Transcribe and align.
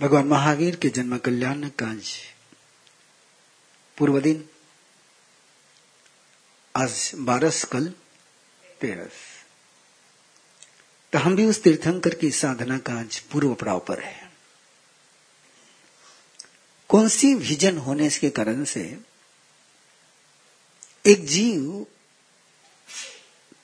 भगवान 0.00 0.26
महावीर 0.26 0.76
के 0.76 0.88
जन्म 0.88 1.18
कल्याण 1.18 1.68
काज 1.68 2.10
पूर्व 3.98 4.20
दिन 4.20 4.48
आज 6.76 7.12
बारस 7.14 7.64
कल 7.64 7.94
तेरस। 8.80 9.12
तो 11.12 11.18
हम 11.18 11.36
भी 11.36 11.44
उस 11.44 11.62
तीर्थंकर 11.62 12.14
की 12.14 12.30
साधना 12.30 12.78
का 12.78 12.94
आज 12.94 13.18
पूर्व 13.18 13.54
पड़ाव 13.54 13.80
पर 13.80 14.00
है। 14.00 14.32
कौन 16.88 17.08
सी 17.08 17.34
विजन 17.34 17.78
होने 17.78 18.10
के 18.10 18.30
कारण 18.30 18.64
से 18.64 18.98
एक 21.06 21.26
जीव 21.26 21.86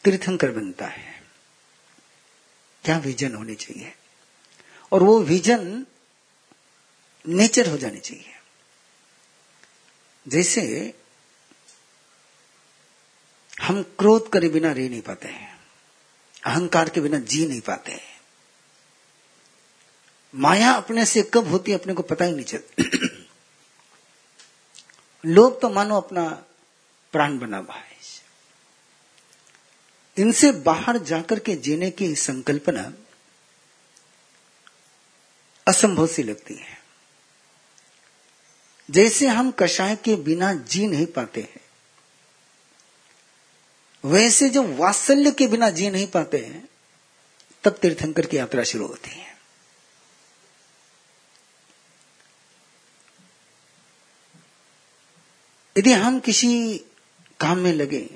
तीर्थंकर 0.04 0.50
बनता 0.50 0.86
है? 0.86 1.22
क्या 2.84 2.98
विजन 2.98 3.34
होनी 3.34 3.54
चाहिए? 3.54 3.94
और 4.92 5.02
वो 5.02 5.22
विजन 5.22 5.86
नेचर 7.28 7.68
हो 7.68 7.76
जानी 7.78 8.00
चाहिए। 8.00 8.32
जैसे 10.28 10.94
हम 13.62 13.82
क्रोध 13.82 14.30
करे 14.32 14.48
बिना 14.48 14.72
रह 14.72 14.88
नहीं 14.88 15.00
पाते 15.00 15.28
हैं, 15.28 15.58
अहंकार 16.46 16.88
के 16.88 17.00
बिना 17.00 17.18
जी 17.18 17.46
नहीं 17.46 17.60
पाते 17.60 17.92
हैं। 17.92 18.20
माया 20.34 20.72
अपने 20.72 21.06
से 21.06 21.22
कब 21.22 21.48
होती 21.48 21.72
है 21.72 21.78
अपने 21.78 21.94
को 21.94 22.02
पता 22.02 22.24
ही 22.24 22.32
नहीं 22.32 22.44
चलता 22.44 22.82
लोग 25.24 25.60
तो 25.60 25.70
मानो 25.70 25.96
अपना 25.96 26.28
प्राण 27.12 27.38
बना 27.38 27.58
हुआ 27.58 27.74
है। 27.74 27.94
इनसे 30.18 30.52
बाहर 30.52 30.98
जाकर 30.98 31.38
के 31.38 31.56
जीने 31.56 31.90
की 31.90 32.14
संकल्पना 32.14 32.92
असंभव 35.66 36.06
सी 36.06 36.22
लगती 36.22 36.54
है। 36.54 36.83
जैसे 38.88 39.28
हम 39.28 39.50
कषाय 39.50 39.96
के 39.96 40.14
बिना 40.16 40.52
जी 40.54 40.86
नहीं 40.86 41.06
पाते 41.06 41.40
हैं, 41.40 41.60
वैसे 44.04 44.48
जो 44.48 44.62
वात्सल्य 44.76 45.30
के 45.30 45.46
बिना 45.46 45.70
जी 45.70 45.90
नहीं 45.90 46.06
पाते 46.06 46.38
हैं, 46.38 46.68
तब 47.64 47.72
तीर्थंकर 47.72 48.26
की 48.26 48.36
यात्रा 48.36 48.62
शुरू 48.62 48.86
होती 48.86 49.10
है। 49.10 49.32
यदि 55.76 55.92
हम 55.92 56.18
किसी 56.20 56.76
काम 57.40 57.58
में 57.58 57.72
लगे 57.72 58.08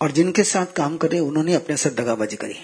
और 0.00 0.12
जिनके 0.12 0.44
साथ 0.44 0.72
काम 0.76 0.96
करे, 0.96 1.18
उन्होंने 1.18 1.54
अपने 1.54 1.76
साथ 1.76 1.90
दगाबाजी 1.90 2.36
करी 2.36 2.54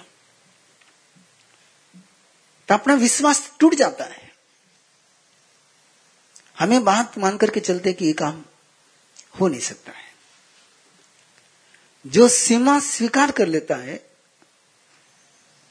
तो 2.69 2.75
अपना 2.75 2.95
विश्वास 2.95 3.51
टूट 3.61 3.75
जाता 3.75 4.05
है। 4.05 4.30
हमें 6.61 6.85
बात 6.85 7.19
मान 7.19 7.37
करके 7.37 7.61
चलते 7.61 7.93
कि 7.93 8.07
ये 8.07 8.13
काम 8.13 8.45
हो 9.41 9.49
नहीं 9.49 9.61
सकता 9.61 9.93
है। 9.93 10.11
जो 12.07 12.29
सीमा 12.29 12.81
स्वीकार 12.81 13.31
कर 13.31 13.47
लेता 13.47 13.75
है, 13.75 14.11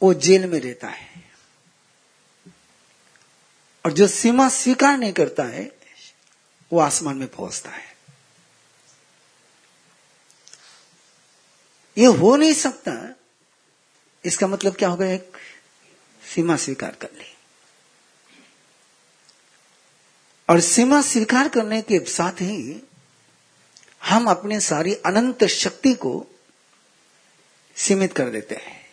वो 0.01 0.13
जेल 0.13 0.45
में 0.45 0.59
रहता 0.59 0.87
है। 0.87 1.31
और 3.85 3.93
जो 3.93 4.07
सीमा 4.07 4.49
स्वीकार 4.49 4.97
नहीं 4.97 5.13
करता 5.13 5.43
है, 5.43 5.71
वो 6.73 6.79
आसमान 6.79 7.17
में 7.17 7.27
पहुँचता 7.27 7.69
है। 7.69 7.97
ये 11.97 12.05
हो 12.05 12.35
नहीं 12.35 12.53
सकता, 12.53 13.15
इसका 14.25 14.47
मतलब 14.47 14.75
क्या 14.75 14.89
होगा? 14.89 15.05
एक 15.05 15.37
सीमा 16.35 16.57
स्वीकार 16.57 16.91
कर 16.91 17.09
ली। 17.13 17.38
और 20.49 20.59
सीमा 20.59 21.01
स्वीकार 21.01 21.49
करने 21.49 21.81
के 21.81 22.05
साथ 22.05 22.31
ही 22.31 22.87
हम 24.03 24.29
अपने 24.29 24.59
सारी 24.59 24.93
अनंत 24.93 25.43
शक्ति 25.43 25.93
को 25.93 26.27
सीमित 27.75 28.13
कर 28.13 28.29
देते 28.29 28.55
हैं। 28.55 28.85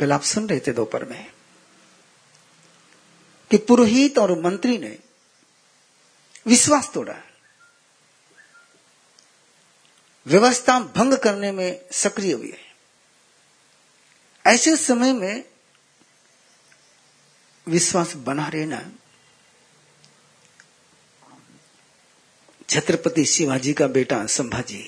कल 0.00 0.12
आप 0.12 0.22
सुन 0.22 0.48
रहे 0.48 0.60
थे 0.60 0.72
दोपहर 0.72 1.04
में 1.04 1.30
कि 3.50 3.56
पुरोहित 3.56 4.18
और 4.18 4.40
मंत्री 4.40 4.78
ने 4.78 4.98
विश्वास 6.46 6.90
तोड़ा। 6.94 7.14
व्यवस्था 10.26 10.80
भंग 10.80 11.14
करने 11.14 11.52
में 11.52 11.80
सक्रिय 11.92 12.32
हुए। 12.32 12.58
ऐसे 14.46 14.76
समय 14.76 15.12
में 15.12 15.44
विश्वास 17.68 18.14
बना 18.16 18.48
रहना 18.48 18.92
छत्रपति 22.68 23.24
शिवाजी 23.24 23.72
का 23.72 23.86
बेटा 23.88 24.24
संभाजी 24.28 24.84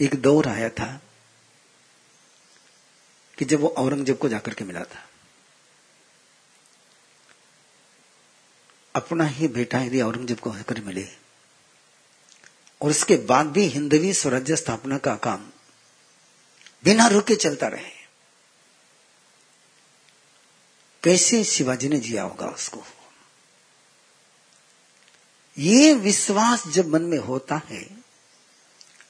एक 0.00 0.14
दौर 0.14 0.48
आया 0.48 0.68
था 0.70 0.86
कि 3.38 3.44
जब 3.44 3.60
वो 3.60 3.68
औरंगज़ेब 3.68 4.16
को 4.16 4.28
जाकर 4.28 4.54
के 4.54 4.64
मिला 4.64 4.82
था। 4.84 5.02
अपना 8.94 9.24
ही 9.26 9.48
बेटा 9.48 9.80
यदि 9.80 10.00
औरंगज़ेब 10.00 10.38
को 10.38 10.50
होकर 10.50 10.80
मिले, 10.80 11.06
और 12.80 12.90
उसके 12.90 13.16
बाद 13.26 13.46
भी 13.46 13.64
हिंदवी 13.68 14.12
स्वराज्य 14.12 14.56
स्थापना 14.56 14.98
का 14.98 15.14
काम 15.16 15.46
बिना 16.84 17.06
रुके 17.06 17.34
चलता 17.36 17.68
रहे, 17.68 17.92
कैसे 21.02 21.42
शिवाजी 21.44 21.88
ने 21.88 21.98
जिया 21.98 22.22
होगा 22.22 22.46
उसको? 22.46 22.84
ये 25.58 25.94
विश्वास 25.94 26.68
जब 26.68 26.88
मन 26.88 27.02
में 27.02 27.18
होता 27.18 27.56
है, 27.56 27.98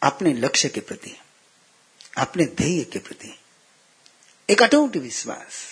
अपने 0.02 0.32
लक्ष्य 0.32 0.68
के 0.68 0.80
प्रति, 0.80 1.20
अपने 2.18 2.44
ध्येय 2.44 2.84
के 2.84 2.98
प्रति, 2.98 3.38
एक 4.50 4.62
अटूट 4.62 4.96
विश्वास, 4.96 5.64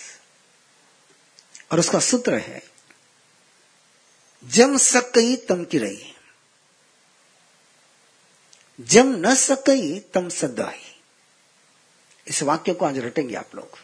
और 1.71 1.79
उसका 1.79 1.99
सूत्र 1.99 2.33
है, 2.33 2.63
जम 4.43 4.77
सकई 4.77 5.35
तम 5.35 5.65
की 5.65 5.77
रही 5.77 6.09
जम 8.81 9.07
न 9.07 9.35
सकई 9.35 9.99
तम 9.99 10.29
सदाई। 10.29 10.99
इस 12.27 12.43
वाक्य 12.43 12.73
को 12.73 12.85
आज 12.85 12.97
रटेंगे 12.97 13.35
आप 13.35 13.55
लोग। 13.55 13.79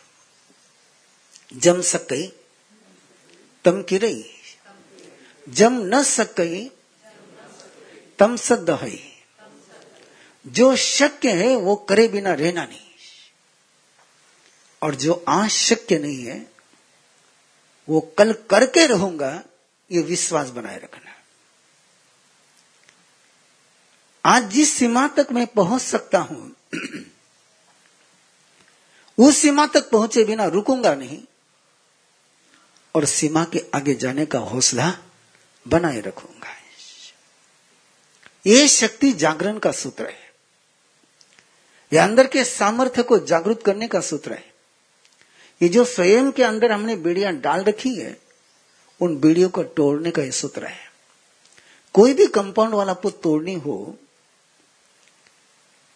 जम 1.53 1.81
सकई 1.81 2.33
तम 3.65 3.83
की 3.83 3.97
रही। 3.97 4.31
जम 5.49 5.73
न 5.73 6.03
सकई 6.03 6.71
तम 8.19 8.35
है। 8.69 8.99
जो 10.47 10.75
शक्य 10.75 11.31
है, 11.31 11.55
वो 11.55 11.75
करे 11.75 12.07
बिना 12.07 12.33
रहना 12.33 12.65
नहीं। 12.65 12.79
और 14.81 14.95
जो 14.95 15.25
आज 15.27 15.49
शक्य 15.49 15.99
नहीं 15.99 16.25
है, 16.25 16.51
वो 17.89 17.99
कल 18.17 18.33
करके 18.33 18.87
रहूँगा, 18.87 19.43
ये 19.91 20.01
विश्वास 20.01 20.49
बनाए 20.49 20.77
रखना। 20.77 21.11
आज 24.25 24.43
जिस 24.43 24.73
सीमा 24.73 25.07
तक 25.07 25.27
मैं 25.31 25.47
पहुँच 25.47 25.81
सकता 25.81 26.19
हूँ, 26.19 26.55
उस 29.17 29.37
सीमा 29.37 29.65
तक 29.65 29.89
पहुँचे 29.89 30.23
बिना 30.23 30.45
रुकूँगा 30.45 30.95
नहीं, 30.95 31.19
और 32.95 33.05
सीमा 33.05 33.45
के 33.45 33.65
आगे 33.75 33.95
जाने 33.95 34.25
का 34.25 34.39
हौसला 34.39 34.93
बनाए 35.67 36.01
रखूँगा। 36.01 36.38
ये 38.45 38.67
शक्ति 38.67 39.11
जागरण 39.11 39.57
का 39.57 39.71
सूत्र 39.71 40.05
है। 40.05 40.29
यह 41.93 42.03
अंदर 42.03 42.27
के 42.27 42.43
सामर्थ्य 42.43 43.03
को 43.03 43.17
जागृत 43.19 43.63
करने 43.65 43.87
का 43.87 44.01
सूत्र 44.01 44.33
है। 44.33 44.53
ये 45.61 45.69
जो 45.69 45.85
स्वयं 45.85 46.31
के 46.31 46.43
अंदर 46.43 46.71
हमने 46.71 46.95
बीड़ियाँ 46.95 47.33
डाल 47.33 47.63
रखी 47.63 47.95
है, 47.95 48.17
उन 49.01 49.15
बीड़ियों 49.19 49.49
को 49.49 49.63
तोड़ने 49.63 50.11
का 50.11 50.21
यह 50.21 50.31
सूत्र 50.31 50.65
है। 50.65 50.91
कोई 51.93 52.13
भी 52.13 52.27
कंपाउंड 52.27 52.73
वाला 52.73 52.91
आपको 52.91 53.09
तोड़नी 53.11 53.53
हो 53.55 53.97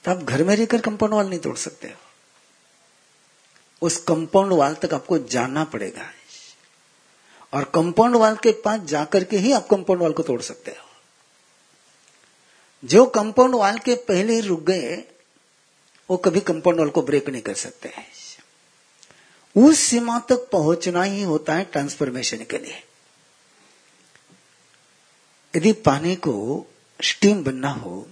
तो 0.05 0.11
आप 0.11 0.17
घर 0.17 0.43
में 0.43 0.55
रहकर 0.55 0.81
कंपाउंड 0.81 1.13
वाल 1.13 1.27
नहीं 1.27 1.39
तोड़ 1.39 1.55
सकते 1.57 1.87
हो। 1.87 1.95
उस 3.81 3.97
कंपाउंड 3.97 4.53
वाल 4.53 4.73
तक 4.75 4.93
आपको 4.93 5.17
जाना 5.17 5.63
पड़ेगा। 5.63 6.09
और 7.53 7.63
कंपाउंड 7.63 8.15
वाल 8.15 8.35
के 8.35 8.51
पास 8.51 8.79
जाकर 8.81 9.23
के 9.23 9.37
ही 9.37 9.51
आप 9.51 9.67
कंपाउंड 9.67 10.01
वाल 10.01 10.13
को 10.13 10.23
तोड़ 10.23 10.41
सकते 10.41 10.71
हो। 10.71 10.92
जो 12.83 13.05
कंपाउंड 13.05 13.55
वाल 13.55 13.77
के 13.79 13.95
पहले 14.03 14.33
ही 14.33 14.41
रुक 14.41 14.63
गए, 14.63 14.95
वो 16.09 16.17
कभी 16.17 16.39
कंपाउंड 16.41 16.79
वाल 16.79 16.89
को 16.89 17.01
ब्रेक 17.01 17.29
नहीं 17.29 17.41
कर 17.41 17.53
सकते 17.55 17.89
हैं। 17.89 18.07
उस 19.55 19.79
सीमा 19.79 20.19
तक 20.19 20.47
पहुँचना 20.51 21.03
ही 21.03 21.21
होता 21.23 21.53
है 21.53 21.63
ट्रांसफॉर्मेशन 21.63 22.43
के 22.43 22.57
लिए। 22.57 22.83
यदि 25.53 25.73
पानी 25.85 26.15
को 26.17 26.65
स्टीम 26.99 27.43
बनना 27.43 27.69
हो 27.69 28.07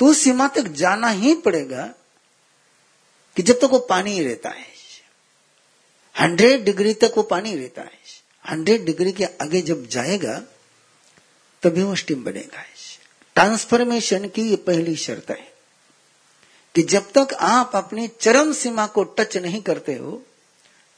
तो 0.00 0.06
उस 0.06 0.18
सीमा 0.18 0.46
तक 0.48 0.68
जाना 0.74 1.08
ही 1.08 1.34
पड़ेगा 1.34 1.82
कि 3.36 3.42
जब 3.42 3.54
तक 3.54 3.60
तो 3.60 3.68
वो 3.68 3.78
पानी 3.80 4.12
ही 4.12 4.24
रहता 4.24 4.50
है। 4.50 4.66
हंड्रेड 6.14 6.64
डिग्री 6.64 6.94
तक 6.94 7.14
वो 7.16 7.22
पानी 7.22 7.54
रहता 7.56 7.82
है। 7.82 8.00
हंड्रेड 8.44 8.84
डिग्री 8.84 9.12
के 9.12 9.24
आगे 9.24 9.60
जब 9.62 9.86
जाएगा, 9.86 10.38
तभी 11.62 11.82
वो 11.82 11.94
स्टीम 11.94 12.24
बनेगा। 12.24 12.64
ट्रांसफॉर्मेशन 13.34 14.28
की 14.28 14.42
ये 14.42 14.56
पहली 14.56 14.96
शर्त 14.96 15.30
है 15.30 15.52
कि 16.74 16.82
जब 16.82 17.12
तक 17.12 17.34
आप 17.34 17.70
अपनी 17.74 18.08
चरम 18.08 18.52
सीमा 18.52 18.86
को 18.86 19.04
टच 19.04 19.36
नहीं 19.36 19.62
करते 19.62 19.94
हो, 19.94 20.22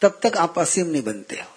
तब 0.01 0.21
तक 0.23 0.37
आप 0.37 0.59
असीम 0.59 0.87
नहीं 0.87 1.03
बनते 1.03 1.37
हो। 1.37 1.51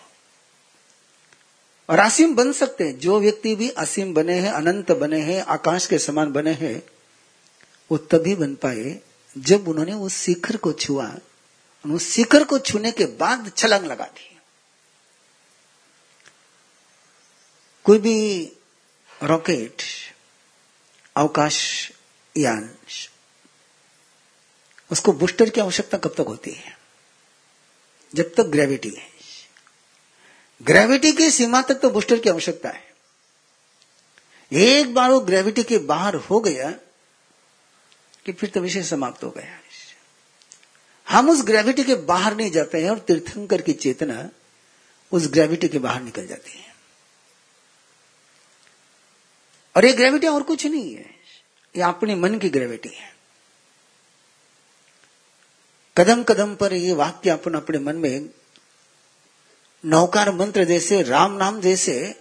और 1.90 2.00
असीम 2.00 2.36
बन 2.36 2.52
सकते 2.54 2.84
हैं। 2.84 3.00
जो 3.00 3.20
व्यक्ति 3.20 3.56
भी 3.56 3.70
असीम 3.70 4.14
बने 4.14 4.34
हैं, 4.34 4.52
अनंत 4.52 4.92
बने 4.92 5.20
हैं, 5.20 5.42
आकाश 5.42 5.88
के 5.88 6.00
समान 6.00 6.32
बने 6.32 6.52
हैं, 6.52 6.84
वो 7.92 7.98
तभी 7.98 8.36
बन 8.36 8.56
पाए 8.56 9.00
जब 9.38 9.68
उन्होंने 9.68 9.94
उस 9.94 10.14
शिखर 10.14 10.58
को 10.58 10.74
छुआ। 10.74 11.16
उस 11.88 12.12
शिखर 12.12 12.44
को 12.44 12.60
छूने 12.60 12.92
के 12.92 13.06
बाद 13.06 13.52
छलंग 13.58 13.86
लगा 13.86 14.06
दी। 14.06 14.38
कोई 17.84 18.00
भी 18.00 18.52
रॉकेट 19.24 19.82
अवकाश 21.18 21.92
यान 22.38 22.70
उसको 24.92 25.14
बूस्टर 25.14 25.50
की 25.50 25.62
आवश्यकता 25.62 25.98
कब 25.98 26.14
तक 26.14 26.26
होती 26.28 26.52
है? 26.52 26.78
जब 28.16 28.36
तक 28.36 28.44
ग्रेविटी 28.44 28.90
है। 28.90 29.10
ग्रेविटी 30.64 31.14
की 31.14 31.32
सीमा 31.32 31.62
तक 31.62 31.76
तो 31.76 31.90
बूस्टर 31.90 32.20
की 32.20 32.30
आवश्यकता 32.30 32.70
है। 32.70 32.94
एक 34.54 34.94
बार 34.94 35.10
वो 35.10 35.20
ग्रेविटी 35.20 35.64
के 35.64 35.78
बाहर 35.78 36.16
हो 36.16 36.40
गया 36.40 36.72
कि 38.26 38.34
फिर 38.34 38.50
तो 38.50 38.60
विषय 38.60 38.84
समाप्त 38.84 39.24
हो 39.24 39.30
गया। 39.30 39.60
हम 41.10 41.30
उस 41.30 41.44
ग्रेविटी 41.44 41.84
के 41.84 41.96
बाहर 41.96 42.36
नहीं 42.36 42.52
जाते 42.52 42.84
हैं 42.84 42.90
और 42.90 43.00
तीर्थंकर 43.00 43.62
की 43.62 43.74
चेतना 43.74 44.30
उस 45.12 45.28
ग्रेविटी 45.28 45.68
के 45.68 45.80
बाहर 45.80 46.02
निकल 46.02 46.28
जाती 46.28 46.52
है। 46.52 46.77
और 49.78 49.86
ये 49.86 49.94
ग्रेविटी 49.94 50.28
और 50.28 50.44
कुछ 50.44 50.66
नहीं 50.66 50.96
है। 50.96 51.06
ये 51.76 51.82
अपने 51.82 52.16
मन 52.16 52.40
की 52.40 52.50
ग्रेविटी 52.50 52.90
है। 52.90 53.16
कदम 55.98 56.24
कदम 56.24 56.56
पर 56.56 56.74
ये 56.74 56.94
वाक्य 56.94 57.30
अपन 57.30 57.54
अपने 57.54 57.80
मन 57.80 57.96
में 57.96 58.30
नौकार 59.86 60.32
मंत्र 60.32 60.64
जैसे, 60.64 61.04
राम 61.04 61.32
नाम 61.32 61.62
जैसे, 61.62 62.16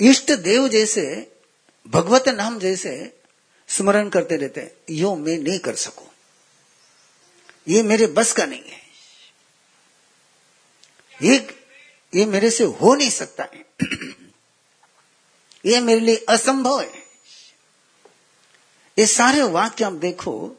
इष्ट 0.00 0.32
देव 0.32 0.68
जैसे, 0.68 1.36
भगवत 1.88 2.28
नाम 2.28 2.58
जैसे 2.58 3.16
स्मरण 3.68 4.08
करते 4.08 4.36
रहते 4.36 4.60
हैं। 4.60 4.70
यो 4.90 5.16
मैं 5.16 5.38
नहीं 5.38 5.58
कर 5.58 5.74
सकू। 5.74 6.04
ये 7.68 7.82
मेरे 7.82 8.06
बस 8.06 8.32
का 8.32 8.46
नहीं 8.46 8.62
है। 8.62 8.80
ये 11.22 11.64
ये 12.14 12.26
मेरे 12.26 12.50
से 12.50 12.64
हो 12.64 12.94
नहीं 12.94 13.10
सकता 13.10 13.44
है। 13.44 13.64
ये 15.66 15.80
मेरे 15.80 16.00
लिए 16.00 16.26
असंभव 16.28 16.80
है। 16.80 17.04
ये 18.98 19.06
सारे 19.06 19.42
वाक्य 19.42 19.84
आप 19.84 19.92
देखो 19.92 20.54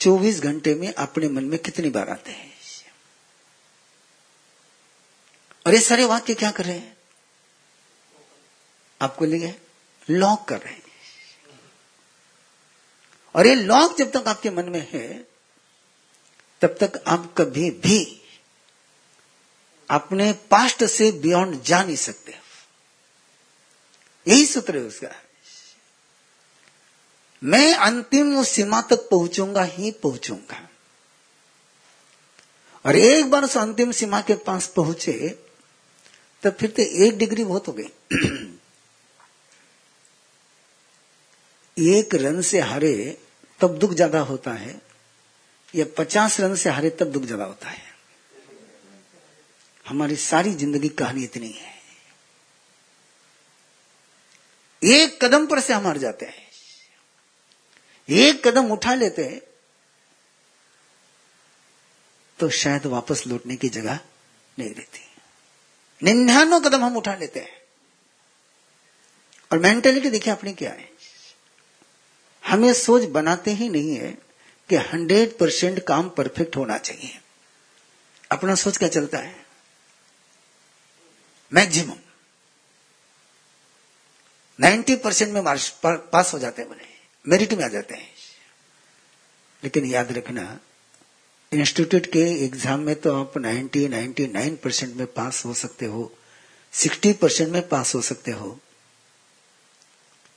24 0.00 0.40
घंटे 0.40 0.74
में 0.74 0.94
अपने 0.94 1.28
मन 1.28 1.44
में 1.44 1.58
कितनी 1.58 1.90
बार 1.90 2.08
आते 2.08 2.32
हैं? 2.32 2.54
और 5.66 5.74
ये 5.74 5.80
सारे 5.80 6.04
वाक्य 6.04 6.34
क्या 6.34 6.50
कर 6.50 6.64
रहे 6.64 6.78
हैं? 6.78 6.96
आपको 9.02 9.24
लिए 9.24 9.60
लॉक 10.10 10.48
कर 10.48 10.60
रहे 10.60 10.74
हैं। 10.74 10.82
और 13.34 13.46
ये 13.46 13.54
लॉक 13.54 13.96
जब 13.98 14.10
तक 14.10 14.24
आपके 14.28 14.50
मन 14.50 14.68
में 14.68 14.88
है, 14.92 15.28
तब 16.60 16.76
तक 16.80 17.04
आप 17.06 17.34
कभी 17.38 17.70
भी 17.70 18.22
अपने 19.90 20.32
पास्ट 20.32 20.84
से 20.84 21.12
बियॉन्ड 21.12 21.62
जा 21.62 21.82
नहीं 21.82 21.96
सकते। 21.96 22.43
यही 24.26 24.46
सूत्र 24.46 24.76
है 24.76 24.82
उसका। 24.84 25.08
मैं 27.42 27.74
अंतिम 27.76 28.36
उस 28.38 28.48
सीमा 28.48 28.80
तक 28.82 29.08
पहुंचूँगा 29.10 29.62
ही 29.64 29.90
पहुंचूँगा। 30.02 30.60
और 32.84 32.96
एक 32.96 33.30
बार 33.30 33.44
उस 33.44 33.56
अंतिम 33.56 33.92
सीमा 33.92 34.20
के 34.20 34.34
पास 34.42 34.66
पहुँचे 34.66 35.28
तो 36.42 36.50
फिर 36.50 36.70
तो 36.70 36.82
एक 36.82 37.18
डिग्री 37.18 37.44
बहुत 37.44 37.68
हो 37.68 37.72
गई। 37.72 37.88
एक 41.76 42.14
रन 42.14 42.40
से 42.42 42.60
हारे 42.60 42.94
तब 43.60 43.78
दुख 43.78 43.92
ज़्यादा 43.92 44.20
होता 44.22 44.52
है, 44.52 44.80
या 45.74 45.84
पचास 45.98 46.38
रन 46.40 46.54
से 46.54 46.70
हारे 46.70 46.90
तब 46.90 47.12
दुख 47.12 47.22
ज़्यादा 47.24 47.44
होता 47.44 47.68
है। 47.68 47.82
हमारी 49.86 50.16
सारी 50.16 50.52
ज़िंदगी 50.54 50.88
कहानी 50.90 51.24
इतनी 51.24 51.50
है। 51.50 51.73
एक 54.84 55.24
कदम 55.24 55.46
पर 55.46 55.60
से 55.60 55.72
हम 55.72 55.86
हार 55.86 55.98
जाते 55.98 56.26
हैं। 56.26 56.50
एक 58.08 58.48
कदम 58.48 58.72
उठा 58.72 58.94
लेते 58.94 59.24
हैं 59.24 59.40
तो 62.38 62.50
शायद 62.50 62.86
वापस 62.86 63.26
लौटने 63.26 63.56
की 63.56 63.68
जगह 63.68 63.98
नहीं 64.58 64.74
रहती। 64.74 65.00
निन्यानवे 66.02 66.60
कदम 66.60 66.84
हम 66.84 66.96
उठा 66.96 67.14
लेते 67.14 67.40
हैं। 67.40 67.62
और 69.52 69.58
मेंटेलिटी 69.58 70.10
देखिए 70.10 70.32
अपनी 70.32 70.52
क्या 70.54 70.72
है। 70.72 70.90
हमें 72.44 72.72
सोच 72.72 73.02
बनाते 73.02 73.50
ही 73.50 73.68
नहीं 73.68 73.96
है 73.96 74.10
कि 74.68 74.76
हंड्रेड 74.76 75.38
परसेंट 75.38 75.84
काम 75.84 76.08
परफेक्ट 76.08 76.56
होना 76.56 76.78
चाहिए। 76.78 77.20
अपना 78.32 78.54
सोच 78.54 78.76
क्या 78.76 78.88
चलता 78.88 79.18
है? 79.18 79.46
मैक्सिमम। 81.52 81.96
नाइन्टी 84.64 84.96
परसेंट 84.96 85.32
में 85.32 85.40
मार्क्स 85.40 85.68
पास 85.84 86.32
हो 86.34 86.38
जाते 86.38 86.62
हैं 86.62 86.70
बने 86.70 86.92
मेरिट 87.26 87.52
में 87.54 87.64
आ 87.64 87.68
जाते 87.68 87.94
हैं। 87.94 88.08
लेकिन 89.62 89.84
याद 89.84 90.12
रखना, 90.12 90.60
इंस्टीट्यूट 91.52 92.06
के 92.06 92.20
एग्ज़ाम 92.44 92.80
में 92.80 92.94
तो 92.94 93.14
आप 93.14 93.38
90 93.38 93.86
99 93.88 94.56
परसेंट 94.56 94.94
में 94.96 95.06
पास 95.06 95.44
हो 95.44 95.54
सकते 95.54 95.86
हो 95.86 96.10
60 96.72 97.12
परसेंट 97.12 97.50
में 97.50 97.68
पास 97.68 97.94
हो 97.94 98.00
सकते 98.02 98.30
हो। 98.30 98.58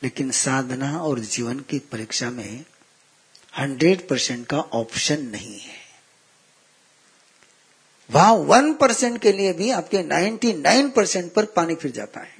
लेकिन 0.01 0.31
साधना 0.31 0.97
और 1.00 1.19
जीवन 1.19 1.59
की 1.59 1.79
परीक्षा 1.91 2.29
में 2.29 2.65
100 3.53 4.01
परसेंट 4.01 4.45
का 4.47 4.59
ऑप्शन 4.59 5.25
नहीं 5.25 5.59
है। 5.59 5.75
वहाँ 8.09 8.33
वन 8.33 8.74
परसेंट 8.74 9.21
के 9.21 9.31
लिए 9.31 9.53
भी 9.53 9.72
आपके 9.72 10.03
99 10.03 10.91
परसेंट 10.91 11.34
पर 11.34 11.46
पानी 11.46 11.75
फिर 11.75 11.91
जाता 11.91 12.19
है। 12.19 12.37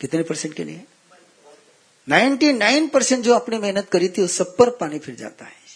कितने 0.00 0.22
परसेंट 0.22 0.54
के 0.54 0.64
लिए? 0.64 0.84
99 2.08 2.88
परसेंट 2.88 3.24
जो 3.24 3.34
आपने 3.34 3.58
मेहनत 3.58 3.88
करी 3.90 4.08
थी, 4.08 4.22
उस 4.22 4.36
सब 4.36 4.56
पर 4.56 4.70
पानी 4.70 4.98
फिर 4.98 5.14
जाता 5.14 5.44
है। 5.44 5.66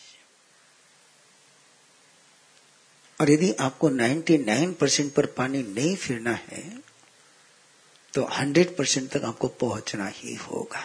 और 3.20 3.30
यदि 3.30 3.52
आपको 3.52 3.88
99 3.88 4.74
परसेंट 4.74 5.12
पर 5.14 5.26
पानी 5.26 5.62
नहीं 5.62 5.96
फिरना 5.96 6.34
है 6.34 6.78
तो 8.14 8.22
100 8.22 8.76
परसेंट 8.78 9.10
तक 9.10 9.22
आपको 9.24 9.48
पहुँचना 9.48 10.06
ही 10.06 10.34
होगा। 10.34 10.84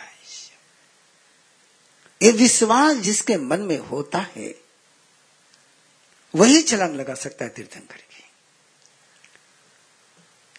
ये 2.22 2.32
विश्वास 2.32 2.98
जिसके 2.98 3.38
मन 3.38 3.60
में 3.60 3.77
होता 3.77 4.20
है, 4.36 4.56
वही 6.36 6.62
छलांग 6.62 6.96
लगा 6.96 7.15
सकता 7.15 7.46
है 7.46 7.50
तीर्थंकर 7.50 7.96
की। 7.96 8.24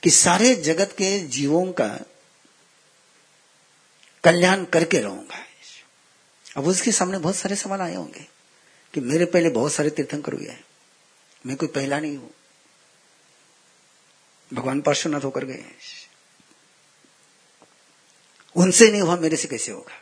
कि 0.02 0.10
सारे 0.10 0.54
जगत 0.54 0.92
के 0.92 1.18
जीवों 1.26 1.72
का 1.72 1.98
कल्याण 4.26 4.64
करके 4.64 5.00
रहूँगा। 5.00 5.44
अब 6.56 6.66
उसके 6.66 6.92
सामने 6.92 7.18
बहुत 7.18 7.36
सारे 7.36 7.56
सवाल 7.56 7.80
आए 7.80 7.94
होंगे 7.94 8.26
कि 8.94 9.00
मेरे 9.02 9.24
पहले 9.26 9.48
बहुत 9.50 9.72
सारे 9.72 9.90
तीर्थंकर 9.90 10.32
हुए 10.32 10.48
हैं। 10.48 10.64
मैं 11.44 11.56
कोई 11.56 11.68
पहला 11.68 11.98
नहीं 12.00 12.16
हूँ। 12.16 12.30
भगवान 14.50 14.80
पार्श्वनाथ 14.80 15.20
होकर 15.20 15.44
गए 15.44 15.64
उनसे 18.56 18.90
नहीं 18.90 19.00
हुआ, 19.02 19.16
मेरे 19.16 19.36
से 19.36 19.48
कैसे 19.48 19.72
होगा? 19.72 19.94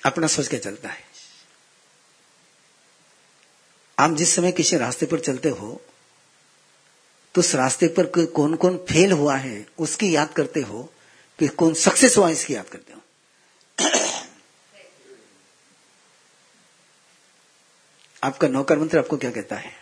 अपना 0.00 0.26
सोच 0.26 0.48
के 0.48 0.58
चलता 0.58 0.88
है। 0.88 1.04
आप 3.98 4.10
जिस 4.10 4.34
समय 4.34 4.52
किसी 4.52 4.76
रास्ते 4.76 5.06
पर 5.06 5.20
चलते 5.20 5.48
हो 5.50 5.80
तो 7.34 7.40
उस 7.40 7.54
रास्ते 7.54 7.88
पर 7.88 8.06
कौन 8.26 8.54
कौन 8.56 8.76
फेल 8.88 9.12
हुआ 9.12 9.36
है, 9.36 9.66
उसकी 9.78 10.14
याद 10.14 10.32
करते 10.32 10.60
हो 10.60 10.92
कि 11.38 11.48
कौन 11.48 11.74
सक्सेस 11.74 12.16
हुआ 12.16 12.30
इसकी 12.30 12.54
याद 12.54 12.68
करते 12.68 12.92
हो? 12.92 13.00
आपका 18.22 18.48
नौकर 18.48 18.78
मंत्र 18.78 18.98
आपको 18.98 19.16
क्या 19.16 19.30
कहता 19.30 19.56
है? 19.56 19.72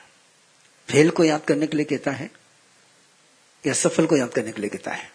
फेल 0.90 1.10
को 1.10 1.24
याद 1.24 1.44
करने 1.44 1.66
के 1.66 1.76
लिए 1.76 1.86
कहता 1.86 2.10
है 2.10 2.30
या 3.66 3.72
सफल 3.72 4.06
को 4.06 4.16
याद 4.16 4.30
करने 4.30 4.52
के 4.52 4.60
लिए 4.60 4.70
कहता 4.70 4.90
है? 4.90 5.12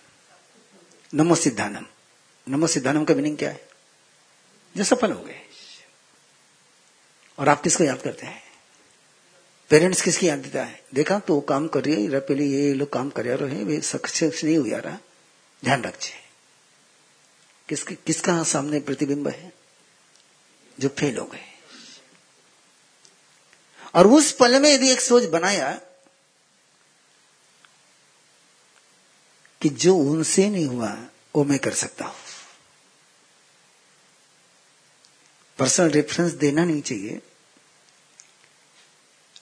नमो 1.14 1.36
सिद्धानम। 1.36 1.86
नमो 2.50 2.68
सिद्धानम 2.68 3.06
का 3.06 3.14
मीनिंग 3.14 3.38
क्या 3.38 3.50
है? 3.50 3.70
जो 4.78 4.84
सफल 4.84 5.12
हो 5.12 5.24
गए। 5.24 5.42
और 7.40 7.50
आप 7.50 7.62
किसको 7.62 7.84
याद 7.84 8.02
करते 8.02 8.26
हैं? 8.26 8.44
पेरेंट्स 9.70 10.02
किसकी 10.02 10.30
याद 10.30 10.40
देता 10.40 10.64
है? 10.64 10.84
देखा 10.94 11.20
तो 11.20 11.36
वो 11.36 11.42
काम 11.42 11.68
कर 11.68 11.84
रही 11.84 12.06
है 12.06 12.20
पहले 12.20 12.46
ये 12.46 12.74
लोग 12.74 12.94
काम 12.94 13.10
कर 13.10 13.26
रहे 13.26 13.56
हैं, 13.56 13.64
वे 13.64 13.82
सक्सेस 13.82 14.44
नहीं 14.44 14.58
हुआ 14.58 14.78
रहा 14.78 14.98
ध्यान 15.64 15.84
रखिए। 15.84 16.29
किसके 17.70 17.96
किसका 17.96 18.44
सामने 18.44 18.80
प्रतिबिंब 18.80 19.28
है? 19.28 19.54
जो 20.80 20.90
फेल 20.90 21.18
हो 21.18 21.26
गए। 21.26 21.46
और 23.96 24.08
उस 24.08 24.32
पल 24.32 24.60
में 24.62 24.70
यदि 24.74 24.92
एक 24.92 25.02
सोच 25.02 25.24
बनाया 25.24 25.82
कि 29.62 29.70
जो 29.70 29.96
उनसे 29.96 30.50
नहीं 30.50 30.66
हुआ, 30.66 31.08
वो 31.36 31.44
मैं 31.44 31.60
कर 31.60 31.74
सकता 31.74 32.06
हूँ। 32.06 32.16
पर्सनल 35.60 35.90
रेफरेंस 35.90 36.32
देना 36.32 36.66
नहीं 36.66 36.82
चाहिए, 36.82 37.22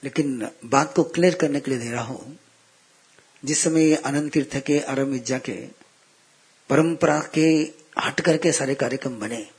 लेकिन 0.04 0.50
बात 0.64 0.94
को 0.94 1.02
क्लियर 1.04 1.34
करने 1.34 1.60
के 1.60 1.70
लिए 1.70 1.80
दे 1.80 1.90
रहा 1.90 2.04
हूँ। 2.04 2.38
जिस 3.44 3.62
समय 3.62 3.94
अनंत 3.94 4.32
तीर्थ 4.32 4.56
के 4.56 5.02
विद्या 5.02 5.38
के 5.38 5.68
परंपरा 6.68 7.20
के 7.20 7.64
हट 8.04 8.20
करके 8.20 8.52
सारे 8.52 8.74
कार्यक्रम 8.74 9.20
बने। 9.20 9.50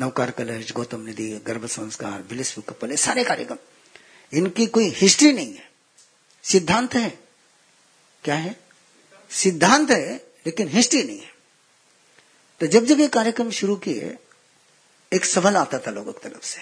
नवकार 0.00 0.30
कलश, 0.30 0.72
गौतम 0.72 1.00
निधि, 1.00 1.42
गर्भ 1.46 1.66
संस्कार 1.66 2.22
बिलिस 2.22 2.54
कपल 2.54 2.96
सारे 2.96 3.24
कार्यक्रम। 3.24 3.56
इनकी 4.32 4.66
कोई 4.66 4.88
हिस्ट्री 4.88 5.32
नहीं 5.32 5.54
है। 5.54 5.72
सिद्धांत 6.42 6.94
है। 6.94 7.18
क्या 8.24 8.34
है? 8.34 8.60
सिद्धांत 9.30 9.90
है, 9.90 10.14
लेकिन 10.46 10.68
हिस्ट्री 10.68 11.02
नहीं 11.02 11.20
है। 11.20 11.34
तो 12.60 12.66
जब 12.66 12.84
जब 12.84 13.00
ये 13.00 13.08
कार्यक्रम 13.08 13.50
शुरू 13.50 13.76
किए, 13.76 14.18
एक 15.12 15.24
सवाल 15.24 15.56
आता 15.56 15.78
था 15.78 15.90
लोगों 15.90 16.12
की 16.12 16.28
तरफ़ 16.28 16.44
से। 16.44 16.60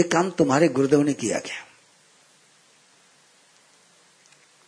एक 0.00 0.12
काम 0.12 0.30
तुम्हारे 0.30 0.68
गुरुदेव 0.68 1.02
ने 1.02 1.12
किया 1.12 1.38
क्या? 1.38 1.56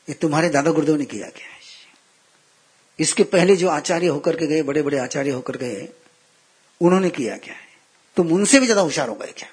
ये 0.08 0.14
तुम्हारे 0.14 0.48
दादा 0.48 0.70
गुरुदेव 0.70 0.96
ने 0.96 1.04
किया 1.04 1.28
क्या? 1.28 1.59
इसके 3.00 3.24
पहले 3.24 3.56
जो 3.56 3.68
आचार्य 3.68 4.06
होकर 4.06 4.36
के 4.36 4.46
गए 4.46 4.62
बड़े 4.62 4.82
बड़े 4.82 4.98
आचार्य 4.98 5.30
होकर 5.30 5.56
गए, 5.56 5.88
उन्होंने 6.80 7.10
किया 7.10 7.36
क्या 7.36 7.54
है? 7.54 7.68
तुम 8.16 8.32
उनसे 8.32 8.60
भी 8.60 8.66
ज़्यादा 8.66 8.82
होशियार 8.82 9.08
हो 9.08 9.14
गए 9.14 9.32
क्या? 9.36 9.48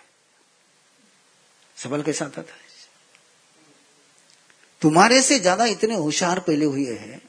सवाल 1.78 2.02
कैसा 2.04 2.26
आता 2.26 2.42
था? 2.42 2.56
तुम्हारे 4.82 5.22
से 5.22 5.40
ज़्यादा 5.40 5.66
इतने 5.66 5.96
होशियार 5.96 6.40
पहले 6.40 6.66
हुए 6.66 6.94
हैं, 6.94 7.22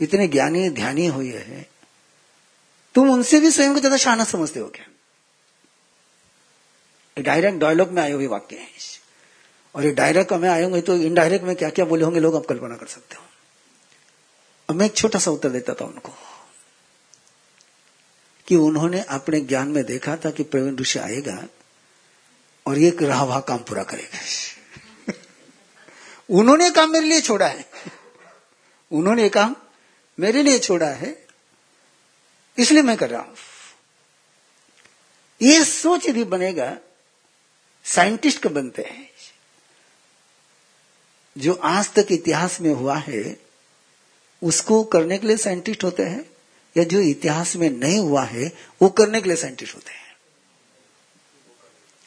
इतने 0.00 0.26
ज्ञानी, 0.28 0.68
ध्यानी 0.70 1.06
हुए 1.06 1.38
हैं, 1.38 1.66
तुम 2.94 3.10
उनसे 3.10 3.40
भी 3.40 3.50
स्वयं 3.50 3.72
को 3.74 3.80
ज़्यादा 3.80 3.96
शाना 3.98 4.24
समझते 4.24 4.60
हो 4.60 4.68
क्या? 4.68 4.84
डायरेक्ट 7.16 7.58
डायलॉग 7.58 7.90
में 7.90 8.02
आए 8.02 8.12
हुए 8.12 8.26
वाक्य 8.26 8.56
है 8.56 8.68
और 9.74 9.84
ये 9.84 9.90
डायरेक्ट 9.92 10.32
में 10.32 10.48
आए 10.48 10.62
होंगे 10.62 10.80
तो 10.80 10.96
इनडायरेक्ट 10.96 11.44
में 11.44 11.54
क्या 11.56 11.70
क्या 11.70 11.84
बोले 11.84 12.04
होंगे 12.04 12.20
लोग 12.20 12.36
आप 12.36 12.46
कल्पना 12.46 12.76
कर 12.76 12.86
सकते 12.86 13.16
हो। 13.16 13.22
अब 14.72 14.78
मैं 14.78 14.86
एक 14.86 14.96
छोटा 14.96 15.18
सा 15.18 15.30
उत्तर 15.30 15.48
देता 15.48 15.74
था 15.74 15.84
उनको। 15.84 16.12
कि 18.46 18.56
उन्होंने 18.56 19.00
अपने 19.02 19.40
ज्ञान 19.40 19.68
में 19.68 19.84
देखा 19.84 20.16
था 20.16 20.30
कि 20.30 20.42
प्रवीण 20.42 20.76
ऋषि 20.76 20.98
आएगा 20.98 21.48
और 22.66 22.78
ये 22.78 22.96
रहा 23.02 23.24
वहा 23.24 23.40
काम 23.40 23.58
पूरा 23.58 23.82
करेगा। 23.82 24.18
उन्होंने 26.30 26.70
काम 26.70 26.90
मेरे 26.90 27.06
लिए 27.06 27.20
छोड़ा 27.20 27.46
है। 27.46 27.70
उन्होंने 28.92 29.28
काम 29.28 29.56
मेरे 30.20 30.42
लिए 30.42 30.58
छोड़ा 30.58 30.88
है। 30.88 31.26
इसलिए 32.58 32.82
मैं 32.82 32.96
कर 32.96 33.10
रहा 33.10 33.22
हूँ। 33.22 33.34
ये 35.42 35.64
सोच 35.64 36.06
यदि 36.06 36.24
बनेगा, 36.24 36.76
साइंटिस्ट 37.84 38.42
कब 38.42 38.50
बनते 38.50 38.82
हैं। 38.82 39.10
जो 41.38 41.54
आज 41.54 41.92
तक 41.92 42.06
इतिहास 42.10 42.60
में 42.60 42.72
हुआ 42.74 42.96
है 42.96 43.51
उसको 44.42 44.84
करने 44.84 45.18
के 45.18 45.26
लिए 45.26 45.36
साइंटिस्ट 45.36 45.84
होते 45.84 46.02
हैं, 46.02 46.30
या 46.76 46.84
जो 46.84 47.00
इतिहास 47.00 47.56
में 47.56 47.70
नहीं 47.70 47.98
हुआ 47.98 48.24
है, 48.24 48.52
वो 48.82 48.88
करने 48.88 49.20
के 49.20 49.28
लिए 49.28 49.36
साइंटिस्ट 49.36 49.74
होते 49.74 49.92
हैं। 49.92 50.16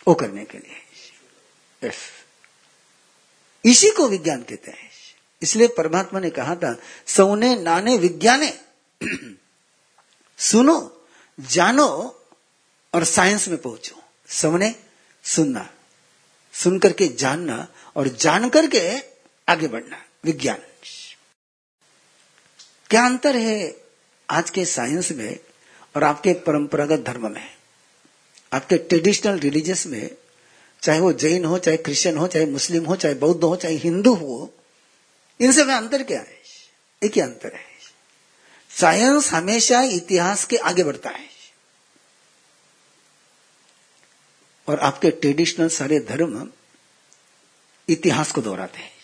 वो 0.08 0.14
करने 0.14 0.46
के 0.46 0.58
लिए। 0.58 0.76
इसी 3.66 3.90
को 3.90 4.08
विज्ञान 4.08 4.42
कहते 4.42 4.72
हैं। 4.72 4.90
इसलिए 5.42 5.68
परमात्मा 5.68 6.20
ने 6.20 6.30
कहा 6.30 6.56
था, 6.56 6.78
सौने 7.08 7.56
नाने 7.56 7.98
विज्ञाने, 7.98 8.60
सुनो, 10.38 11.08
जानो 11.40 12.22
और 12.94 13.04
साइंस 13.06 13.48
में 13.48 13.58
पहुंचो। 13.58 14.04
सौने, 14.30 14.76
सुनना। 15.24 15.70
सुन 16.54 16.80
करके 16.80 17.08
जानना 17.08 17.68
और 17.96 18.08
जान 18.08 18.50
करके 18.50 18.98
आगे 19.52 19.68
बढ़ना। 19.68 20.04
विज्ञान। 20.24 20.58
क्या 22.90 23.06
अंतर 23.06 23.36
है 23.36 23.76
आज 24.30 24.50
के 24.50 24.66
साइंस 24.66 25.12
में 25.12 25.40
और 25.96 26.04
आपके 26.04 26.34
परंपरागत 26.34 27.00
धर्म 27.00 27.32
में? 27.32 27.56
आपके 28.54 28.78
ट्रेडिशनल 28.78 29.40
रिलीजियस 29.40 29.88
में, 29.88 30.18
चाहे 30.82 31.00
वो 31.00 31.14
जैन 31.14 31.46
हो, 31.46 31.58
चाहे 31.58 31.78
क्रिश्चियन 31.78 32.18
हो, 32.18 32.28
चाहे 32.28 32.46
मुस्लिम 32.46 32.86
हो, 32.86 32.96
चाहे 32.96 33.14
बौद्ध 33.14 33.44
हो, 33.44 33.56
चाहे 33.56 33.76
हिंदू 33.76 34.14
हो, 34.14 34.54
इनसे 35.42 35.64
में 35.64 35.76
अंतर 35.76 36.04
क्या 36.04 36.20
है? 36.20 36.42
एक 37.04 37.12
ही 37.12 37.22
अंतर 37.22 37.56
है। 37.56 37.66
साइंस 38.70 39.32
हमेशा 39.32 39.82
इतिहास 39.82 40.46
के 40.46 40.58
आगे 40.58 40.84
बढ़ता 40.84 41.10
है। 41.10 41.30
और 44.68 44.80
आपके 44.80 45.12
ट्रेडिशनल 45.12 45.70
सारे 45.70 46.00
धर्म 46.00 46.52
इतिहास 47.90 48.32
को 48.32 48.42
दोहराते 48.42 48.80
हैं। 48.80 48.95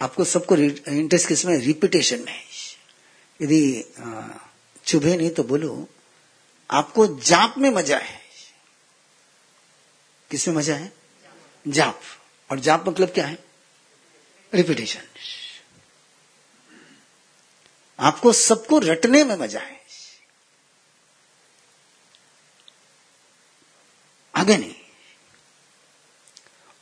आपको 0.00 0.24
सबको 0.24 0.56
इंटरेस्ट 0.56 1.28
किसमें 1.28 1.56
रिपीटेशन 1.56 2.20
में? 2.20 2.40
यदि 3.40 3.84
चुभे 4.86 5.16
नहीं 5.16 5.30
तो 5.30 5.42
बोलो, 5.42 5.88
आपको 6.70 7.06
जाप 7.22 7.54
में 7.58 7.70
मज़ा 7.70 7.98
है। 7.98 8.20
किसमें 10.30 10.54
मज़ा 10.54 10.74
है? 10.74 10.92
जाप। 11.64 12.00
और 12.50 12.60
जाप 12.60 12.88
मतलब 12.88 13.08
क्या 13.08 13.26
है? 13.26 13.38
रिपीटेशन 14.52 15.02
आपको 17.98 18.32
सबको 18.32 18.78
रटने 18.78 19.22
में 19.24 19.36
मज़ा 19.36 19.60
है। 19.60 19.80
आगे 24.34 24.56
नहीं। 24.56 24.74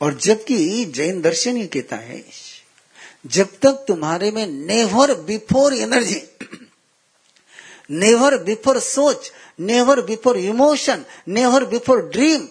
और 0.00 0.14
जबकि 0.14 0.84
जैन 0.84 1.20
दर्शन 1.22 1.56
ही 1.56 1.66
कहता 1.66 1.96
है 1.96 2.18
जब 3.26 3.58
तक 3.58 3.72
तुम्हारे 3.72 4.30
में 4.30 4.46
never 4.46 5.14
before 5.14 5.74
energy, 5.74 6.22
never 7.90 8.38
before 8.38 8.80
सोच, 8.80 9.32
never 9.60 10.00
before 10.00 10.36
emotion, 10.36 11.04
never 11.28 11.64
before 11.64 12.02
dream 12.02 12.48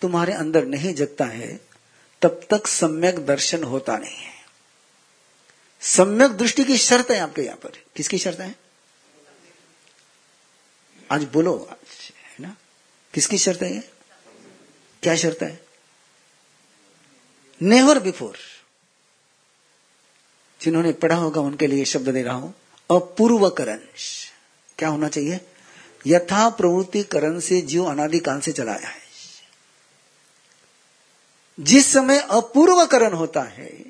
तुम्हारे 0.00 0.32
अंदर 0.32 0.64
नहीं 0.64 0.94
जगता 0.94 1.24
है, 1.24 1.60
तब 2.22 2.40
तक 2.50 2.66
सम्यक 2.66 3.26
दर्शन 3.26 3.64
होता 3.64 3.96
नहीं 3.96 4.16
है। 4.16 4.36
सम्यक 5.80 6.30
दृष्टि 6.30 6.64
की 6.64 6.76
शर्त 6.76 7.10
है 7.10 7.18
आपके 7.18 7.42
यहाँ 7.42 7.56
पर। 7.56 7.72
किसकी 7.96 8.18
शर्त 8.18 8.40
है? 8.40 8.56
आज 11.10 11.24
बोलो, 11.24 11.68
आज, 11.70 12.12
है 12.24 12.36
ना? 12.40 12.56
किसकी 13.14 13.38
शर्त 13.38 13.62
है 13.62 13.90
क्या 15.02 15.16
शर्त 15.16 15.42
है? 15.42 15.66
Never 17.62 17.98
before. 17.98 18.36
जिन्होंने 20.62 20.92
पढ़ा 20.92 21.16
होगा 21.16 21.40
उनके 21.40 21.66
लिए 21.66 21.84
शब्द 21.84 22.08
दे 22.08 22.22
रहा 22.22 22.34
हूँ, 22.34 22.54
अपूर्वकरण। 22.90 23.78
क्या 24.78 24.88
होना 24.88 25.08
चाहिए? 25.08 25.40
यथा 26.06 26.50
प्रवृत्ति 26.50 27.02
करण 27.02 27.40
से 27.40 27.60
जीव 27.60 27.84
अनादिकाल 27.84 28.40
से 28.40 28.52
चलाया 28.52 28.88
है। 28.88 29.06
जिस 31.60 31.92
समय 31.92 32.18
अपूर्वकरण 32.18 33.12
होता 33.12 33.42
है, 33.42 33.84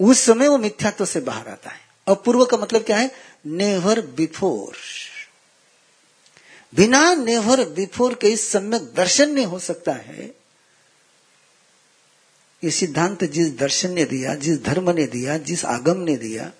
उस 0.00 0.20
समय 0.20 0.48
वो 0.48 0.58
मिथ्यात्व 0.58 1.06
से 1.06 1.20
बाहर 1.20 1.48
आता 1.48 1.70
है। 1.70 1.80
अपूर्व 2.08 2.44
का 2.44 2.56
मतलब 2.56 2.82
क्या 2.82 2.96
है? 2.96 3.10
Never 3.46 4.00
before. 4.00 4.76
बिना 6.74 7.14
नेवर 7.14 7.64
बिफोर 7.64 8.14
के 8.14 8.28
इस 8.28 8.52
सम्यक 8.52 8.82
दर्शन 8.82 9.30
नहीं 9.30 9.46
हो 9.46 9.58
सकता 9.58 9.92
है। 9.92 10.37
ये 12.64 12.70
सिद्धांत 12.70 13.24
जिस 13.24 13.56
दर्शन 13.56 13.90
ने 13.90 14.04
दिया, 14.04 14.34
जिस 14.34 14.62
धर्म 14.62 14.90
ने 14.90 15.06
दिया, 15.06 15.38
जिस 15.38 15.64
आगम 15.64 15.96
ने 15.96 16.16
दिया, 16.16 16.52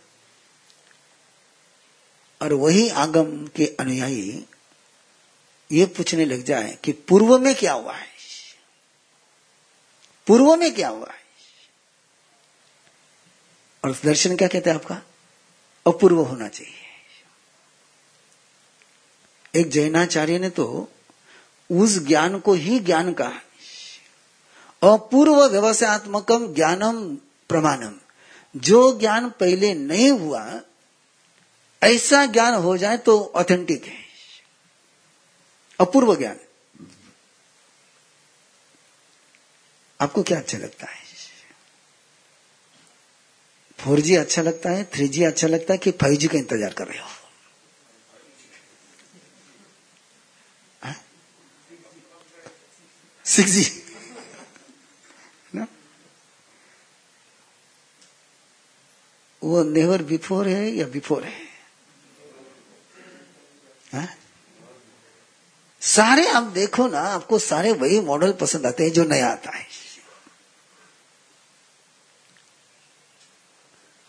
और 2.43 2.53
वही 2.53 2.89
आगम 2.89 3.47
के 3.47 3.77
अनुयायी 3.81 4.47
ये 5.73 5.87
पूछने 5.87 6.25
लग 6.25 6.43
जाए 6.43 6.79
कि 6.85 6.93
पूर्व 6.93 7.39
में 7.39 7.55
क्या 7.55 7.73
हुआ 7.73 7.95
है? 7.95 8.07
पूर्व 10.27 10.57
में 10.57 10.75
क्या 10.75 10.89
हुआ 10.89 11.11
है? 11.11 11.21
और 13.85 13.99
दर्शन 14.05 14.37
क्या 14.37 14.49
कहते 14.49 14.71
हैं 14.71 14.77
आपका? 14.77 15.03
अपूर्व 15.87 16.21
होना 16.21 16.49
चाहिए। 16.49 16.75
एक 19.61 19.71
जैनाचार्य 19.71 20.39
ने 20.39 20.51
तो 20.51 20.93
उस 21.73 21.99
ज्ञान 21.99 22.39
को 22.39 22.53
ही 22.53 22.81
ज्ञान 22.81 23.13
कहा। 23.13 23.41
अपूर्व 24.83 25.45
व्यवसायत्मकम 25.45 26.47
ज्ञानम 26.55 27.17
प्रमाणम 27.51 27.95
जो 28.55 28.99
ज्ञान 28.99 29.29
पहले 29.31 29.75
नहीं 29.75 30.11
हुआ, 30.11 30.61
ऐसा 31.83 32.25
ज्ञान 32.27 32.55
हो 32.55 32.77
जाए 32.77 32.97
तो 32.99 33.33
ऑथेंटिक 33.35 33.85
है। 33.85 33.97
अपूर्व 35.81 36.15
ज्ञान। 36.17 36.39
आपको 40.01 40.23
क्या 40.23 40.39
अच्छा 40.39 40.59
लगता 40.59 40.87
है? 40.87 41.07
फोर 43.79 44.01
जी 44.01 44.15
अच्छा 44.17 44.43
लगता 44.43 44.71
है, 44.71 44.85
थ्री 44.85 45.09
जी 45.09 45.25
अच्छा 45.25 45.47
लगता 45.49 45.73
है 45.73 45.79
कि 45.79 45.91
फाइव 45.91 46.15
जी 46.15 46.29
का 46.29 46.39
इंतज़ार 46.39 46.73
कर 46.73 46.87
रहे 46.87 46.99
हो? 46.99 47.09
Six 53.25 53.51
G. 53.51 53.65
वो 59.43 59.63
नेवर 59.65 60.03
बिफोर 60.03 60.49
है 60.49 60.71
या 60.71 60.87
बिफोर 60.87 61.25
है? 61.25 61.49
हा? 63.93 64.07
सारे 65.81 66.29
आप 66.29 66.43
देखो 66.43 66.89
ना, 66.89 67.01
आपको 67.01 67.39
सारे 67.39 67.73
वही 67.73 68.01
मॉडल 68.01 68.33
पसंद 68.33 68.67
आते 68.67 68.85
हैं 68.85 68.91
जो 68.91 69.05
नया 69.05 69.29
आता 69.29 69.51
है। 69.51 69.67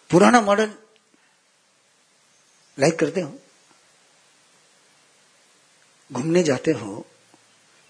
पुराना 0.09 0.41
मॉडल 0.41 0.73
लाइक 2.79 2.99
करते 2.99 3.21
हो? 3.21 3.39
घूमने 6.13 6.43
जाते 6.43 6.71
हो 6.71 7.05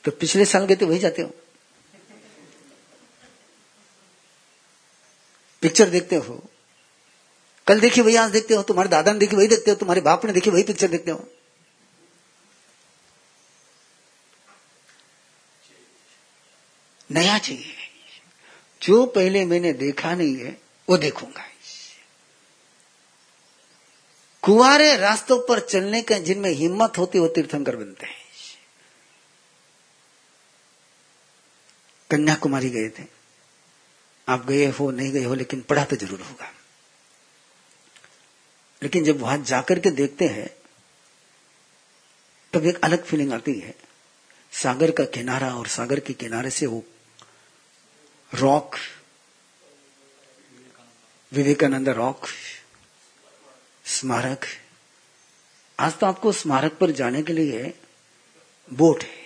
तो 0.03 0.11
पिछले 0.11 0.45
साल 0.45 0.65
गए 0.65 0.75
तो 0.75 0.87
वही 0.87 0.99
जाते 0.99 1.21
हो? 1.21 1.31
पिक्चर 5.61 5.89
देखते 5.89 6.15
हो? 6.15 6.48
कल 7.69 7.79
देखी 7.79 8.01
वही 8.01 8.15
आज 8.15 8.31
देखते 8.31 8.53
हो, 8.53 8.63
तुम्हारे 8.63 8.89
दादा 8.89 9.13
ने 9.13 9.19
देखी, 9.19 9.35
वही 9.35 9.47
देखते 9.47 9.71
हो, 9.71 9.77
तुम्हारे 9.77 10.01
बाप 10.01 10.25
ने 10.25 10.33
देखी, 10.33 10.49
वही 10.49 10.63
पिक्चर 10.63 10.87
देखते 10.87 11.11
हो। 11.11 11.27
नया 17.11 17.37
चाहिए। 17.37 17.73
जो 18.81 19.05
पहले 19.05 19.45
मैंने 19.45 19.73
देखा 19.73 20.15
नहीं 20.15 20.35
है, 20.35 20.61
वो 20.89 20.97
देखूँगा। 20.97 21.43
कुआरे 24.43 24.97
रास्तों 24.97 25.39
पर 25.39 25.59
चलने 25.59 26.01
के, 26.01 26.19
जिनमें 26.19 26.51
हिम्मत 26.51 26.97
होती 26.97 27.19
वो 27.19 27.27
तीर्थंकर 27.27 27.75
बनते 27.75 28.05
हैं। 28.05 28.15
कन्याकुमारी 32.11 32.69
गए 32.69 32.89
थे। 32.89 33.03
आप 34.27 34.45
गए 34.45 34.65
हो, 34.65 34.91
नहीं 34.91 35.11
गए 35.11 35.23
हो, 35.23 35.33
लेकिन 35.33 35.61
पढ़ा 35.61 35.85
तो 35.85 35.95
ज़रूर 35.95 36.21
होगा। 36.21 36.53
लेकिन 38.83 39.03
जब 39.03 39.19
वहाँ 39.19 39.37
जाकर 39.37 39.79
के 39.79 39.91
देखते 39.91 40.27
हैं, 40.27 40.49
तब 42.53 42.65
एक 42.65 42.81
अलग 42.83 43.03
फीलिंग 43.03 43.33
आती 43.33 43.59
है। 43.59 43.75
सागर 44.51 44.91
का 44.91 45.05
किनारा 45.05 45.55
और 45.55 45.67
सागर 45.67 45.99
के 45.99 46.13
किनारे 46.13 46.49
से 46.49 46.65
वो 46.65 46.83
रॉक 48.35 48.75
विवेकानंद 51.33 51.89
रॉक 51.89 52.27
स्मारक। 53.85 54.39
आज 55.79 55.99
तो 55.99 56.05
आपको 56.05 56.31
स्मारक 56.31 56.73
पर 56.73 56.91
जाने 56.91 57.23
के 57.23 57.33
लिए 57.33 57.73
बोट 58.73 59.03
है। 59.03 59.19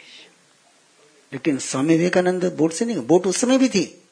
लेकिन 1.33 1.60
स्वामी 1.60 1.98
विवेकानंद 1.98 2.45
बोट 2.45 2.74
से 2.74 2.86
नहीं 2.86 2.98
बोट 2.98 3.27
उस 3.27 3.38
समय 3.38 3.57
भी 3.57 3.69
थी। 3.69 4.07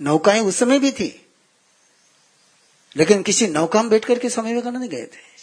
नौकाएँ 0.00 0.40
उस 0.40 0.58
समय 0.58 0.78
भी 0.78 0.92
थी। 0.92 1.23
लेकिन 2.96 3.22
किसी 3.22 3.46
नौका 3.46 3.82
में 3.82 3.90
बैठ 3.90 4.04
करके 4.04 4.30
स्वामी 4.30 4.50
विवेकानंद 4.50 4.90
गए 4.90 5.06
थे। 5.06 5.34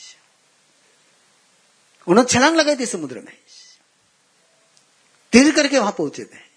उन्होंने 2.07 2.33
छलांग 2.33 2.55
लगाई 2.55 2.75
थी 2.75 2.85
समुद्र 2.85 3.19
में। 3.19 3.37
तीर 5.31 5.55
करके 5.55 5.79
वहाँ 5.79 5.91
पहुँचे 5.91 6.25
थे। 6.25 6.51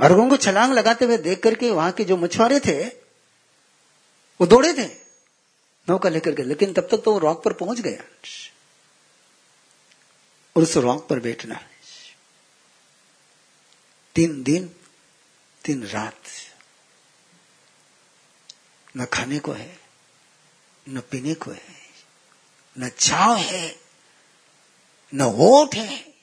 और 0.00 0.12
उनको 0.12 0.36
छलांग 0.36 0.72
लगाते 0.72 1.04
हुए 1.04 1.16
देख 1.16 1.42
करके 1.42 1.70
वहाँ 1.70 1.92
के 1.92 2.04
जो 2.04 2.16
मछुआरे 2.16 2.60
थे, 2.60 2.84
वो 4.40 4.46
दौड़े 4.46 4.72
थे, 4.72 4.86
नौका 5.88 6.08
लेकर 6.08 6.34
के। 6.34 6.42
लेकिन 6.42 6.72
तब 6.72 6.88
तक 6.90 7.02
तो 7.04 7.12
वो 7.12 7.18
रॉक 7.18 7.44
पर 7.44 7.52
पहुँच 7.52 7.80
गया। 7.80 8.04
और 10.56 10.62
उस 10.62 10.76
रॉक 10.76 11.08
पर 11.08 11.20
बैठना। 11.20 11.68
तीन 14.14 14.42
दिन, 14.42 14.76
तीन 15.64 15.86
रात। 15.86 16.22
न 18.96 19.04
खाने 19.04 19.38
को 19.38 19.52
है, 19.52 19.80
न 20.88 21.00
पीने 21.00 21.34
को 21.34 21.50
है, 21.50 21.76
न 22.78 22.90
छाव 23.00 23.36
है, 23.36 23.80
न 25.14 25.22
वोट 25.22 25.74
है। 25.74 26.16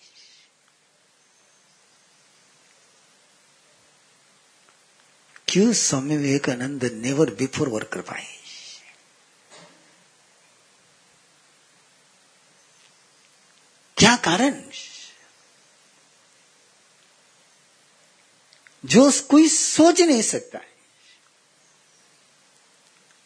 क्यों 5.48 5.74
Swami 5.74 6.18
Vivekananda 6.18 6.86
never 6.86 7.30
before 7.30 7.70
work 7.70 7.88
कर 7.88 8.02
पाए 8.02 8.26
क्या 13.98 14.16
कारण? 14.16 14.64
जो 18.86 19.12
कोई 19.22 19.48
सोच 19.48 20.02
नहीं 20.02 20.22
सकता 20.22 20.58
है। 20.58 20.73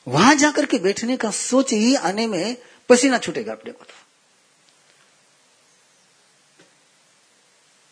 वहाँ 0.08 0.36
जाकर 0.36 0.66
के 0.66 0.78
बैठने 0.80 1.18
का 1.18 1.32
सोच 1.32 1.74
ही 1.74 1.96
आने 1.96 2.28
में 2.28 2.58
पसीना 2.90 3.18
छूटेगा 3.18 3.52
अपने 3.52 3.72
को 3.72 3.86
तो। 3.86 3.94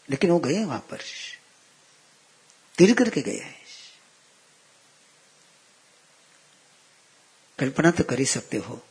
लेकिन 0.09 0.31
वो 0.31 0.39
गए 0.39 0.65
वहाँ 0.65 0.79
पर। 0.79 0.99
तिर 2.77 2.95
करके 2.95 3.21
गए। 3.21 3.39
हैं 3.39 3.65
कल्पना 7.59 7.91
तो 7.91 8.03
कर 8.03 8.19
ही 8.19 8.25
सकते 8.25 8.57
हो। 8.57 8.87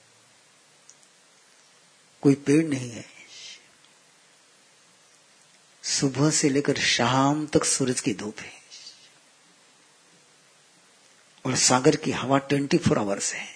कोई 2.23 2.35
पेड़ 2.35 2.65
नहीं 2.67 2.91
है। 2.91 3.05
सुबह 5.83 6.31
से 6.31 6.49
लेकर 6.49 6.79
शाम 6.79 7.47
तक 7.47 7.65
सूरज 7.65 8.01
की 8.01 8.15
धूप 8.15 8.41
है। 8.41 8.64
और 11.47 11.57
सागर 11.57 11.97
की 11.97 12.11
हवा 12.11 12.39
ट्वेंटी 12.39 12.79
फोर 12.79 12.99
आवर्स 12.99 13.33
है। 13.35 13.55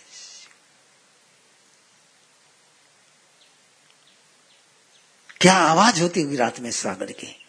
क्या 5.40 5.55
आवाज़ 5.55 6.03
होती 6.03 6.22
हुई 6.22 6.37
रात 6.37 6.61
में 6.61 6.70
सागर 6.70 7.12
की? 7.12 7.46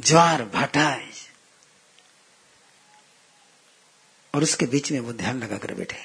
ज्वार 0.00 0.44
भाटा 0.44 0.88
और 4.34 4.42
उसके 4.42 4.66
बीच 4.66 4.92
में 4.92 5.00
वो 5.00 5.12
ध्यान 5.12 5.38
लगाकर 5.38 5.74
बैठे 5.74 5.96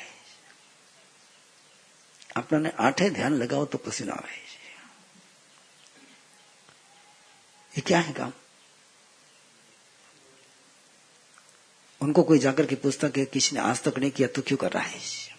अपना 2.36 2.60
ने 2.60 2.72
आठे 2.80 3.10
ध्यान 3.10 3.34
लगाओ 3.34 3.66
तो 3.66 3.78
पसीना 3.78 4.14
आवे 4.14 4.38
ये 7.74 7.82
क्या 7.82 8.00
है 8.00 8.14
काम? 8.14 8.34
उनको 12.02 12.24
कोई 12.24 12.40
जाकर 12.40 12.66
के 12.66 12.76
पूछता 12.76 13.10
कि 13.10 13.26
किसी 13.26 13.56
ने 13.56 13.62
आज 13.62 13.84
तक 13.84 13.98
नहीं 13.98 14.12
किया 14.12 14.28
तो 14.28 14.42
क्यों 14.42 14.58
कर 14.58 14.72
रहा 14.72 14.84
है 14.84 15.30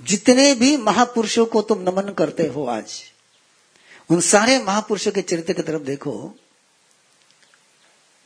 जितने 0.00 0.54
भी 0.54 0.76
महापुरुषों 0.76 1.46
को 1.46 1.62
तुम 1.62 1.82
नमन 1.82 2.12
करते 2.12 2.46
हो 2.46 2.66
आज, 2.66 3.02
उन 4.10 4.20
सारे 4.20 4.62
महापुरुषों 4.62 5.12
के 5.12 5.22
चरित्र 5.22 5.52
की 5.52 5.62
तरफ़ 5.62 5.82
देखो, 5.82 6.34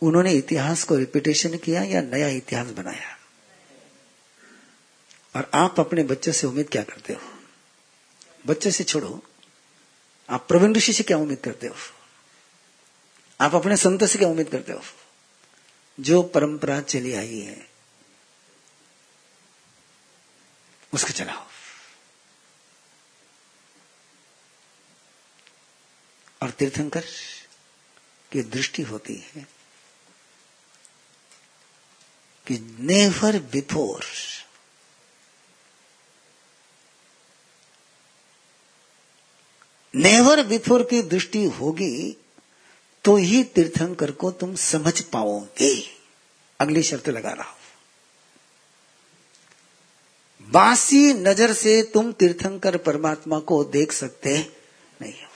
उन्होंने 0.02 0.32
इतिहास 0.32 0.84
को 0.84 0.96
रिपीटेशन 0.96 1.56
किया 1.56 1.82
या 1.82 2.02
नया 2.02 2.28
इतिहास 2.28 2.66
बनाया? 2.66 3.18
और 5.36 5.50
आप 5.54 5.80
अपने 5.80 6.02
बच्चे 6.02 6.32
से 6.32 6.46
उम्मीद 6.46 6.68
क्या 6.68 6.82
करते 6.82 7.12
हो? 7.12 7.20
बच्चे 8.46 8.70
से 8.70 8.84
छोड़ो। 8.84 9.22
आप 10.30 10.48
प्रवीण 10.48 10.74
ऋषि 10.74 10.92
से 10.92 11.02
क्या 11.02 11.18
उम्मीद 11.18 11.38
करते 11.44 11.66
हो? 11.66 11.74
आप 13.40 13.54
अपने 13.54 13.76
संत 13.76 14.04
से 14.04 14.18
क्या 14.18 14.28
उम्मीद 14.28 14.48
करते 14.48 14.72
हो? 14.72 14.80
जो 16.00 16.22
परंपरा 16.22 16.80
चली 16.80 17.12
आई 17.12 17.40
है, 17.40 17.70
उसको 20.94 21.10
चलाओ। 21.10 21.46
और 26.42 26.50
तीर्थंकर 26.50 27.04
की 28.32 28.42
दृष्टि 28.42 28.82
होती 28.82 29.16
है 29.16 29.46
कि 32.46 32.58
नेवर 32.80 33.38
बिफोर 33.38 34.04
नेवर 39.94 40.42
बिफोर 40.42 40.82
की 40.82 41.02
दृष्टि 41.02 41.44
होगी 41.44 42.16
तो 43.04 43.16
ही 43.16 43.42
तीर्थंकर 43.46 44.10
को 44.12 44.30
तुम 44.32 44.54
समझ 44.56 45.00
पाओगे। 45.02 45.72
अगली 46.60 46.82
शर्त 46.82 47.08
लगा 47.08 47.30
रहा 47.30 47.48
हूँ। 47.50 47.58
बासी 50.48 51.12
नज़र 51.14 51.52
से 51.54 51.82
तुम 51.94 52.12
तीर्थंकर 52.12 52.76
परमात्मा 52.78 53.38
को 53.40 53.62
देख 53.66 53.92
सकते 53.92 54.38
नहीं 55.00 55.12
हो। 55.12 55.28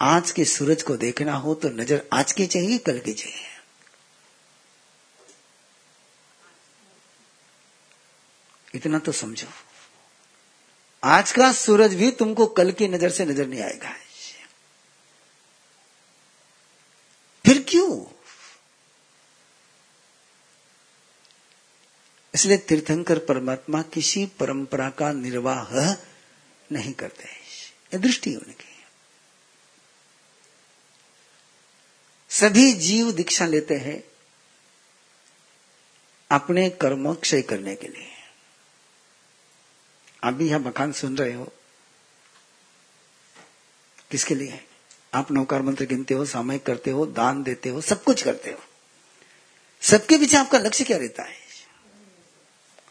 आज 0.00 0.30
के 0.30 0.44
सूरज 0.46 0.82
को 0.82 0.96
देखना 0.96 1.34
हो 1.36 1.54
तो 1.54 1.68
नज़र 1.70 2.02
आज 2.12 2.32
की 2.32 2.46
चाहिए, 2.46 2.78
कल 2.78 2.98
की 2.98 3.12
चाहिए। 3.12 3.48
इतना 8.74 8.98
तो 8.98 9.12
समझो। 9.12 9.46
आज 11.02 11.32
का 11.32 11.52
सूरज 11.54 11.94
भी 11.94 12.10
तुमको 12.12 12.46
कल 12.48 12.70
की 12.72 12.88
नज़र 12.88 13.10
से 13.10 13.24
नज़र 13.24 13.46
नहीं 13.46 13.60
आएगा 13.62 13.94
फिर 17.44 17.64
क्यों 17.68 17.90
इसलिए 22.40 22.58
तीर्थंकर 22.58 23.18
परमात्मा 23.18 23.82
किसी 23.82 24.26
परंपरा 24.26 24.90
का 24.90 25.12
निर्वाह 25.12 25.92
नहीं 26.72 26.92
करते 26.92 27.24
ये 27.94 27.98
दृष्टि 27.98 28.34
उनकी 28.34 28.84
सभी 32.30 32.72
जीव 32.72 33.12
दीक्षा 33.12 33.46
लेते 33.46 33.76
हैं 33.76 34.04
अपने 36.30 36.70
कर्म 36.70 37.14
क्षय 37.14 37.42
करने 37.42 37.76
के 37.76 37.88
लिए। 37.88 38.08
आप 40.24 40.34
भी 40.34 40.48
यहाँ 40.48 40.60
मकान 40.60 40.92
सुन 40.92 41.18
रहे 41.18 41.32
हो। 41.32 41.52
किसके 44.10 44.34
लिए? 44.34 44.64
आप 45.14 45.30
नौकार 45.30 45.62
मंत्र 45.62 45.84
गिनते 45.84 46.14
हो, 46.14 46.26
सामयिक 46.26 46.66
करते 46.66 46.90
हो, 46.90 47.06
दान 47.06 47.42
देते 47.42 47.68
हो, 47.68 47.80
सब 47.80 48.04
कुछ 48.04 48.24
करते 48.24 48.50
हो। 48.50 48.64
सबके 49.82 50.18
पीछे 50.18 50.36
आपका 50.36 50.58
लक्ष्य 50.58 50.84
क्या 50.84 50.98
रहता 50.98 51.22
है? 51.22 51.39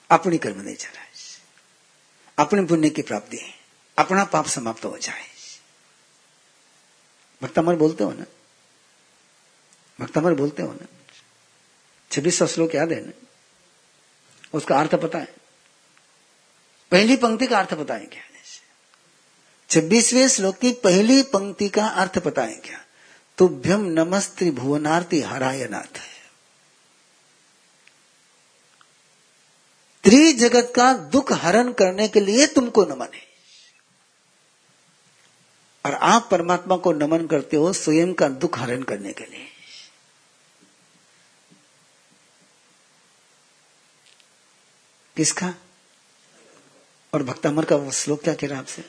अपनी 0.10 0.38
कर्म 0.38 0.62
नहीं 0.62 0.76
चला 0.76 1.00
अपने 2.40 2.66
पुण्य 2.66 2.90
की 2.90 3.02
प्राप्ति 3.02 3.38
अपना 3.98 4.24
पाप 4.26 4.48
समाप्त 4.48 4.86
हो 4.86 4.98
जाए। 4.98 5.26
भक्तमर 7.42 7.76
बोलते 7.76 8.04
हो 8.04 8.12
ना? 8.12 8.26
भक्तमर 10.02 10.34
बोलते 10.34 10.64
हो 10.64 10.74
ना? 10.74 10.86
छब्बीस 12.12 12.40
सौ 12.40 12.48
श्लोक 12.48 12.76
याद 12.76 12.92
है 12.92 13.06
ना? 13.06 13.28
उसका 14.54 14.80
अर्थ 14.80 14.96
पता 14.96 15.20
है। 15.20 15.36
पहली 16.92 17.16
पंक्ति 17.16 17.48
का 17.48 17.60
अर्थ 17.60 17.74
बताएँ 17.74 18.06
क्या? 18.06 18.24
छब्बीसवें 19.70 20.28
श्लोक 20.28 20.58
की 20.58 20.72
पहली 20.72 21.24
पंक्ति 21.24 21.70
का 21.70 21.88
अर्थ 21.88 22.20
पता 22.20 22.42
है 22.42 22.56
क्या? 22.56 22.86
तुभ्यम 23.38 23.82
नमस्त्री 23.82 24.52
भुवनार्थी 24.52 25.22
हराय 25.22 25.68
नाथ। 25.68 26.19
त्रि 30.04 30.34
जगत 30.34 30.74
का 30.76 30.94
दुख 30.94 31.32
हरण 31.32 31.74
करने 31.74 32.08
के 32.08 32.20
लिए 32.20 32.48
तुमको 32.48 32.86
नमन 32.86 33.08
है। 33.14 33.30
और 35.86 35.94
आप 35.94 36.28
परमात्मा 36.32 36.78
को 36.78 36.92
नमन 36.92 37.28
करते 37.28 37.58
हो 37.58 37.74
स्वयं 37.74 38.14
का 38.14 38.30
दुख 38.30 38.60
हरण 38.60 38.84
करने 38.84 39.14
के 39.14 39.26
लिए। 39.26 39.48
किसका? 45.18 45.54
और 47.14 47.24
भक्तामर 47.24 47.66
का 47.66 47.76
वो 47.76 47.92
श्लोक 47.92 48.24
क्या 48.24 48.34
कह 48.34 48.48
रहा 48.48 48.60
आपसे? 48.60 48.82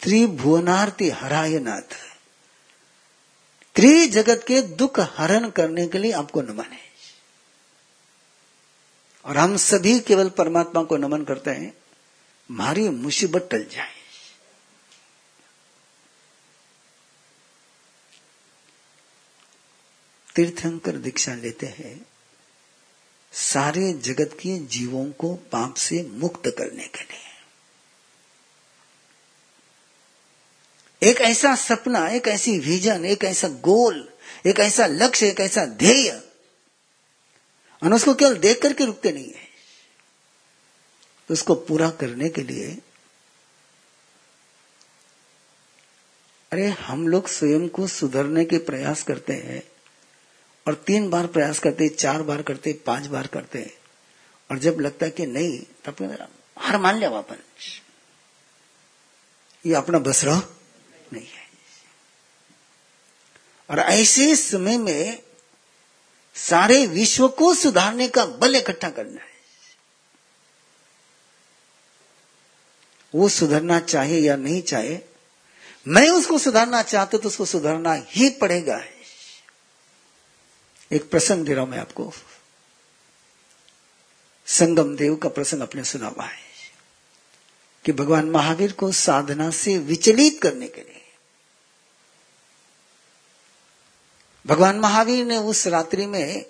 त्रिभुवनार्थी 0.00 1.08
हराय 1.08 1.58
नाथ। 1.58 1.96
त्रि 3.74 4.06
जगत 4.06 4.44
के 4.48 4.62
दुख 4.62 5.00
हरण 5.00 5.50
करने 5.50 5.88
के 5.88 5.98
लिए 5.98 6.12
आपको 6.12 6.42
नमन 6.42 6.64
है। 6.64 6.91
और 9.24 9.36
हम 9.36 9.56
सभी 9.56 10.00
केवल 10.00 10.28
परमात्मा 10.28 10.82
को 10.82 10.96
नमन 10.96 11.24
करते 11.24 11.50
हैं 11.50 11.74
हमारी 12.50 12.88
मुसीबत 12.88 13.48
टल 13.50 13.64
जाए। 13.64 14.02
तीर्थंकर 20.34 20.92
दीक्षा 20.92 21.34
लेते 21.34 21.66
हैं, 21.66 22.06
सारे 23.32 23.92
जगत 23.92 24.30
के 24.32 24.58
जीवों 24.58 25.04
को 25.12 25.34
पाप 25.34 25.74
से 25.74 26.02
मुक्त 26.02 26.42
करने 26.58 26.86
के 26.86 27.02
लिए। 27.02 27.30
एक 31.02 31.20
ऐसा 31.20 31.54
सपना, 31.54 32.08
एक 32.08 32.28
ऐसी 32.28 32.58
विजन 32.58 33.04
एक 33.04 33.24
ऐसा 33.24 33.48
गोल 33.48 34.08
एक 34.46 34.58
ऐसा 34.60 34.86
लक्ष्य, 34.86 35.28
एक 35.28 35.40
ऐसा 35.40 35.64
ध्येय 35.66 36.31
और 37.82 37.94
उसको 37.94 38.14
केवल 38.14 38.36
देख 38.38 38.60
करके 38.62 38.84
रुकते 38.84 39.12
नहीं 39.12 39.32
है। 39.32 39.50
तो 41.28 41.34
उसको 41.34 41.54
पूरा 41.54 41.90
करने 41.90 42.28
के 42.28 42.42
लिए, 42.42 42.76
अरे 46.52 46.66
हम 46.78 47.06
लोग 47.08 47.28
स्वयं 47.28 47.68
को 47.68 47.86
सुधरने 47.86 48.44
के 48.44 48.58
प्रयास 48.60 49.02
करते 49.02 49.32
हैं, 49.34 49.62
और 50.66 50.74
तीन 50.86 51.08
बार 51.10 51.26
प्रयास 51.26 51.58
करते 51.58 51.88
चार 51.90 52.22
बार 52.22 52.42
करते 52.42 52.72
पाँच 52.86 53.06
बार 53.06 53.26
करते 53.26 53.70
और 54.50 54.58
जब 54.58 54.80
लगता 54.80 55.06
है 55.06 55.10
कि 55.10 55.26
नहीं, 55.26 55.58
तब 55.84 56.28
हार 56.56 56.78
मान 56.78 56.96
लिया 56.96 57.10
वापन 57.10 57.36
ये 59.64 59.74
अपना 59.74 59.98
बसरा 60.00 60.34
नहीं 61.12 61.26
है। 61.26 61.50
और 63.70 63.78
ऐसे 63.78 64.34
समय 64.36 64.78
में 64.78 65.22
सारे 66.36 66.86
विश्व 66.86 67.28
को 67.28 67.54
सुधारने 67.54 68.08
का 68.08 68.24
बल 68.26 68.56
इकट्ठा 68.56 68.90
करना 68.90 69.20
है। 69.20 69.30
वो 73.14 73.28
सुधरना 73.28 73.80
चाहे 73.80 74.20
या 74.20 74.36
नहीं 74.36 74.62
चाहे, 74.62 74.98
मैं 75.88 76.08
उसको 76.10 76.38
सुधारना 76.38 76.82
चाहता 76.82 77.18
तो 77.18 77.28
उसको 77.28 77.44
सुधारना 77.44 77.92
ही 78.08 78.30
पड़ेगा। 78.30 78.80
एक 80.92 81.10
प्रसंग 81.10 81.44
दे 81.46 81.54
रहा 81.54 81.64
हूँ 81.64 81.70
मैं 81.70 81.78
आपको। 81.78 82.12
संगम 84.46 84.96
देव 84.96 85.16
का 85.16 85.28
प्रसंग 85.28 85.60
अपने 85.60 85.84
सुना 85.84 86.06
हुआ 86.06 86.24
है 86.24 86.40
कि 87.84 87.92
भगवान 87.92 88.30
महावीर 88.30 88.72
को 88.72 88.92
साधना 88.92 89.50
से 89.50 89.78
विचलित 89.78 90.40
करने 90.42 90.68
के 90.68 90.80
लिए 90.80 91.01
भगवान 94.46 94.78
महावीर 94.78 95.26
ने 95.26 95.38
उस 95.38 95.66
रात्रि 95.66 96.06
में 96.06 96.46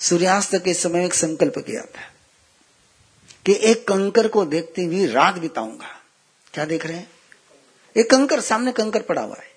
सूर्यास्त 0.00 0.54
के 0.54 0.74
समय 0.74 1.04
एक 1.04 1.14
संकल्प 1.14 1.58
किया 1.58 1.82
था 1.82 2.10
कि 3.46 3.52
एक 3.62 3.88
कंकर 3.88 4.28
को 4.28 4.44
देखते 4.44 4.84
हुए 4.84 5.06
रात 5.06 5.34
बिताऊँगा। 5.34 6.00
क्या 6.54 6.64
देख 6.64 6.86
रहे 6.86 6.96
हैं? 6.96 7.10
एक 7.96 8.10
कंकर, 8.10 8.40
सामने 8.40 8.72
कंकर 8.72 9.02
पड़ा 9.02 9.22
हुआ 9.22 9.36
है। 9.36 9.50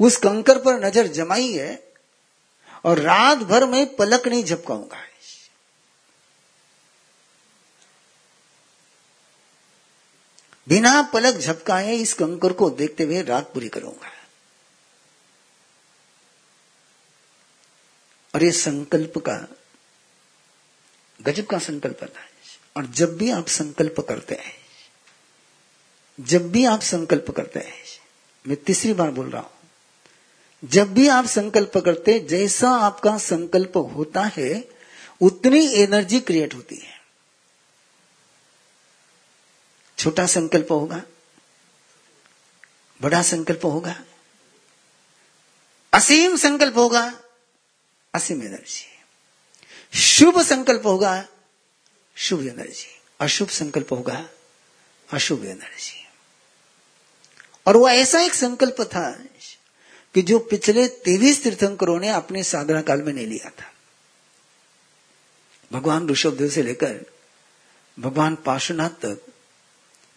उस 0.00 0.16
कंकर 0.16 0.58
पर 0.58 0.84
नज़र 0.84 1.06
जमाई 1.06 1.52
है 1.52 1.92
और 2.84 2.98
रात 2.98 3.38
भर 3.38 3.66
में 3.66 3.96
पलक 3.96 4.28
नहीं 4.28 4.44
झपकाऊँगा। 4.44 4.96
बिना 10.68 11.02
पलक 11.02 11.34
झपकाए 11.34 11.96
इस 11.96 12.14
कंकर 12.14 12.52
को 12.52 12.70
देखते 12.70 13.04
हुए 13.04 13.22
रात 13.22 13.52
पूरी 13.54 13.68
करूँगा। 13.68 14.19
और 18.34 18.42
ये 18.42 18.50
संकल्प 18.52 19.18
का, 19.18 19.36
गजब 21.20 21.46
का 21.46 21.58
संकल्प 21.58 22.02
था 22.02 22.26
और 22.76 22.86
जब 22.86 23.16
भी 23.16 23.30
आप 23.30 23.46
संकल्प 23.46 24.00
करते 24.00 24.34
हैं, 24.34 24.52
जब 26.18 26.50
भी 26.52 26.64
आप 26.64 26.80
संकल्प 26.80 27.30
करते 27.30 27.60
हैं, 27.60 27.82
मैं 28.44 28.56
तीसरी 28.56 28.92
बार 28.92 29.10
बोल 29.10 29.30
रहा 29.30 29.42
हूँ, 29.42 29.50
जब 30.62 30.92
भी 30.94 31.08
आप 31.08 31.26
संकल्प 31.26 31.78
करते 31.78 32.18
जैसा 32.20 32.70
आपका 32.70 33.16
संकल्प 33.18 33.76
होता 33.96 34.22
है, 34.36 34.64
उतनी 35.20 35.66
एनर्जी 35.74 36.20
क्रिएट 36.20 36.54
होती 36.54 36.76
है। 36.76 36.98
छोटा 39.98 40.26
संकल्प 40.26 40.70
होगा, 40.70 41.02
बड़ा 43.00 43.22
संकल्प 43.22 43.64
होगा, 43.64 43.94
असीम 45.92 46.36
संकल्प 46.36 46.76
होगा 46.76 47.19
असीम 48.14 48.42
एनर्जी 48.42 49.98
शुभ 49.98 50.40
संकल्प 50.42 50.86
होगा, 50.86 51.28
शुभ 52.16 52.40
एनर्जी 52.40 53.00
अशुभ 53.20 53.48
संकल्प 53.48 53.92
होगा, 53.92 54.28
अशुभ 55.12 55.44
एनर्जी 55.44 56.06
और 57.66 57.76
वो 57.76 57.88
ऐसा 57.88 58.20
एक 58.20 58.34
संकल्प 58.34 58.80
था 58.80 59.10
कि 60.14 60.22
जो 60.22 60.38
पिछले 60.38 60.86
तेवीस 60.88 61.42
तीर्थंकरों 61.42 61.98
ने 62.00 62.08
अपने 62.08 62.42
साधना 62.42 62.82
काल 62.82 63.02
में 63.02 63.12
नहीं 63.12 63.26
लिया 63.26 63.50
था। 63.50 63.72
भगवान 65.72 66.08
ऋषभदेव 66.08 66.50
से 66.50 66.62
लेकर 66.62 67.04
भगवान 67.98 68.34
पार्श्वनाथ 68.36 68.90
तक 68.90 69.26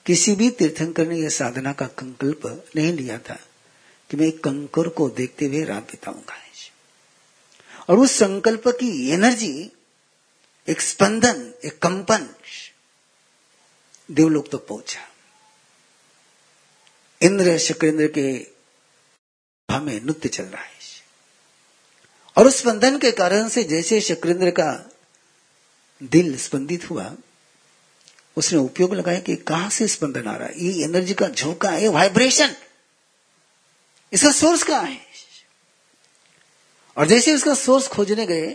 किसी 0.06 0.36
भी 0.36 0.50
तीर्थंकर 0.50 1.08
ने 1.08 1.18
यह 1.18 1.30
साधना 1.30 1.74
का 1.74 1.88
संकल्प 1.88 2.66
नहीं 2.76 2.94
लिया 2.94 3.18
था 3.20 3.40
कि 4.10 4.18
मैं 4.18 4.32
कंकर 4.32 4.90
को 4.90 5.10
देखते 5.10 5.46
हुए 5.46 5.64
रात 5.64 5.84
बिताऊँगा। 5.84 6.40
और 7.90 8.00
उस 8.00 8.12
संकल्प 8.12 8.64
की 8.68 9.10
एनर्जी, 9.10 9.72
एक 10.70 10.82
स्पंदन, 10.82 11.54
एक 11.66 11.80
कंपन 11.80 12.30
देवलोक 14.12 14.46
तक 14.46 14.52
तो 14.52 14.58
पहुँचा। 14.58 15.10
इंद्र 17.22 17.58
शक्रेंद्र 17.58 18.08
के 18.08 18.48
हमें 19.74 20.02
नृत्य 20.02 20.30
चल 20.30 20.44
रहा 20.44 20.64
है। 20.64 20.74
और 22.38 22.48
उस 22.48 22.58
स्पंदन 22.58 23.00
के 23.00 23.12
कारण 23.12 23.50
से 23.50 23.64
जैसे 23.64 24.02
शक्रेंद्र 24.02 24.50
का 24.50 24.90
दिल 26.04 26.38
स्पंदित 26.38 26.90
हुआ, 26.90 27.16
उसने 28.38 28.60
उपयोग 28.60 28.94
लगाया 28.94 29.20
कि 29.20 29.36
कहाँ 29.36 29.70
से 29.70 29.88
स्पंदन 29.88 30.28
आ 30.28 30.36
रहा 30.36 30.48
है? 30.48 30.60
ये 30.60 30.84
एनर्जी 30.84 31.14
का 31.14 31.28
झोंका 31.28 31.70
है 31.70 31.88
वाइब्रेशन 31.88 32.56
इसका 34.14 34.32
सोर्स 34.32 34.64
कहाँ 34.64 34.84
है? 34.84 35.13
और 36.98 37.08
जैसे 37.08 37.34
उसका 37.34 37.54
सोर्स 37.54 37.88
खोजने 37.88 38.26
गए 38.26 38.52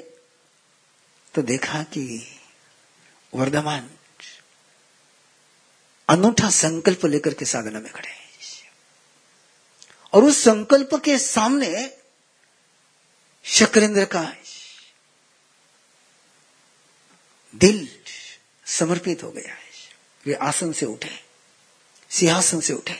तो 1.35 1.43
देखा 1.43 1.83
कि 1.83 2.27
वर्धमान 3.35 3.91
अनूठा 6.09 6.51
संकल्प 6.51 7.07
लेकर 7.07 7.35
के 7.35 7.45
साधना 7.45 7.81
में 7.81 7.93
खड़े 7.93 8.17
और 10.13 10.25
उस 10.25 10.45
संकल्प 10.45 10.95
के 10.95 11.19
सामने 11.19 11.99
शक्रेंद्र 13.45 14.05
का 14.05 14.35
दिल 17.55 17.89
समर्पित 18.67 19.23
हो 19.23 19.31
गया 19.31 19.55
है। 19.55 19.69
वे 20.27 20.35
आसन 20.35 20.73
से 20.73 20.87
उठे, 20.87 21.25
सिंहासन 22.11 22.61
से 22.61 22.73
उठे। 22.73 22.99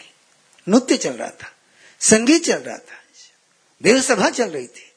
नृत्य 0.69 0.97
चल 0.97 1.13
रहा 1.13 1.31
था, 1.31 1.53
संगीत 2.01 2.45
चल 2.45 2.59
रहा 2.59 2.79
था। 2.79 3.03
देव 3.83 4.01
सभा 4.01 4.31
चल 4.31 4.51
रही 4.51 4.67
थी। 4.67 4.88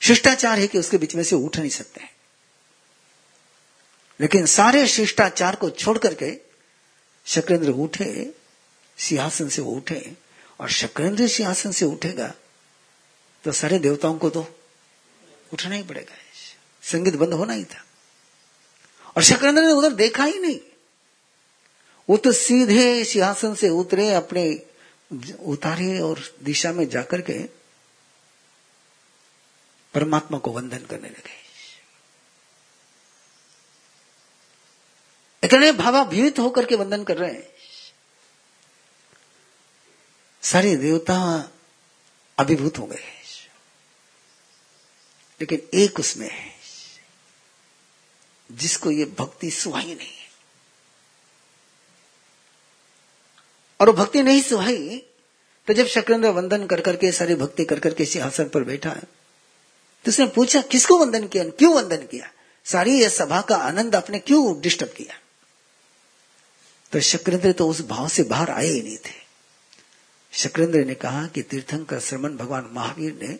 शिष्टाचार 0.00 0.58
है 0.58 0.66
कि 0.66 0.78
उसके 0.78 0.98
बीच 0.98 1.14
में 1.14 1.22
से 1.22 1.36
उठ 1.36 1.58
नहीं 1.58 1.70
सकते 1.70 2.00
हैं। 2.00 2.16
लेकिन 4.20 4.46
सारे 4.46 4.86
शिष्टाचार 4.86 5.56
को 5.56 5.70
छोड़ 5.70 5.98
करके 5.98 6.40
शक्रेंद्र 7.26 7.70
उठे, 7.70 8.34
सिंहासन 8.98 9.48
से 9.48 9.62
वो 9.62 9.72
उठे, 9.72 10.12
और 10.60 10.70
शक्रेंद्र 10.70 11.28
सिंहासन 11.28 11.72
से 11.72 11.84
उठेगा 11.84 12.34
तो 13.44 13.52
सारे 13.52 13.78
देवताओं 13.78 14.18
को 14.18 14.30
तो 14.30 14.60
उठना 15.52 15.74
ही 15.74 15.82
पड़ेगा। 15.82 16.14
संगीत 16.82 17.14
बंद 17.14 17.32
होना 17.32 17.52
ही 17.52 17.64
था। 17.64 17.84
और 19.16 19.22
शक्रेंद्र 19.22 19.62
ने 19.62 19.72
उधर 19.72 19.92
देखा 19.92 20.24
ही 20.24 20.38
नहीं। 20.38 20.60
वो 22.10 22.16
तो 22.16 22.32
सीधे 22.32 23.04
सिंहासन 23.04 23.54
से 23.54 23.68
उतरे, 23.68 24.12
अपने 24.14 24.62
उतारे 25.40 25.98
और 26.00 26.36
दिशा 26.42 26.72
में 26.72 26.88
जाकर 26.88 27.20
के 27.20 27.57
परमात्मा 29.98 30.38
को 30.38 30.50
वंदन 30.50 30.78
करने 30.78 31.08
लगे। 31.08 31.36
इतने 35.44 35.72
भावाभीत 35.72 36.38
होकर 36.38 36.64
के 36.64 36.74
वंदन 36.74 37.04
कर 37.04 37.16
रहे 37.16 37.32
हैं। 37.32 37.48
सारे 40.42 40.76
देवता 40.76 41.16
अभिभूत 42.38 42.78
हो 42.78 42.86
गए। 42.86 43.04
लेकिन 45.40 45.68
एक 45.74 46.00
उसमें 46.00 46.30
है, 46.30 46.54
जिसको 48.52 48.90
ये 48.90 49.04
भक्ति 49.04 49.50
सुहाई 49.50 49.94
नहीं 49.94 50.16
है। 50.16 50.28
और 53.80 53.86
वो 53.86 53.92
भक्ति 53.92 54.22
नहीं 54.22 54.42
सुहाई 54.42 54.98
तो 55.66 55.74
जब 55.74 55.86
शक्रेंद्र 55.86 56.28
वंदन 56.28 56.66
कर 56.66 56.80
करके, 56.80 57.12
सारी 57.12 57.34
भक्ति 57.34 57.64
कर 57.64 57.80
करके 57.80 58.04
सिंहासन 58.04 58.48
पर 58.48 58.64
बैठा 58.64 58.90
है 58.90 59.17
तो 60.04 60.08
उसने 60.08 60.26
पूछा, 60.26 60.60
किसको 60.62 60.98
वंदन 60.98 61.26
किया? 61.26 61.44
क्यों 61.44 61.74
वंदन 61.74 61.96
किया? 61.96 62.30
सारी 62.64 63.00
यह 63.02 63.08
सभा 63.08 63.40
का 63.40 63.56
आनंद 63.56 63.96
आपने 63.96 64.18
क्यों 64.18 64.60
डिस्टर्ब 64.60 64.92
किया? 64.92 65.18
तो 66.92 67.00
शक्रेंद्र 67.00 67.52
तो 67.52 67.68
उस 67.68 67.80
भाव 67.80 68.08
से 68.08 68.22
बाहर 68.22 68.50
आए 68.50 68.66
ही 68.66 68.82
नहीं 68.82 68.96
थे। 68.96 69.28
शक्रेंद्र 70.32 70.84
ने 70.84 70.94
कहा 70.94 71.26
कि 71.26 71.42
तीर्थंकर 71.42 72.00
श्रमण 72.00 72.36
भगवान 72.36 72.70
महावीर 72.72 73.18
ने 73.22 73.38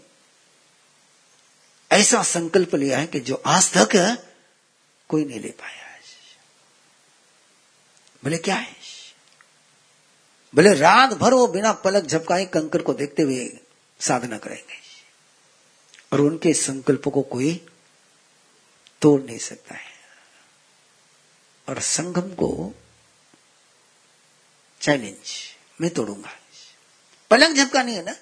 ऐसा 1.92 2.22
संकल्प 2.22 2.74
लिया 2.74 2.98
है 2.98 3.06
कि 3.06 3.20
जो 3.20 3.42
आज 3.46 3.72
तक 3.72 4.24
कोई 5.08 5.24
नहीं 5.24 5.40
ले 5.40 5.48
पाया 5.48 5.84
बोले, 8.24 8.38
क्या 8.38 8.54
है? 8.54 8.76
बोले, 10.54 10.74
रात 10.74 11.10
भर 11.10 11.34
वो 11.34 11.46
बिना 11.46 11.72
पलक 11.72 12.04
झपकाए 12.04 12.44
कंकर 12.44 12.82
को 12.82 12.94
देखते 12.94 13.22
हुए 13.22 13.58
साधना 14.00 14.38
करेंगे। 14.38 14.87
और 16.12 16.20
उनके 16.20 16.54
संकल्प 16.54 17.08
को 17.08 17.22
कोई 17.22 17.66
तोड़ 19.02 19.22
नहीं 19.22 19.38
सकता 19.38 19.74
है। 19.74 19.92
और 21.68 21.80
संगम 21.80 22.34
को 22.34 22.74
चैलेंज 24.80 25.54
मैं 25.80 25.90
तोड़ूँगा। 25.90 26.30
पलक 27.30 27.56
झपकानी 27.56 27.94
है 27.94 28.04
ना? 28.04 28.16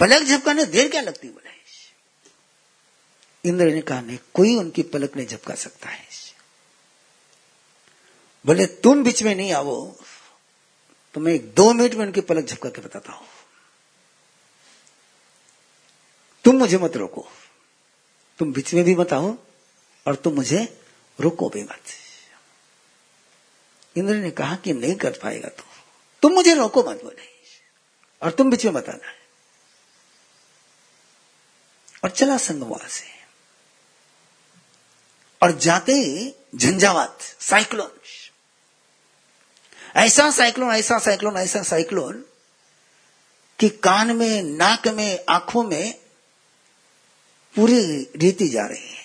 पलक 0.00 0.22
झपकाने 0.22 0.64
देर 0.64 0.90
क्या 0.90 1.00
लगती 1.00 1.28
बोले 1.28 1.50
इंद्र 3.44 3.64
ने 3.64 3.80
कहा, 3.80 4.00
नहीं, 4.00 4.18
कोई 4.34 4.56
उनकी 4.56 4.82
पलक 4.82 5.16
नहीं 5.16 5.26
झपका 5.26 5.54
सकता 5.54 5.88
है। 5.88 6.06
बोले, 8.46 8.66
तुम 8.66 9.04
बीच 9.04 9.22
में 9.22 9.34
नहीं 9.34 9.52
आओ। 9.52 9.94
तो 11.14 11.20
मैं 11.20 11.54
दो 11.54 11.72
मिनट 11.72 11.94
में 11.94 12.06
उनकी 12.06 12.20
पलक 12.20 12.44
झपका 12.44 12.70
के 12.70 12.80
बताता 12.80 13.12
हूँ। 13.12 13.26
तुम 16.50 16.58
मुझे 16.58 16.78
मत 16.78 16.96
रोको। 16.96 17.28
तुम 18.38 18.52
बीच 18.52 18.74
में 18.74 18.84
भी 18.84 18.94
मत 18.94 19.12
आओ 19.12 19.38
और 20.06 20.14
तुम 20.14 20.34
मुझे 20.34 20.82
रोको 21.20 21.48
भी 21.48 21.62
मत। 21.62 21.82
इंद्र 23.96 24.14
ने 24.14 24.30
कहा 24.30 24.56
कि 24.56 24.72
नहीं 24.72 24.94
कर 24.94 25.10
पाएगा 25.10 25.48
तू। 25.48 25.62
तुम 26.22 26.32
मुझे 26.32 26.54
रोको 26.54 26.80
मत 26.80 27.04
बोले। 27.04 27.24
और 28.22 28.30
तुम 28.30 28.50
बीच 28.50 28.64
में 28.64 28.74
बताना 28.74 29.12
और 32.04 32.10
चला 32.10 32.36
संगवा 32.36 32.88
से। 32.88 33.06
और 35.42 35.52
जाते 35.52 35.92
ही 35.92 36.34
झंझावात, 36.56 37.18
साइक्लोन। 37.22 38.00
ऐसा 39.96 40.30
साइक्लोन 40.30 40.74
ऐसा 40.74 40.98
साइक्लोन 40.98 41.36
ऐसा 41.36 41.62
साइक्लोन 41.62 42.24
कि 43.58 43.68
कान 43.68 44.16
में, 44.16 44.42
नाक 44.42 44.88
में, 44.88 45.24
आँखों 45.28 45.62
में 45.62 46.09
पूरी 47.56 48.10
रीति 48.16 48.48
जा 48.48 48.66
रही 48.66 48.88
है। 48.88 49.04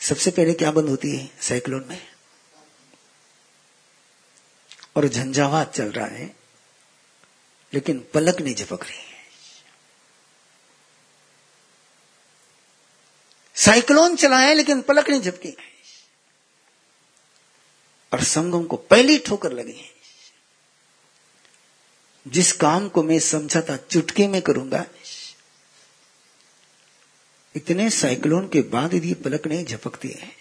सबसे 0.00 0.30
पहले 0.30 0.54
क्या 0.54 0.70
बंद 0.70 0.88
होती 0.88 1.16
है? 1.16 1.30
साइक्लोन 1.40 1.84
में। 1.88 2.08
और 4.96 5.08
झंझावात 5.08 5.74
चल 5.74 5.92
रहा 5.92 6.06
है, 6.06 6.36
लेकिन 7.74 8.06
पलक 8.14 8.40
नहीं 8.40 8.54
झपक 8.54 8.84
रही 8.84 8.98
है। 8.98 9.18
साइक्लोन 13.54 14.16
चला 14.16 14.38
है 14.38 14.54
लेकिन 14.54 14.82
पलक 14.82 15.10
नहीं 15.10 15.20
झपकी। 15.20 15.56
और 18.12 18.24
संगम 18.24 18.64
को 18.64 18.76
पहली 18.76 19.18
ठोकर 19.18 19.52
लगी 19.52 19.72
है। 19.72 19.90
जिस 22.28 22.52
काम 22.52 22.88
को 22.88 23.02
मैं 23.02 23.18
समझा 23.18 23.60
था, 23.60 23.76
चुटके 23.76 24.28
में 24.28 24.42
करूँगा 24.42 24.86
इतने 27.54 27.88
साइक्लोन 27.90 28.48
के 28.48 28.60
बाद 28.68 28.94
यदि 28.94 29.14
पलक 29.14 29.46
नहीं 29.46 29.64
झपकती 29.64 30.08
है, 30.10 30.32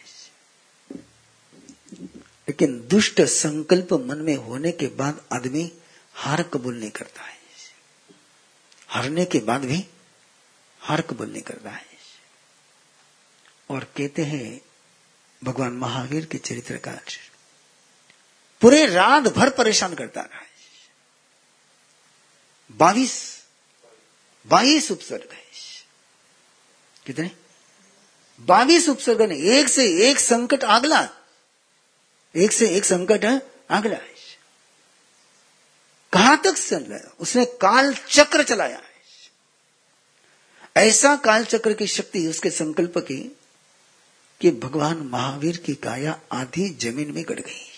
लेकिन 2.47 2.79
दुष्ट 2.87 3.21
संकल्प 3.21 3.93
मन 3.93 4.17
में 4.17 4.35
होने 4.35 4.71
के 4.71 4.87
बाद 4.87 5.25
आदमी 5.33 5.71
हार 6.13 6.43
कबूल 6.43 6.79
नहीं 6.79 6.91
करता 6.91 7.21
है। 7.21 7.37
हारने 8.87 9.25
के 9.25 9.39
बाद 9.39 9.65
भी 9.65 9.85
हार 10.81 11.01
कबूल 11.01 11.31
नहीं 11.31 11.41
करता 11.41 11.69
है। 11.69 11.85
और 13.69 13.83
कहते 13.97 14.23
हैं 14.23 14.61
भगवान 15.41 15.73
महावीर 15.73 16.25
के 16.25 16.37
चरित्र 16.37 16.77
का 16.77 16.99
पूरे 18.61 18.85
रात 18.85 19.23
भर 19.23 19.49
परेशान 19.49 19.93
करता 19.95 20.21
रहा 20.21 20.41
बाईस 22.71 23.15
बाईस 24.47 24.91
उपसर्ग 24.91 25.33
है। 25.33 25.45
कितने? 27.07 27.31
बाईस 28.39 28.89
उपसर्ग 28.89 29.21
ने 29.21 29.59
एक 29.59 29.67
से 29.67 30.09
एक 30.09 30.19
संकट 30.19 30.63
आगला। 30.63 31.09
एक 32.35 32.51
से 32.51 32.69
एक 32.69 32.85
संकट, 32.85 33.25
है, 33.25 33.41
आगला 33.71 33.97
कहाँ 36.13 36.41
तक 36.41 36.53
चल 36.53 36.83
रहा 36.83 36.97
है? 36.97 37.03
उसने 37.19 37.45
काल 37.45 37.93
चक्र 37.93 38.43
चलाया 38.43 38.81
ऐसा 40.77 41.15
काल 41.15 41.45
चक्र 41.45 41.73
की 41.73 41.87
शक्ति 41.87 42.27
उसके 42.27 42.49
संकल्प 42.51 42.97
की, 42.97 43.37
कि 44.41 44.51
भगवान 44.51 44.97
महावीर 44.97 45.57
की 45.57 45.75
काया 45.75 46.19
आधी 46.31 46.69
ज़मीन 46.69 47.11
में 47.11 47.25
गड़ 47.29 47.39
गई। 47.39 47.71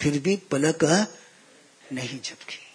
फिर 0.00 0.18
भी 0.18 0.36
पलक 0.36 0.84
नहीं 1.92 2.20
झपकी। 2.20 2.69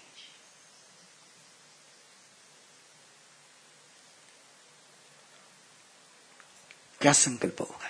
क्या 7.06 7.14
संकल्प 7.14 7.62
होगा? 7.62 7.90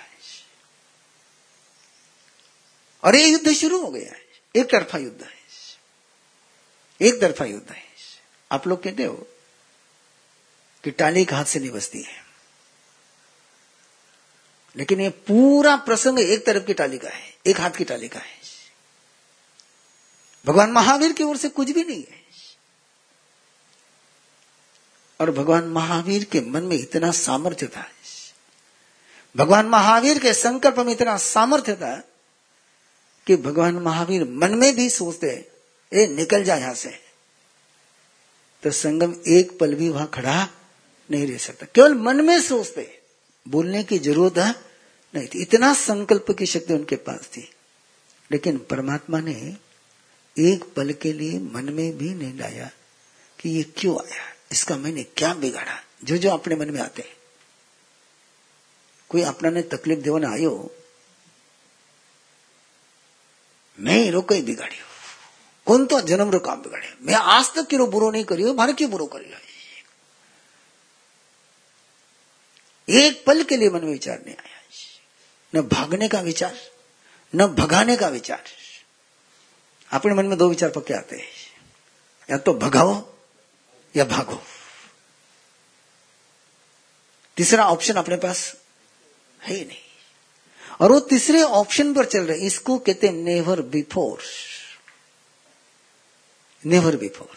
और 3.04 3.16
ये 3.16 3.26
युद्ध 3.26 3.52
शुरू 3.52 3.82
हो 3.84 3.90
गया 3.90 4.12
है। 4.12 4.26
एक 4.56 4.70
तरफा 4.70 4.98
युद्ध 4.98 5.22
है। 5.22 5.36
एक 7.00 7.20
तरफा 7.20 7.44
युद्ध 7.44 7.72
है। 7.72 7.82
आप 8.52 8.66
लोग 8.66 8.82
कहते 8.82 9.04
हो 9.04 9.28
कि 10.84 10.90
टाली 10.90 11.22
एक 11.22 11.32
हाथ 11.32 11.44
से 11.44 11.58
नहीं 11.58 11.70
बसती 11.70 12.02
है। 12.02 12.24
लेकिन 14.76 15.00
ये 15.00 15.08
पूरा 15.08 15.76
प्रसंग 15.76 16.20
एक 16.20 16.46
तरफ़ 16.46 16.64
की 16.64 16.74
टाली 16.74 16.98
का 16.98 17.08
है, 17.08 17.36
एक 17.46 17.60
हाथ 17.60 17.70
की 17.70 17.84
टाली 17.84 18.08
का 18.08 18.20
है। 18.20 18.40
भगवान 20.46 20.70
महावीर 20.70 21.12
की 21.12 21.22
ओर 21.22 21.36
से 21.36 21.48
कुछ 21.48 21.70
भी 21.70 21.84
नहीं 21.84 22.04
है। 22.10 22.22
और 25.20 25.30
भगवान 25.30 25.64
महावीर 25.64 26.24
के 26.24 26.40
मन 26.40 26.62
में 26.62 26.76
इतना 26.76 27.10
सामर्थ्य 27.10 27.66
था। 27.66 27.90
भगवान 29.36 29.66
महावीर 29.66 30.18
के 30.18 30.34
संकल्प 30.34 30.78
में 30.78 30.92
इतना 30.92 31.16
सामर्थ्य 31.16 31.74
था 31.74 32.08
कि 33.26 33.36
भगवान 33.36 33.74
महावीर 33.74 34.24
मन 34.24 34.54
में 34.54 34.76
भी 34.76 34.90
सोचते, 34.90 35.48
ए, 35.92 36.06
निकल 36.06 36.44
जाए 36.44 36.60
यहाँ 36.60 36.74
से। 36.74 36.90
तो 38.62 38.70
संगम 38.70 39.14
एक 39.28 39.58
पल 39.58 39.74
भी 39.74 39.88
वहाँ 39.88 40.10
खड़ा 40.14 40.48
नहीं 41.10 41.26
रह 41.26 41.38
सकता। 41.38 41.66
केवल 41.74 41.94
मन 41.94 42.24
में 42.24 42.40
सोचते, 42.40 43.00
बोलने 43.48 43.84
की 43.84 43.98
ज़रूरत 43.98 44.38
नहीं 45.14 45.26
थी। 45.26 45.42
इतना 45.42 45.74
संकल्प 45.74 46.32
की 46.38 46.46
शक्ति 46.46 46.74
उनके 46.74 46.96
पास 46.96 47.20
थी। 47.20 47.50
लेकिन 48.32 48.58
परमात्मा 48.58 49.20
ने 49.20 49.56
एक 50.38 50.64
पल 50.76 50.92
के 50.92 51.12
लिए 51.12 51.38
मन 51.38 51.64
में 51.72 51.98
भी 51.98 52.14
नहीं 52.14 52.38
लाया 52.38 52.70
कि 53.40 53.48
ये 53.48 53.62
क्यों 53.62 53.96
आया? 53.96 54.22
इसका 54.52 54.76
मैंने 54.76 55.02
क्या 55.02 55.34
बिगाड़ा? 55.34 55.84
जो 56.04 56.16
जो 56.16 56.30
अपने 56.30 56.56
मन 56.56 56.70
में 56.70 56.80
आते 56.80 57.02
हैं। 57.02 57.15
कोई 59.08 59.22
अपना 59.22 59.50
ने 59.50 59.62
तकलीफ़ 59.62 60.00
देवाने 60.00 60.26
आयो? 60.26 60.76
मैं 63.78 64.02
हीरो 64.04 64.22
कई 64.22 64.42
बिगाड़ियो। 64.42 64.84
कौन 65.66 65.86
तो 65.86 66.00
जन्म 66.00 66.30
रो 66.30 66.38
काम 66.38 66.62
बिगाड़े 66.62 66.94
मैं 67.02 67.14
आज 67.14 67.54
तक 67.54 67.66
किरो 67.66 67.86
बुरो 67.86 68.10
नहीं 68.10 68.24
करियो, 68.24 68.54
मारे 68.54 68.72
क्यों 68.72 68.90
बुरो 68.90 69.06
करियो? 69.06 69.38
एक 72.88 73.24
पल 73.26 73.42
के 73.42 73.56
लिए 73.56 73.70
मन 73.70 73.84
में 73.84 73.92
विचार 73.92 74.18
नहीं 74.26 74.36
आया। 74.36 74.56
न 75.54 75.62
भागने 75.68 76.08
का 76.08 76.20
विचार, 76.20 76.56
न 77.36 77.46
भगाने 77.46 77.96
का 77.96 78.08
विचार। 78.08 78.44
अपने 79.90 80.14
मन 80.14 80.26
में 80.26 80.38
दो 80.38 80.48
विचार 80.48 80.70
पक्के 80.70 80.94
आते 80.94 81.16
हैं। 81.16 81.28
या 82.30 82.38
तो 82.38 82.54
भगाओ, 82.54 83.14
या 83.96 84.04
भागो। 84.04 84.42
तीसरा 87.36 87.66
ऑप्शन 87.66 87.94
अपने 87.94 88.16
पास 88.16 88.56
है 89.42 89.54
ही 89.54 89.64
नहीं। 89.64 89.82
और 90.80 90.92
वो 90.92 91.00
तीसरे 91.00 91.42
ऑप्शन 91.42 91.94
पर 91.94 92.04
चल 92.04 92.20
रहे 92.20 92.38
इसको 92.38 92.78
कहते 92.78 93.10
नेवर 93.10 93.62
बिफोर 93.62 94.22
नेवर 96.66 96.96
बिफोर 96.96 97.36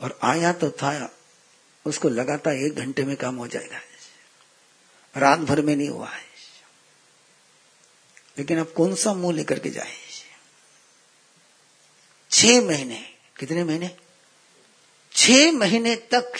और 0.00 0.18
आया 0.22 0.52
तो 0.52 0.70
था, 0.70 1.14
उसको 1.84 2.08
लगातार 2.08 2.54
एक 2.54 2.74
घंटे 2.74 3.02
में 3.02 3.16
काम 3.16 3.36
हो 3.36 3.48
जाएगा। 3.48 3.80
रात 5.16 5.38
भर 5.38 5.62
में 5.62 5.76
नहीं 5.76 5.88
हुआ 5.88 6.08
है। 6.08 6.24
लेकिन 8.38 8.58
अब 8.58 8.72
कौन 8.72 8.94
सा 8.94 9.14
मुँह 9.14 9.36
लेकर 9.36 9.58
के 9.58 9.70
जाए? 9.70 9.96
छह 12.30 12.60
महीने। 12.60 13.14
कितने 13.38 13.64
महीने? 13.64 13.96
छह 15.12 15.52
महीने 15.52 15.96
तक 15.96 16.32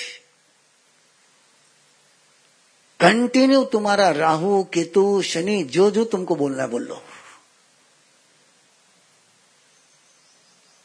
कंटिन्यू 3.00 3.64
तुम्हारा 3.64 4.10
राहु, 4.10 4.64
केतु, 4.64 5.22
शनि, 5.22 5.64
जो 5.64 5.90
जो 5.90 6.04
तुमको 6.04 6.36
बोलना 6.36 6.62
है 6.62 6.68
बोल 6.68 6.82
लो। 6.82 7.02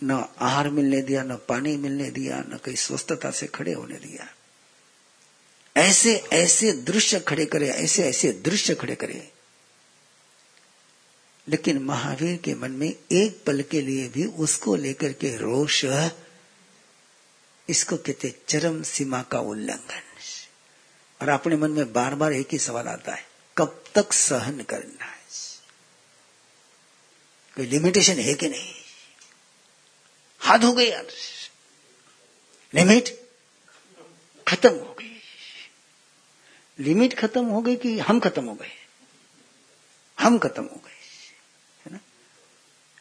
न 0.04 0.26
आहार 0.39 0.69
मिलने 0.69 1.02
दिया, 1.02 1.24
न 1.24 1.36
पानी 1.36 1.78
मिलने 1.78 2.12
दिया, 2.12 2.39
न 2.39 2.60
कहीं 2.65 2.76
स्वस्थता 2.76 3.32
से 3.32 3.48
खड़े 3.48 3.74
होने 3.74 3.95
दिया। 3.95 4.36
ऐसे 5.78 6.15
ऐसे 6.15 6.72
दृश्य 6.72 7.19
खड़े 7.19 7.45
करे, 7.45 7.69
ऐसे 7.69 8.04
ऐसे 8.04 8.32
दृश्य 8.32 8.76
खड़े 8.76 8.95
करे। 8.95 9.32
लेकिन 11.48 11.80
महावीर 11.80 12.38
के 12.38 12.56
मन 12.56 12.72
में 12.72 12.95
एक 13.12 13.43
पल 13.45 13.62
के 13.62 13.82
लिए 13.82 14.08
भी 14.08 14.26
उसको 14.26 14.76
लेकर 14.76 15.13
के 15.13 15.38
रोष, 15.38 15.86
इसको 17.69 17.98
कहते 17.98 18.36
चरम 18.48 18.84
सीमा 18.84 19.22
का 19.22 19.39
उल्लंघन। 19.39 20.09
और 21.22 21.30
अपने 21.30 21.56
मन 21.56 21.72
में 21.72 21.94
बार 21.94 22.16
बार 22.16 22.34
एक 22.34 22.48
ही 22.52 22.58
सवाल 22.58 22.88
आता 22.88 23.16
है, 23.16 23.28
कब 23.58 23.84
तक 23.96 24.14
सहन 24.14 24.62
करना 24.64 25.06
है? 25.06 25.20
कोई 27.56 27.66
लिमिटेशन 27.66 28.20
है 28.20 28.34
कि 28.34 28.50
नहीं? 28.50 28.74
हाथ 30.40 30.60
हो 30.60 30.74
गई 30.74 30.86
यार 30.86 31.08
लिमिट 32.74 33.10
खत्म 34.48 34.70
हो 34.70 34.96
गई। 35.00 35.22
लिमिट 36.80 37.20
खत्म 37.20 37.46
हो 37.46 37.62
गई 37.62 37.76
कि 37.76 38.00
हम 38.00 38.20
खत्म 38.20 38.46
हो 38.46 38.54
गए? 38.54 38.72
हम 40.20 40.38
खत्म 40.40 40.64
हो 40.64 40.82
गए, 40.86 40.98
है 41.86 41.92
ना? 41.92 42.00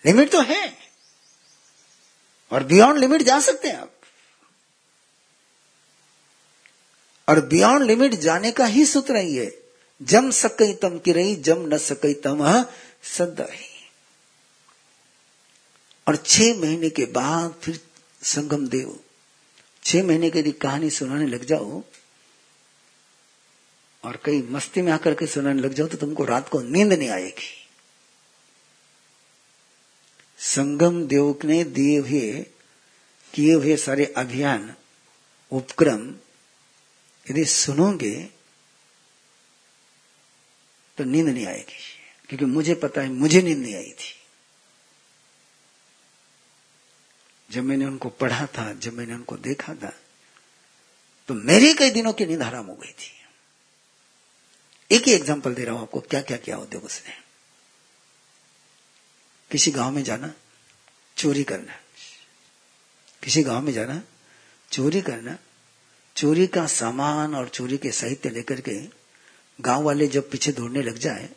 लिमिट 0.06 0.32
तो 0.32 0.42
है। 0.42 0.76
और 2.52 2.64
बियॉन्ड 2.64 2.98
लिमिट 2.98 3.22
जा 3.22 3.40
सकते 3.40 3.68
हैं 3.68 3.76
आप। 3.76 3.97
और 7.28 7.40
बियॉन्ड 7.46 7.86
लिमिट 7.86 8.14
जाने 8.20 8.50
का 8.52 8.66
ही 8.66 8.84
सूत्र 8.86 9.16
ही 9.16 9.34
है 9.36 9.50
जम 10.00 10.30
सकई 10.30 10.72
तम 10.74 10.98
की 10.98 11.12
रही 11.12 11.34
जम 11.42 11.66
न 11.74 11.78
सकई 11.78 12.14
तम 12.24 12.44
सदाई 13.16 13.66
और 16.06 16.16
छह 16.16 16.54
महीने 16.60 16.90
के 16.90 17.04
बाद 17.12 17.54
फिर 17.62 17.80
संगम 18.22 18.66
देव। 18.68 18.98
छह 19.82 20.02
महीने 20.04 20.30
के 20.30 20.42
लिए 20.42 20.52
कहानी 20.52 20.90
सुनाने 20.90 21.26
लग 21.26 21.44
जाओ, 21.44 21.82
और 24.04 24.20
कई 24.24 24.42
मस्ती 24.50 24.82
में 24.82 24.92
आकर 24.92 25.14
के 25.14 25.26
सुनाने 25.26 25.60
लग 25.60 25.74
जाओ 25.74 25.86
तो 25.86 25.96
तुमको 25.96 26.24
रात 26.24 26.48
को 26.48 26.60
नींद 26.60 26.92
नहीं 26.92 27.08
आएगी। 27.08 27.50
संगम 30.38 31.02
देव 31.06 31.38
ने 31.44 31.62
दिए 31.64 31.98
हुए, 31.98 32.30
किए 33.32 33.54
हुए 33.54 33.76
सारे 33.76 34.04
अभियान, 34.16 34.74
उपक्रम 35.52 36.10
यदि 37.30 37.44
सुनोगे 37.44 38.14
तो 40.98 41.04
नींद 41.04 41.26
नहीं 41.26 41.46
आएगी। 41.46 41.78
क्योंकि 42.28 42.44
मुझे 42.44 42.74
पता 42.74 43.00
है, 43.00 43.08
मुझे 43.08 43.42
नींद 43.42 43.58
नहीं 43.58 43.74
आई 43.74 43.92
थी। 43.92 44.14
जब 47.50 47.62
मैंने 47.62 47.84
उनको 47.84 48.08
पढ़ा 48.10 48.46
था, 48.46 48.72
जब 48.72 48.92
मैंने 48.92 49.14
उनको 49.14 49.36
देखा 49.36 49.74
था 49.74 49.92
तो 51.28 51.34
मेरे 51.34 51.72
कई 51.74 51.90
दिनों 51.90 52.12
की 52.12 52.26
नींद 52.26 52.42
हराम 52.42 52.66
हो 52.66 52.74
गई 52.74 52.92
थी। 52.92 53.12
एक 54.90 55.02
ही 55.02 55.12
एग्जांपल 55.12 55.54
दे 55.54 55.64
रहा 55.64 55.74
हूँ 55.74 55.82
आपको 55.82 56.00
क्या 56.00 56.20
क्या 56.22 56.36
किया 56.36 56.56
उद्योग 56.56 56.84
उसने। 56.84 57.12
किसी 59.50 59.70
गाँव 59.70 59.90
में 59.92 60.02
जाना, 60.04 60.32
चोरी 61.16 61.44
करना। 61.44 61.72
किसी 63.22 63.42
गाँव 63.42 63.62
में 63.62 63.72
जाना, 63.72 64.02
चोरी 64.72 65.00
करना 65.02 65.38
चोरी 66.18 66.46
का 66.46 66.66
सामान 66.66 67.34
और 67.34 67.48
चोरी 67.48 67.76
के 67.78 67.90
साहित्य 67.92 68.30
लेकर 68.30 68.60
के 68.60 68.74
गाँव 69.60 69.82
वाले 69.82 70.06
जब 70.06 70.30
पीछे 70.30 70.52
दौड़ने 70.52 70.82
लग 70.82 70.98
जाए 70.98 71.28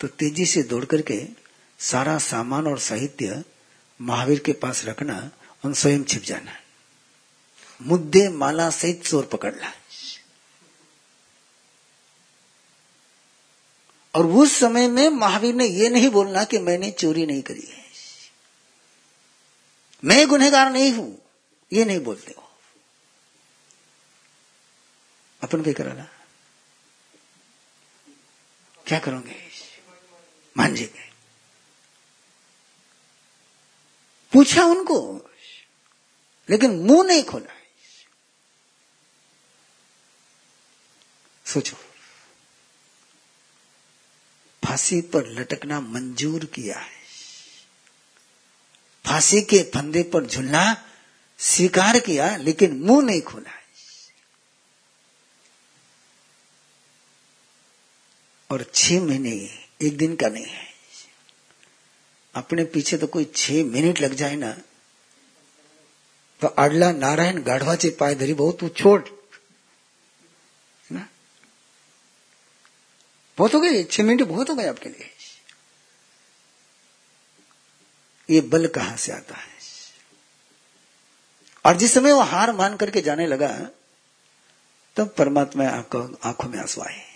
तो 0.00 0.08
तेज़ी 0.08 0.46
से 0.46 0.62
दौड़ 0.62 0.84
करके 0.84 1.28
सारा 1.78 2.18
सामान 2.18 2.66
और 2.66 2.78
साहित्य 2.78 3.44
महावीर 4.00 4.38
के 4.38 4.52
पास 4.52 4.84
रखना 4.84 5.30
और 5.64 5.74
स्वयं 5.74 6.04
छिप 6.04 6.22
जाना 6.22 6.56
मुद्दे, 7.82 8.28
माला 8.28 8.70
सहित 8.70 9.04
चोर 9.04 9.26
पकड़ना 9.26 9.72
और 14.14 14.26
उस 14.26 14.52
समय 14.52 14.88
में 14.88 15.08
महावीर 15.08 15.54
ने 15.54 15.66
यह 15.66 15.90
नहीं 15.90 16.10
बोलना 16.10 16.44
कि 16.44 16.58
मैंने 16.58 16.90
चोरी 16.90 17.26
नहीं 17.26 17.42
करी 17.42 17.68
है। 17.70 17.84
मैं 20.04 20.28
गुनहगार 20.28 20.72
नहीं 20.72 20.92
हूँ, 20.92 21.22
ये 21.72 21.84
नहीं 21.84 22.00
बोलते 22.00 22.34
हो। 22.38 22.43
अपन 25.44 25.62
क्या 25.62 25.72
कराना। 25.72 26.08
क्या 28.86 28.98
करोगे? 28.98 29.36
मान 30.56 30.74
जी 30.74 30.84
गए 30.84 31.10
पूछा 34.32 34.64
उनको, 34.64 34.96
लेकिन 36.48 36.70
मुँह 36.80 37.06
नहीं 37.06 37.22
खोला। 37.24 37.52
सोचो, 41.46 41.76
फांसी 44.62 45.00
पर 45.00 45.26
लटकना 45.30 45.80
मंजूर 45.80 46.44
किया 46.44 46.78
है। 46.78 47.02
फांसी 49.04 49.42
के 49.42 49.62
फंदे 49.74 50.02
पर 50.02 50.26
झुलना 50.26 50.64
स्वीकार 51.38 51.98
किया, 51.98 52.36
लेकिन 52.36 52.76
मुँह 52.80 53.04
नहीं 53.06 53.22
खोला 53.22 53.50
है। 53.50 53.63
और 58.50 58.70
छह 58.74 59.00
महीने 59.00 59.50
एक 59.82 59.96
दिन 59.96 60.16
का 60.16 60.28
नहीं 60.28 60.44
है। 60.44 60.74
अपने 62.34 62.64
पीछे 62.64 62.96
तो 62.96 63.06
कोई 63.06 63.32
छह 63.36 63.64
मिनट 63.64 64.00
लग 64.00 64.14
जाए 64.14 64.36
ना। 64.36 64.52
तो 66.40 66.46
अडला 66.46 66.92
नारायण 66.92 67.42
गाढवाचे 67.42 67.90
पाय 67.90 68.14
धरी, 68.14 68.34
बहुत 68.34 68.58
तू 68.58 68.96
ना? 70.92 71.08
बहुत 73.38 73.54
हो 73.54 73.60
गए 73.60 73.84
छह 73.84 74.02
मिनट 74.02 74.22
बहुत 74.22 74.50
हो 74.50 74.54
गए 74.54 74.66
आपके 74.66 74.88
लिए। 74.88 75.10
ये 78.30 78.40
बल 78.40 78.66
कहाँ 78.66 78.96
से 78.96 79.12
आता 79.12 79.34
है? 79.34 79.54
और 81.66 81.76
जिस 81.76 81.94
समय 81.94 82.12
वो 82.12 82.20
हार 82.20 82.52
मान 82.52 82.76
करके 82.76 83.00
जाने 83.00 83.26
लगा, 83.26 83.48
तब 83.48 83.74
तो 84.96 85.06
परमात्मा 85.06 85.64
आँखों 85.64 86.48
में 86.48 86.58
आँसू 86.58 86.80
आए। 86.80 87.13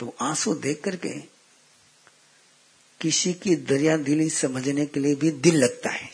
तो 0.00 0.14
आँसू 0.20 0.54
देख 0.54 0.80
करके 0.84 1.20
किसी 3.00 3.32
की 3.32 3.56
दरिया 3.56 3.96
दिली 3.96 4.30
समझने 4.30 4.86
के 4.86 5.00
लिए 5.00 5.14
भी 5.14 5.30
दिल 5.30 5.56
लगता 5.56 5.90
है। 5.90 6.10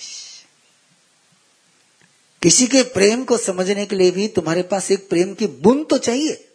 किसी 2.42 2.66
के 2.66 2.82
प्रेम 2.82 3.24
को 3.24 3.38
समझने 3.38 3.86
के 3.86 3.96
लिए 3.96 4.10
भी 4.10 4.28
तुम्हारे 4.28 4.62
पास 4.62 4.90
एक 4.90 5.08
प्रेम 5.08 5.34
की 5.34 5.46
बूंद 5.46 5.86
तो 5.90 5.98
चाहिए। 5.98 6.48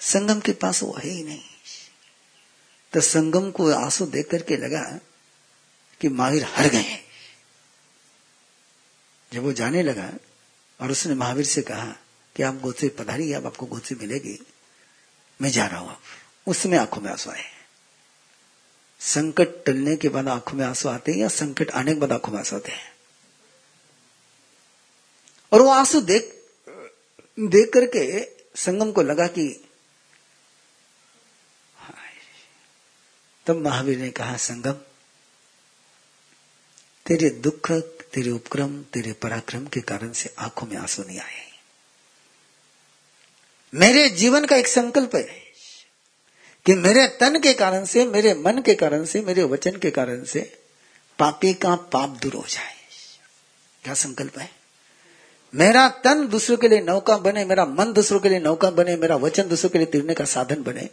संगम 0.00 0.40
के 0.40 0.52
पास 0.52 0.82
वो 0.82 0.96
है 1.04 1.10
ही 1.10 1.24
नहीं। 1.24 1.42
तो 2.92 3.00
संगम 3.00 3.50
को 3.50 3.70
आँसू 3.70 4.06
देख 4.06 4.30
करके 4.30 4.56
लगा 4.56 5.00
कि 6.00 6.08
महावीर 6.08 6.44
हर 6.44 6.68
गए 6.68 6.98
जब 9.32 9.42
वो 9.42 9.52
जाने 9.52 9.82
लगा 9.82 10.12
और 10.80 10.90
उसने 10.90 11.14
महावीर 11.14 11.44
से 11.44 11.62
कहा 11.62 11.96
कि 12.36 12.42
आप 12.42 12.54
गोसे 12.54 12.88
पधारी 12.88 13.32
अब 13.32 13.46
आपको 13.46 13.66
गोसे 13.66 13.94
मिलेगी। 13.94 14.38
मैं 15.42 15.50
जा 15.50 15.66
रहा 15.66 15.78
हूँ। 15.78 15.90
अब 15.90 16.00
उस 16.46 16.66
आँखों 16.66 17.00
में 17.00 17.10
आँसू 17.10 17.30
आए। 17.30 17.44
संकट 19.00 19.48
टलने 19.66 19.96
के 19.96 20.08
बाद 20.08 20.28
आँखों 20.28 20.58
में 20.58 20.66
आँसू 20.66 20.88
आते 20.88 21.12
हैं 21.12 21.18
या 21.18 21.28
संकट 21.28 21.70
आने 21.70 21.94
के 21.94 22.00
बाद 22.00 22.12
आँखों 22.12 22.32
में 22.32 22.38
आँसू 22.38 22.56
आते 22.56 22.72
हैं? 22.72 22.96
और 25.52 25.62
वो 25.62 25.70
आँसू 25.70 26.00
देख 26.00 26.32
देख 27.40 27.70
करके 27.72 28.22
संगम 28.56 28.92
को 28.92 29.02
लगा 29.02 29.26
कि 29.26 29.62
तब 33.46 33.56
महावीर 33.56 33.98
ने 33.98 34.10
कहा, 34.10 34.36
संगम, 34.36 34.72
तेरे 37.06 37.30
दुख, 37.30 37.72
तेरे 38.14 38.30
उपक्रम, 38.30 38.82
तेरे 38.82 39.12
पराक्रम 39.12 39.66
के 39.66 39.80
कारण 39.80 40.12
से 40.12 40.34
आँखों 40.38 40.66
में 40.66 40.76
आँसू 40.76 41.02
नहीं 41.02 41.20
आए 41.20 41.55
मेरे 43.76 44.08
जीवन 44.08 44.44
का 44.44 44.56
एक 44.56 44.68
संकल्प 44.68 45.16
है 45.16 45.22
कि 46.66 46.74
मेरे 46.74 47.06
तन 47.06 47.40
के 47.40 47.54
कारण 47.54 47.84
से, 47.84 48.06
मेरे 48.06 48.34
मन 48.34 48.62
के 48.62 48.74
कारण 48.74 49.04
से, 49.04 49.20
मेरे 49.20 49.42
वचन 49.42 49.76
के 49.76 49.90
कारण 49.90 50.24
से 50.24 50.58
पापी 51.18 51.54
का 51.54 51.74
पाप 51.74 52.08
दूर 52.08 52.34
हो 52.34 52.44
जाए। 52.48 52.74
क्या 53.84 53.94
संकल्प 53.94 54.38
है? 54.38 54.50
मेरा 55.54 55.88
तन 55.88 56.28
दूसरों 56.28 56.56
के 56.56 56.68
लिए 56.68 56.80
नौका 56.80 57.16
बने, 57.16 57.44
मेरा 57.44 57.64
मन 57.64 57.92
दूसरों 57.92 58.20
के 58.20 58.28
लिए 58.28 58.38
नौका 58.38 58.70
बने, 58.70 58.96
मेरा 58.96 59.16
वचन 59.16 59.48
दूसरों 59.48 59.70
के 59.70 59.78
लिए 59.78 59.86
तिरने 59.86 60.14
का 60.14 60.24
साधन 60.24 60.62
बने। 60.62 60.90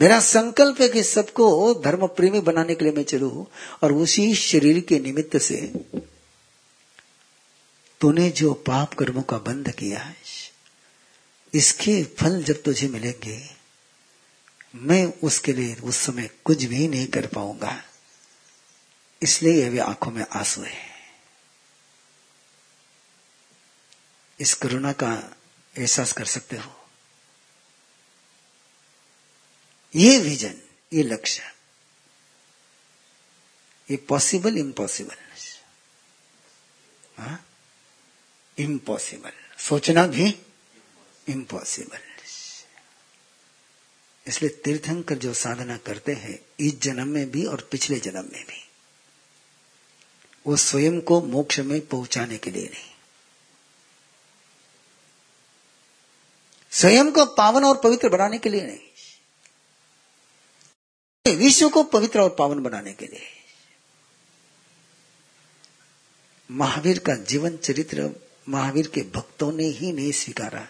मेरा 0.00 0.20
संकल्प 0.20 0.80
है 0.80 0.88
कि 0.88 1.02
सबको 1.02 1.74
धर्म 1.74 2.06
प्रेमी 2.06 2.40
बनाने 2.40 2.74
के 2.74 2.84
लिए 2.84 2.94
मैं 2.94 3.04
चलू 3.04 3.48
और 3.82 3.92
उसी 3.92 4.34
शरीर 4.34 4.80
के 4.80 4.98
निमित्त 4.98 5.38
से 5.38 5.72
तूने 8.00 8.30
जो 8.30 8.52
पाप 8.52 8.94
कर्मों 8.94 9.22
का 9.22 9.38
बंध 9.38 9.70
किया 9.70 9.98
है 9.98 10.16
इसके 11.54 12.02
फल 12.04 12.42
जब 12.42 12.62
तुझे 12.62 12.88
मिलेंगे, 12.88 13.50
मैं 14.74 15.04
उसके 15.22 15.52
लिए 15.52 15.74
उस 15.74 15.96
समय 15.96 16.30
कुछ 16.44 16.64
भी 16.64 16.88
नहीं 16.88 17.06
कर 17.06 17.26
पाऊँगा। 17.26 17.82
इसलिए 19.22 19.68
वे 19.68 19.78
आँखों 19.78 20.10
में 20.10 20.24
आँसू 20.32 20.62
है। 20.62 20.90
इस 24.40 24.54
करुणा 24.54 24.92
का 24.92 25.36
एहसास 25.78 26.12
कर 26.12 26.24
सकते 26.24 26.56
हो। 26.56 26.76
ये 29.94 30.18
विजन, 30.18 30.54
ये 30.92 31.02
लक्ष्य, 31.02 31.42
ये 33.90 33.96
पॉसिबल, 33.96 34.58
इम्पॉसिबल। 34.58 35.16
इम्पॉसिबल। 38.58 39.32
सोचना 39.58 40.06
भी 40.06 40.30
इम्पॉसिबल 41.30 41.98
इसलिए 44.26 44.50
तीर्थंकर 44.50 45.18
जो 45.18 45.34
साधना 45.34 45.76
करते 45.76 46.12
हैं, 46.12 46.40
इस 46.60 46.80
जन्म 46.80 47.08
में 47.08 47.30
भी 47.30 47.44
और 47.44 47.68
पिछले 47.70 48.00
जन्म 48.00 48.28
में 48.32 48.44
भी, 48.44 48.68
वो 50.46 50.56
स्वयं 50.56 51.00
को 51.00 51.20
मोक्ष 51.20 51.58
में 51.58 51.86
पहुँचाने 51.86 52.38
के 52.38 52.50
लिए 52.50 52.66
नहीं। 52.66 52.90
स्वयं 56.70 57.12
को 57.12 57.26
पावन 57.26 57.64
और 57.64 57.80
पवित्र 57.84 58.08
बनाने 58.08 58.38
के 58.38 58.48
लिए 58.48 58.66
नहीं। 58.66 58.78
विश्व 61.36 61.68
को 61.68 61.82
पवित्र 61.82 62.20
और 62.20 62.36
पावन 62.38 62.62
बनाने 62.62 62.92
के 62.92 63.06
लिए। 63.06 63.26
महावीर 66.50 66.98
का 66.98 67.14
जीवन 67.14 67.56
चरित्र 67.56 68.20
महावीर 68.48 68.86
के 68.86 69.02
भक्तों 69.02 69.52
ने 69.52 69.64
ही 69.64 69.92
नहीं 69.92 70.12
स्वीकारा। 70.12 70.68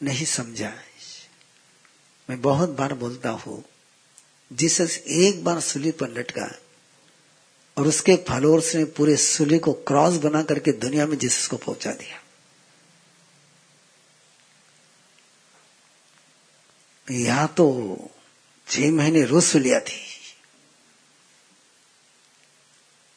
नहीं 0.00 0.24
समझा। 0.26 0.72
मैं 2.28 2.40
बहुत 2.42 2.70
बार 2.70 2.94
बोलता 2.94 3.30
हूँ, 3.30 3.62
जीसस 4.50 4.96
एक 5.08 5.42
बार 5.44 5.60
सुली 5.60 5.90
पर 5.92 6.08
लटका 6.10 6.48
और 7.76 7.86
उसके 7.86 8.16
फॉलोअर्स 8.28 8.74
ने 8.74 8.84
पूरे 8.96 9.16
सुली 9.16 9.58
को 9.58 9.72
क्रॉस 9.86 10.16
बना 10.18 10.42
करके 10.42 10.72
दुनिया 10.74 11.06
में 11.06 11.16
जीसस 11.18 11.46
को 11.46 11.56
पहुँचा 11.56 11.90
दिया। 11.92 12.22
यहाँ 17.08 17.46
तो 17.56 17.66
छह 18.68 18.90
महीने 18.92 19.24
रोज 19.24 19.42
सुलिया 19.44 19.80
थी, 19.80 20.00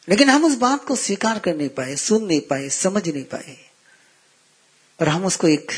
लेकिन 0.08 0.30
हम 0.30 0.46
उस 0.46 0.56
बात 0.58 0.84
को 0.86 0.96
स्वीकार 0.96 1.40
कर 1.40 1.56
नहीं 1.56 1.70
पाए, 1.70 1.96
सुन 1.96 2.26
नहीं 2.26 2.42
पाए, 2.42 2.70
समझ 2.72 3.08
नहीं 3.08 3.24
पाए 3.26 3.58
और 5.00 5.10
हम 5.10 5.26
उसको 5.26 5.48
एक 5.48 5.72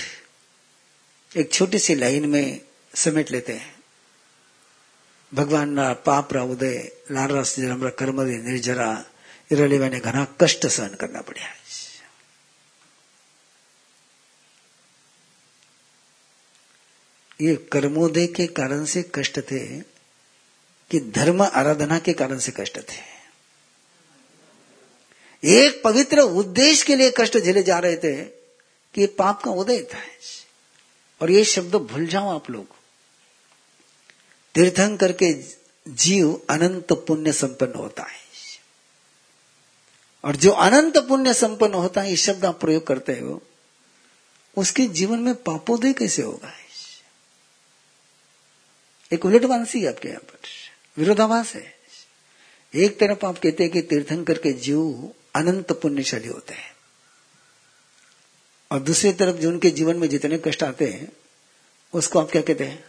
एक 1.37 1.51
छोटी 1.53 1.79
सी 1.79 1.95
लाइन 1.95 2.25
में 2.25 2.61
समेट 2.95 3.31
लेते 3.31 3.53
हैं। 3.53 3.75
भगवान 5.33 5.93
पाप 5.93 6.33
रा 6.33 6.43
उदय, 6.43 6.91
लाल 7.11 7.31
रस 7.31 7.55
कर्म 7.99 8.21
निर्जरा 8.21 9.05
इरली 9.51 9.77
मैंने 9.77 9.99
घना 9.99 10.25
कष्ट 10.41 10.67
सहन 10.67 10.95
करना 10.95 11.21
पड़ा 11.21 11.47
ये 17.41 17.55
कर्मोदय 17.71 18.27
के 18.27 18.47
कारण 18.47 18.85
से 18.85 19.11
कष्ट 19.15 19.39
थे 19.39 19.79
कि 20.91 20.99
धर्म 20.99 21.41
आराधना 21.43 21.99
के 21.99 22.13
कारण 22.13 22.39
से 22.39 22.51
कष्ट 22.51 22.77
थे। 22.79 22.99
एक 25.43 25.81
पवित्र 25.83 26.19
उद्देश्य 26.19 26.85
के 26.85 26.95
लिए 26.95 27.13
कष्ट 27.17 27.37
झेले 27.37 27.63
जा 27.63 27.79
रहे 27.79 27.97
थे 27.97 28.23
कि 28.93 29.05
पाप 29.07 29.41
का 29.43 29.51
उदय 29.51 29.83
था 29.83 29.99
और 31.21 31.31
ये 31.31 31.45
शब्द 31.45 31.75
भूल 31.75 32.07
जाओ 32.07 32.35
आप 32.35 32.49
लोग। 32.49 32.67
तीर्थंकर 34.55 35.11
के 35.11 35.43
जीव 35.87 36.41
अनंत 36.49 36.87
पुण्य 36.91 37.33
संपन्न 37.33 37.73
होता 37.73 38.03
है। 38.03 38.21
और 40.25 40.35
जो 40.35 40.51
अनंत 40.51 40.97
पुण्य 40.97 41.33
संपन्न 41.33 41.73
होता 41.73 42.01
है, 42.01 42.09
ये 42.09 42.15
शब्द 42.15 42.45
आप 42.45 42.61
प्रयोग 42.61 42.87
करते 42.87 43.13
हो, 43.13 43.41
उसके 44.57 44.85
जीवन 44.85 45.19
में 45.19 45.35
पापोदय 45.35 45.93
कैसे 45.93 46.21
होगा? 46.21 46.53
एक 49.13 49.25
उलटवांसी 49.25 49.85
आपके 49.85 50.07
यहाँ 50.07 50.21
पर। 50.21 50.39
विरोधाभास 50.97 51.53
है। 51.53 51.77
एक 52.75 52.99
तरफ़ 52.99 53.25
आप 53.25 53.39
कहते 53.39 53.63
हैं 53.63 53.71
कि 53.71 53.81
तीर्थंकर 53.81 54.37
के 54.37 54.53
जीव 54.53 55.13
अनंत 55.35 55.71
पुण्यशाली 55.71 56.27
होते 56.27 56.53
हैं। 56.53 56.70
और 58.71 58.79
दूसरी 58.79 59.11
तरफ़ 59.11 59.35
जो 59.35 59.49
उनके 59.49 59.69
जीवन 59.69 59.97
में 59.97 60.07
जितने 60.09 60.37
कष्ट 60.37 60.63
आते 60.63 60.87
हैं, 60.87 61.11
उसको 61.93 62.19
आप 62.19 62.31
क्या 62.31 62.41
कहते 62.41 62.63
हैं? 62.63 62.83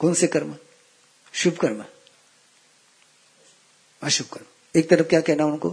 कौन 0.00 0.14
से 0.14 0.26
कर्म? 0.26 0.56
शुभ 1.34 1.56
कर्म। 1.56 1.84
अशुभ 4.02 4.26
कर्म। 4.26 4.78
एक 4.78 4.88
तरफ़ 4.90 5.08
क्या 5.08 5.20
कहना 5.20 5.44
उनको? 5.44 5.70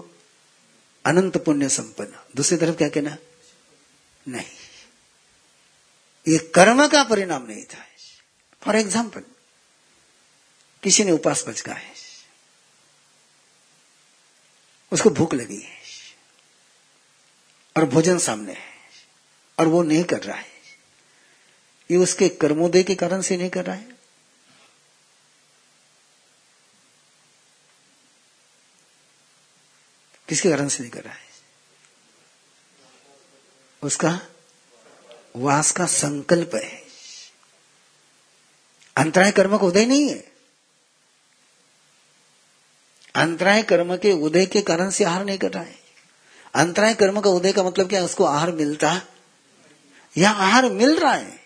अनंत 1.06 1.38
पुण्य 1.38 1.70
संपन्न। 1.70 2.20
दूसरी 2.36 2.58
तरफ़ 2.58 2.76
क्या 2.76 2.90
कहना? 2.90 3.18
नहीं। 4.28 4.46
ये 6.28 6.38
कर्म 6.56 6.88
का 6.88 7.04
परिणाम 7.04 7.46
नहीं 7.46 7.64
था। 7.64 7.86
फॉर 8.62 8.76
एग्ज़ाम्पल, 8.76 9.24
किसी 10.84 11.04
ने 11.04 11.12
उपास 11.12 11.44
बचका 11.48 11.74
है 11.74 11.94
उसको 14.92 15.10
भूख 15.10 15.34
लगी। 15.34 15.58
है 15.58 15.85
और 17.78 17.86
भोजन 17.86 18.18
सामने 18.18 18.54
है। 18.54 18.76
और 19.60 19.68
वो 19.68 19.84
नहीं 19.84 20.04
कर 20.04 20.24
रहा 20.24 20.38
है। 20.38 20.56
ये 21.92 21.98
उसके 21.98 22.30
कर्मोदय 22.30 22.84
के 22.84 22.96
कारण 22.96 23.22
से 23.22 23.38
नहीं 23.38 23.50
कर 23.50 23.66
रहा 23.66 23.76
है। 23.76 23.96
किसके 30.30 30.50
कारण 30.50 30.68
से 30.68 30.80
नहीं 30.80 30.92
कर 30.92 31.04
रहा 31.04 31.14
है? 31.14 31.26
उसका 33.84 34.28
वास 35.36 35.72
का 35.72 35.86
संकल्प 35.86 36.56
है। 36.56 36.84
अंतराय 38.96 39.32
कर्म 39.32 39.58
का 39.58 39.66
उदय 39.66 39.86
नहीं 39.86 40.10
है। 40.10 40.32
अंतराय 43.16 43.64
कर्म 43.64 43.98
के 43.98 44.12
उदय 44.12 44.46
के 44.46 44.62
कारण 44.62 44.90
से 44.90 45.04
आहार 45.04 45.26
नहीं 45.26 45.38
कर 45.38 45.52
रहा 45.52 45.64
है। 45.64 45.85
अंतराय 46.56 46.94
कर्म 46.94 47.22
का 47.22 47.30
उदय 47.30 47.52
का 47.52 47.64
मतलब 47.64 47.90
क्या? 47.90 48.04
उसको 48.04 48.24
आहार 48.24 48.52
मिलता 48.52 49.02
या 50.18 50.32
आहार 50.32 50.70
मिल 50.70 51.00
रहा 51.00 51.14
है। 51.14 51.40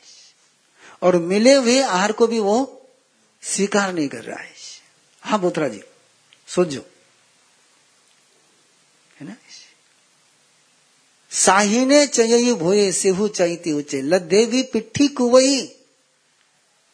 और 1.01 1.17
मिले 1.17 1.53
हुए 1.53 1.81
आहार 1.81 2.11
को 2.11 2.27
भी 2.27 2.39
वो 2.39 2.87
स्वीकार 3.41 3.93
नहीं 3.93 4.07
कर 4.07 4.23
रहा 4.23 4.39
है। 4.39 4.53
हाँ 5.21 5.39
बोतरा 5.39 5.67
जी, 5.67 5.81
सोचो। 6.47 6.85
है 9.19 9.27
ना? 9.27 9.35
साहिने 11.31 12.07
चयी 12.07 12.53
भोये, 12.53 12.91
सेहू 12.91 13.27
चाहती 13.27 13.71
उचे 13.71 14.01
लदेवी 14.01 14.63
पिट्ठी 14.63 15.07
कुवई। 15.07 15.65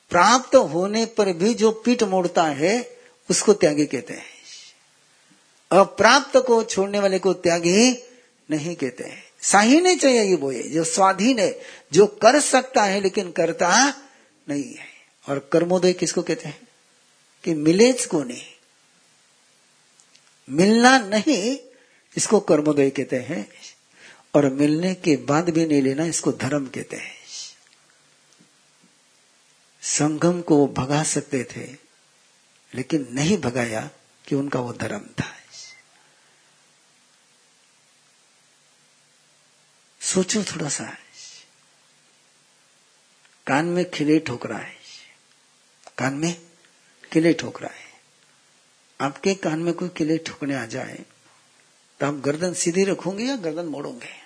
प्राप्त 0.09 0.55
होने 0.55 1.05
पर 1.05 1.34
भी 1.34 1.53
जो 1.53 1.72
पीठ 1.72 2.03
मोड़ता 2.03 2.43
है, 2.43 2.97
उसको 3.30 3.53
त्यागी 3.53 3.86
कहते 3.86 4.13
हैं। 4.13 4.36
अप्राप्त 5.72 6.38
को 6.38 6.63
छोड़ने 6.63 6.99
वाले 6.99 7.20
को 7.20 7.34
त्यागी 7.34 8.05
नहीं 8.52 8.76
कहते 8.76 9.04
हैं। 9.04 9.24
साहिने 9.41 9.96
चाहिए 9.96 10.24
ये 10.24 10.36
बोए 10.36 10.64
जो 10.64 10.84
स्वाधीन 10.84 11.39
है, 11.39 11.60
जो 11.93 12.08
कर 12.08 12.39
सकता 12.39 12.84
है 12.84 13.02
लेकिन 13.02 13.32
करता 13.32 13.89
नहीं 14.50 14.76
है। 14.76 14.86
और 15.30 15.50
कर्मोदय 15.54 15.93
किसको 15.93 16.24
कहते 16.24 16.50
हैं? 16.50 16.68
कि 17.43 17.54
मिलेज 17.54 18.06
को 18.06 18.24
नहीं। 18.24 18.46
मिलना 20.50 21.00
नहीं, 21.00 21.60
इसको 22.18 22.39
कर्मोदय 22.39 22.89
कहते 22.89 23.16
हैं। 23.16 23.50
और 24.36 24.50
मिलने 24.50 24.96
के 24.96 25.16
बाद 25.16 25.50
भी 25.50 25.66
नहीं 25.66 25.82
लेना, 25.82 26.06
इसको 26.06 26.32
धर्म 26.32 26.66
कहते 26.66 26.98
हैं। 26.98 27.16
संगम 29.82 30.41
को 30.41 30.58
वो 30.58 30.68
भगा 30.68 31.04
सकते 31.04 31.43
थे, 31.43 31.62
लेकिन 32.76 33.08
नहीं 33.12 33.38
भगाया 33.38 33.89
कि 34.28 34.36
उनका 34.36 34.60
वो 34.60 34.74
धर्म 34.74 35.00
था। 35.00 35.35
सोचो 40.16 40.43
थोड़ा 40.43 40.70
सा। 40.70 40.97
कान 43.47 43.66
में 43.66 43.91
खिले 43.91 44.20
ठोक 44.20 44.45
रहा 44.45 44.59
है। 44.59 44.76
कान 45.97 46.13
में 46.13 46.41
किले 47.13 47.34
ठोक 47.34 47.61
रहा 47.61 47.74
है। 47.74 47.93
आपके 49.01 49.34
कान 49.36 49.59
में 49.59 49.74
कोई 49.74 49.89
किले 49.89 50.18
ठोकने 50.18 50.55
आ 50.55 50.66
जाए 50.66 51.05
तो 51.99 52.05
आप 52.05 52.13
गर्दन 52.13 52.53
सीधी 52.53 52.84
रखोगे 52.84 53.24
या 53.24 53.36
गर्दन 53.36 53.66
मोड़ोगे? 53.66 54.25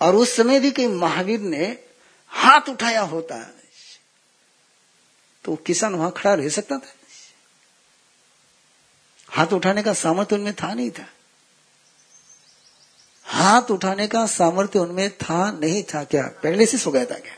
और 0.00 0.16
उस 0.16 0.36
समय 0.36 0.60
भी 0.60 0.70
कहीं 0.70 0.88
महावीर 0.88 1.40
ने 1.40 1.78
हाथ 2.26 2.68
उठाया 2.68 3.00
होता 3.00 3.54
तो 5.44 5.56
किसान 5.56 5.94
वहाँ 5.94 6.12
खड़ा 6.16 6.34
रह 6.34 6.48
सकता 6.48 6.78
था? 6.78 6.92
हाथ 9.28 9.46
उठाने 9.46 9.82
का 9.82 9.92
सामर्थ्य 9.92 10.36
उनमें 10.36 10.54
था 10.54 10.74
नहीं 10.74 10.90
था। 10.90 11.08
हाथ 13.24 13.70
उठाने 13.70 14.06
का 14.06 14.26
सामर्थ्य 14.26 14.78
उनमें 14.78 15.10
था 15.16 15.50
नहीं 15.52 15.82
था 15.82 16.04
क्या? 16.04 16.22
पहले 16.22 16.66
से 16.66 16.78
सो 16.78 16.90
गया 16.90 17.04
था 17.04 17.18
क्या? 17.18 17.34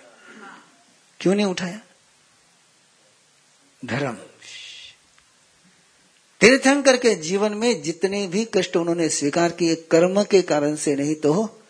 क्यों 1.21 1.35
नहीं 1.35 1.47
उठाया? 1.47 1.81
धर्म। 3.85 4.17
तीर्थंकर 6.41 6.97
के 6.97 7.15
जीवन 7.15 7.53
में 7.53 7.83
जितने 7.83 8.27
भी 8.27 8.45
कष्ट 8.45 8.77
उन्होंने 8.77 9.09
स्वीकार 9.09 9.51
किए, 9.51 9.75
कर्म 9.75 10.25
के 10.25 10.43
कारण 10.43 10.77
से 10.77 10.95
नहीं 10.95 11.15
तो 11.15 11.62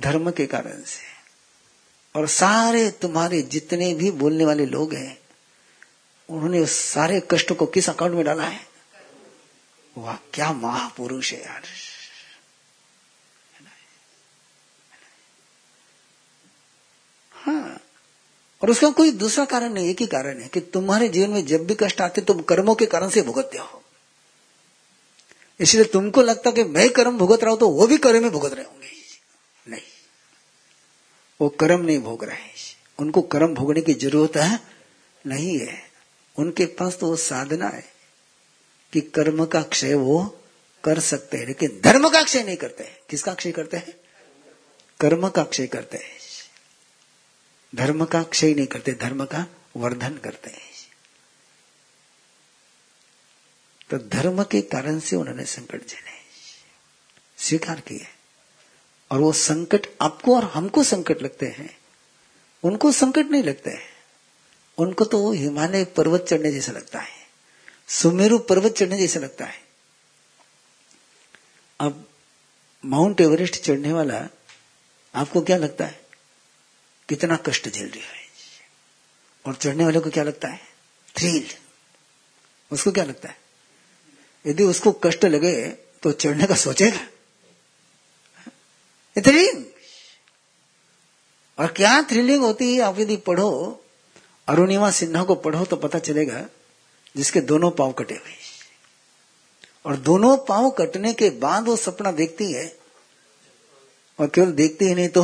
धर्म 0.00 0.30
के 0.30 0.46
कारण 0.46 0.82
से। 0.82 1.04
और 2.14 2.26
सारे 2.26 2.90
तुम्हारे 2.90 3.42
जितने 3.42 3.94
भी 3.94 4.10
बोलने 4.10 4.44
वाले 4.44 4.66
लोग 4.66 4.94
हैं, 4.94 5.18
उन्होंने 6.28 6.60
उस 6.60 6.72
सारे 6.72 7.22
कष्ट 7.30 7.52
को 7.52 7.66
किस 7.66 7.88
अकाउंट 7.90 8.14
में 8.14 8.24
डाला 8.24 8.44
है? 8.44 8.60
वाह, 9.98 10.16
क्या 10.34 10.52
महापुरुष 10.52 11.32
है 11.32 11.40
यार। 11.40 11.62
हाँ 17.32 17.80
और 18.62 18.70
उसका 18.70 18.90
कोई 18.90 19.10
दूसरा 19.10 19.44
कारण 19.44 19.72
नहीं, 19.72 19.88
एक 19.88 20.00
ही 20.00 20.06
कारण 20.06 20.40
है 20.40 20.48
कि 20.48 20.60
तुम्हारे 20.60 21.08
जीवन 21.08 21.30
में 21.30 21.46
जब 21.46 21.66
भी 21.66 21.74
कष्ट 21.74 22.00
आते, 22.00 22.20
तुम 22.20 22.40
कर्मों 22.40 22.74
के 22.74 22.86
कारण 22.86 23.08
से 23.08 23.22
भुगतते 23.22 23.58
हो। 23.58 23.82
इसलिए 25.60 25.84
तुमको 25.84 26.22
लगता 26.22 26.50
कि 26.50 26.64
मैं 26.64 26.88
कर्म 26.90 27.18
भुगत 27.18 27.42
रहा 27.42 27.50
हूँ 27.50 27.58
तो 27.60 27.68
वो 27.68 27.86
भी 27.86 27.96
कर्म 27.98 28.22
में 28.22 28.30
भुगत 28.30 28.52
रहे 28.52 28.64
होंगे। 28.64 28.95
वो 31.40 31.48
कर्म 31.48 31.80
नहीं 31.80 31.98
भोग 31.98 32.24
रहे 32.24 32.36
हैं। 32.36 32.54
उनको 32.98 33.22
कर्म 33.22 33.54
भोगने 33.54 33.80
की 33.80 33.94
ज़रूरत 33.94 34.36
है, 34.36 34.60
नहीं 35.26 35.58
है। 35.58 35.90
उनके 36.38 36.66
पास 36.66 36.98
तो 36.98 37.06
वो 37.06 37.16
साधना 37.16 37.68
है 37.68 37.84
कि 38.92 39.00
कर्म 39.00 39.46
का 39.46 39.62
क्षय 39.62 39.94
वो 39.94 40.40
कर 40.84 41.00
सकते 41.00 41.36
हैं, 41.36 41.46
लेकिन 41.46 41.80
धर्म 41.84 42.08
का 42.08 42.22
क्षय 42.22 42.42
नहीं 42.42 42.56
करते 42.56 42.84
हैं। 42.84 42.98
किसका 43.10 43.34
क्षय 43.34 43.52
करते 43.52 43.76
हैं? 43.76 43.94
कर्म 45.00 45.28
का 45.28 45.44
क्षय 45.44 45.66
करते 45.66 45.96
हैं। 45.96 46.18
धर्म 47.74 48.04
का 48.04 48.22
क्षय 48.22 48.54
नहीं 48.54 48.66
करते, 48.66 48.92
धर्म 48.92 49.24
का 49.24 49.46
वर्धन 49.76 50.16
करते 50.16 50.50
हैं। 50.50 50.66
तो 53.90 53.98
धर्म 53.98 54.44
के 54.44 54.60
कारण 54.62 54.98
से 54.98 55.16
उन्होंने 55.16 55.44
संकट 55.44 55.88
झेले 55.88 56.16
स्वीकार 57.38 57.80
किए 57.80 58.06
और 59.10 59.20
वो 59.20 59.32
संकट 59.32 59.86
आपको 60.00 60.36
और 60.36 60.44
हमको 60.44 60.84
संकट 60.84 61.22
लगते 61.22 61.46
हैं। 61.46 61.78
उनको 62.62 62.92
संकट 62.92 63.26
नहीं 63.26 63.42
लगते 63.42 63.70
हैं। 63.70 63.96
उनको 64.78 65.04
तो 65.04 65.32
हिमालय 65.32 65.84
पर्वत 65.84 66.26
चढ़ने 66.30 66.52
जैसा 66.52 66.72
लगता 66.72 66.98
है। 66.98 67.26
सुमेरु 67.88 68.38
पर्वत 68.38 68.72
चढ़ने 68.72 68.98
जैसा 68.98 69.20
लगता 69.20 69.44
है। 69.44 69.64
अब 71.80 72.08
माउंट 72.84 73.20
एवरेस्ट 73.20 73.62
चढ़ने 73.62 73.92
वाला 73.92 74.28
आपको 75.14 75.40
क्या 75.40 75.56
लगता 75.56 75.86
है? 75.86 76.06
कितना 77.08 77.36
कष्ट 77.36 77.68
झेल 77.68 77.90
रही 77.90 78.00
है। 78.00 78.26
और 79.46 79.54
चढ़ने 79.54 79.84
वाले 79.84 80.00
को 80.00 80.10
क्या 80.10 80.24
लगता 80.24 80.48
है? 80.48 80.60
थ्रिल। 81.16 81.48
उसको 82.72 82.92
क्या 82.92 83.04
लगता 83.04 83.28
है? 83.28 83.40
यदि 84.46 84.62
उसको 84.62 84.92
कष्ट 84.92 85.24
लगे 85.24 85.68
तो 86.02 86.12
चढ़ने 86.12 86.46
का 86.46 86.54
सोचेगा। 86.54 87.08
थ्रिलिंग 89.16 89.64
और 91.58 91.72
क्या 91.72 92.00
थ्रिलिंग 92.02 92.42
होती 92.42 92.74
है, 92.74 92.80
आप 92.80 92.98
यदि 92.98 93.16
पढ़ो, 93.16 93.82
अरुणिमा 94.48 94.90
सिन्हा 94.90 95.22
को 95.24 95.34
पढ़ो 95.36 95.64
तो 95.64 95.76
पता 95.76 95.98
चलेगा 95.98 96.44
जिसके 97.14 97.40
दोनों 97.42 97.70
पाँव 97.70 97.92
कटे 97.92 98.14
हुए 98.14 98.34
और 99.84 99.96
दोनों 99.98 100.36
पाँव 100.38 100.70
कटने 100.70 101.12
के 101.12 101.30
बाद 101.38 101.66
वो 101.66 101.76
सपना 101.76 102.12
देखती 102.12 102.52
है, 102.52 102.66
और 104.18 104.28
केवल 104.28 104.52
देखती 104.52 104.84
ही 104.84 104.94
नहीं 104.94 105.08
तो 105.08 105.22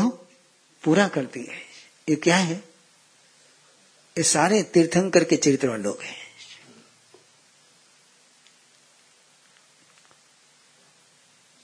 पूरा 0.85 1.07
करती 1.09 1.41
है। 1.41 1.61
ये 2.09 2.17
क्या 2.17 2.37
है? 2.37 2.55
ये 4.17 4.23
सारे 4.23 4.63
तीर्थंकर 4.65 5.25
के 5.25 5.37
चरित्र 5.37 5.77
लोग 5.79 6.03
हैं। 6.03 6.22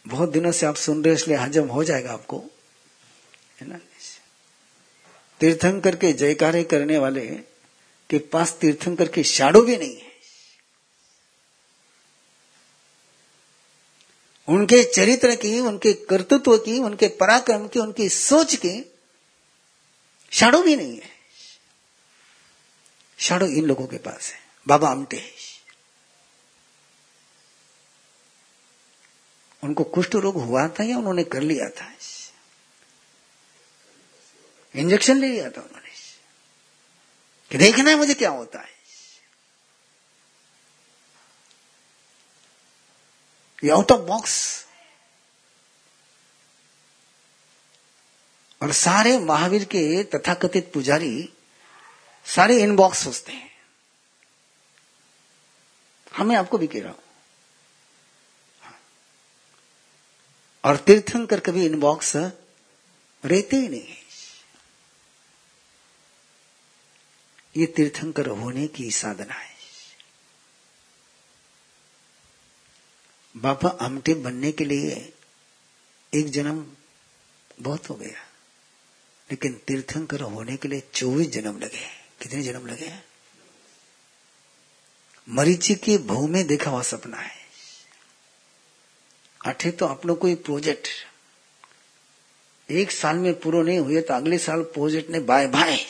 बहुत 0.08 0.28
दिनों 0.28 0.52
से 0.52 0.66
आप 0.66 0.76
सुन 0.76 1.04
रहे 1.04 1.14
हो, 1.14 1.20
इसलिए 1.20 1.36
हजम 1.36 1.68
हो 1.68 1.84
जाएगा 1.84 2.12
आपको। 2.12 2.44
है 3.60 3.66
ना? 3.68 3.80
तीर्थंकर 5.40 5.96
के 5.96 6.12
जयकारे 6.12 6.64
करने 6.64 6.98
वाले 6.98 7.26
के 8.10 8.18
पास 8.18 8.52
तीर्थंकर 8.52 9.08
की 9.08 9.24
शाडो 9.24 9.60
भी 9.60 9.76
नहीं 9.76 9.96
है। 9.96 10.08
उनके 14.48 14.92
चरित्र 14.92 15.34
की, 15.34 15.60
उनके 15.60 15.92
कर्तृत्व 15.92 16.58
की, 16.58 16.78
उनके 16.78 17.08
पराक्रम 17.08 17.68
की, 17.68 17.78
उनकी 17.78 18.08
सोच 18.08 18.54
की 18.54 18.92
शाडो 20.32 20.62
भी 20.62 20.76
नहीं 20.76 20.96
है। 20.96 21.10
शाडो 23.18 23.46
इन 23.46 23.64
लोगों 23.64 23.86
के 23.86 23.96
पास 23.96 24.30
है। 24.32 24.38
बाबा 24.68 24.88
आमटे। 24.88 25.47
उनको 29.64 29.84
कुष्ठ 29.84 30.14
रोग 30.14 30.36
हुआ 30.36 30.68
था 30.68 30.84
या 30.84 30.98
उन्होंने 30.98 31.24
कर 31.24 31.40
लिया 31.40 31.68
था? 31.68 31.92
इंजेक्शन 34.76 35.16
ले 35.16 35.28
लिया 35.28 35.50
था 35.50 35.60
उन्होंने। 35.60 35.90
कि 37.50 37.58
देखना 37.58 37.90
है 37.90 37.96
मुझे 37.96 38.14
क्या 38.14 38.30
होता 38.30 38.60
है। 38.60 38.78
ये 43.64 43.70
आउट 43.70 43.92
ऑफ़ 43.92 44.00
बॉक्स 44.00 44.66
और 48.62 48.72
सारे 48.72 49.18
महावीर 49.18 49.64
के 49.64 50.04
तथाकथित 50.04 50.72
पुजारी 50.72 51.32
सारे 52.26 52.62
इनबॉक्स 52.62 53.04
सोचते 53.04 53.32
हैं। 53.32 53.50
हमें 56.16 56.36
आपको 56.36 56.58
भी 56.58 56.66
कह 56.66 56.82
रहा 56.82 56.92
हूँ। 56.92 57.07
और 60.68 60.76
तीर्थंकर 60.78 61.40
कभी 61.40 61.64
इनबॉक्स 61.66 62.14
रहते 62.16 63.56
ही 63.56 63.68
नहीं 63.68 63.96
ये 67.54 67.66
तीर्थंकर 67.66 68.26
होने 68.38 68.66
की 68.68 68.90
साधना 68.90 69.34
है। 69.34 69.56
बाबा 73.34 73.68
आमटे 73.82 74.14
बनने 74.16 74.52
के 74.52 74.64
लिए 74.64 74.90
एक 76.12 76.30
जन्म 76.30 76.64
बहुत 77.60 77.88
हो 77.90 77.94
गया, 77.94 78.20
लेकिन 79.28 79.54
तीर्थंकर 79.66 80.20
होने 80.22 80.56
के 80.56 80.68
लिए 80.68 80.82
चौबीस 80.94 81.28
जन्म 81.30 81.58
लगे 81.58 81.86
कितने 82.22 82.42
जन्म 82.42 82.66
लगे 82.66 82.92
मरीची 85.28 85.74
के 85.76 85.98
भू 86.06 86.26
में 86.26 86.46
देखा 86.46 86.70
हुआ 86.70 86.82
सपना 86.84 87.16
है। 87.16 87.37
आठे 89.46 89.70
तो 89.70 89.86
अपनों 89.86 90.14
कोई 90.14 90.34
प्रोजेक्ट 90.34 90.88
एक 92.70 92.90
साल 92.90 93.16
में 93.16 93.40
पूरा 93.40 93.62
नहीं 93.62 93.78
हुए 93.78 94.00
तो 94.00 94.14
अगले 94.14 94.38
साल 94.38 94.62
प्रोजेक्ट 94.62 95.10
ने 95.10 95.20
बाय 95.20 95.46
बाय। 95.46 95.72
है 95.72 95.86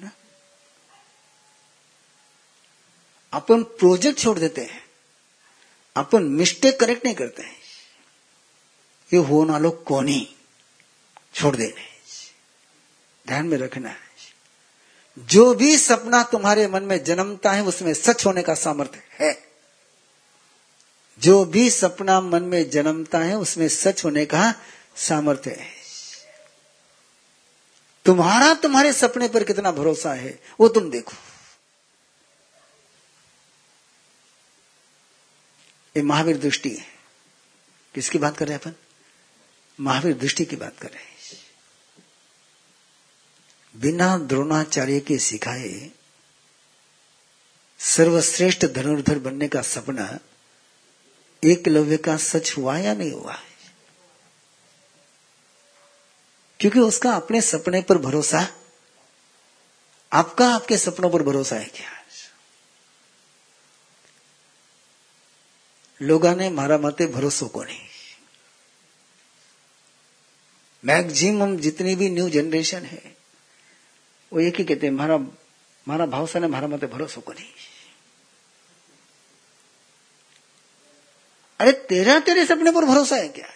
ना? 0.00 0.10
अपन 3.32 3.62
प्रोजेक्ट 3.62 4.18
छोड़ 4.20 4.38
देते 4.38 4.60
हैं। 4.60 4.84
अपन 5.96 6.22
मिस्टेक 6.22 6.80
करेक्ट 6.80 7.04
नहीं 7.04 7.14
करते 7.14 7.42
हैं। 7.42 7.56
ये 9.12 9.18
होना 9.18 9.58
लोग 9.58 9.84
कोनी 9.84 10.36
छोड़ 11.34 11.56
देने 11.56 11.90
ध्यान 13.26 13.46
में 13.46 13.58
रखना 13.58 13.88
है। 13.88 14.10
जो 15.18 15.54
भी 15.54 15.78
सपना 15.78 16.22
तुम्हारे 16.22 16.66
मन 16.66 16.82
में 16.82 17.04
जन्मता 17.04 17.52
है, 17.52 17.62
उसमें 17.62 17.94
सच 17.94 18.26
होने 18.26 18.42
का 18.42 18.54
सामर्थ्य 18.54 19.02
है। 19.12 19.49
जो 21.20 21.44
भी 21.44 21.70
सपना 21.70 22.20
मन 22.20 22.42
में 22.42 22.70
जन्मता 22.70 23.18
है, 23.18 23.34
उसमें 23.34 23.68
सच 23.68 24.04
होने 24.04 24.26
का 24.26 24.54
सामर्थ्य 24.96 25.50
है। 25.50 25.70
तुम्हारा 28.04 28.54
तुम्हारे 28.54 28.92
सपने 28.92 29.28
पर 29.28 29.44
कितना 29.44 29.72
भरोसा 29.72 30.12
है, 30.12 30.42
वो 30.60 30.68
तुम 30.68 30.90
देखो। 30.90 31.12
ये 35.96 36.02
महावीर 36.02 36.38
दृष्टि 36.38 36.70
है। 36.70 36.84
किसकी 37.94 38.18
बात 38.18 38.36
कर 38.36 38.48
रहे 38.48 38.54
हैं 38.54 38.62
अपन? 38.62 38.74
महावीर 39.80 40.18
दृष्टि 40.18 40.44
की 40.44 40.56
बात 40.56 40.78
कर 40.78 40.88
रहे 40.88 41.02
हैं। 41.02 41.10
बिना 43.76 44.18
द्रोणाचार्य 44.18 45.00
के 45.00 45.18
सिखाए 45.18 45.90
सर्वश्रेष्ठ 47.78 48.66
धनुर्धर 48.66 49.18
बनने 49.18 49.48
का 49.48 49.62
सपना 49.62 50.18
एकलव्य 51.44 51.96
का 51.96 52.16
सच 52.16 52.54
हुआ 52.56 52.78
या 52.78 52.94
नहीं 52.94 53.12
हुआ? 53.12 53.38
क्योंकि 56.60 56.78
उसका 56.78 57.12
अपने 57.12 57.40
सपने 57.40 57.82
पर 57.82 57.98
भरोसा 57.98 58.56
आपका, 60.12 60.54
आपके 60.54 60.76
सपनों 60.76 61.10
पर 61.10 61.22
भरोसा 61.22 61.56
है 61.56 61.64
क्या? 61.64 61.90
लोगों 66.02 66.36
ने 66.36 66.50
मारा 66.50 66.78
मते 66.78 67.06
भरोसो 67.06 67.48
को 67.48 67.64
नहीं। 67.64 67.80
मैक्सिमम 70.84 71.56
जितनी 71.56 71.94
भी 71.96 72.10
न्यू 72.10 72.30
जनरेशन 72.30 72.82
है, 72.82 73.16
वो 74.32 74.40
एक 74.40 74.56
ही 74.56 74.64
कहते 74.64 74.86
हैं, 74.86 74.94
मारा 74.94 75.16
मारा 75.88 76.06
भावसा 76.06 76.38
ने 76.38 76.46
मारा 76.46 76.66
मते 76.66 76.86
भरोसो 76.86 77.20
को 77.20 77.32
नहीं। 77.32 77.48
अरे 81.60 81.72
तेरा 81.72 82.20
तेरे 82.20 82.46
सपने 82.46 82.72
पर 82.72 82.84
भरोसा 82.84 83.16
है 83.16 83.28
क्या? 83.28 83.48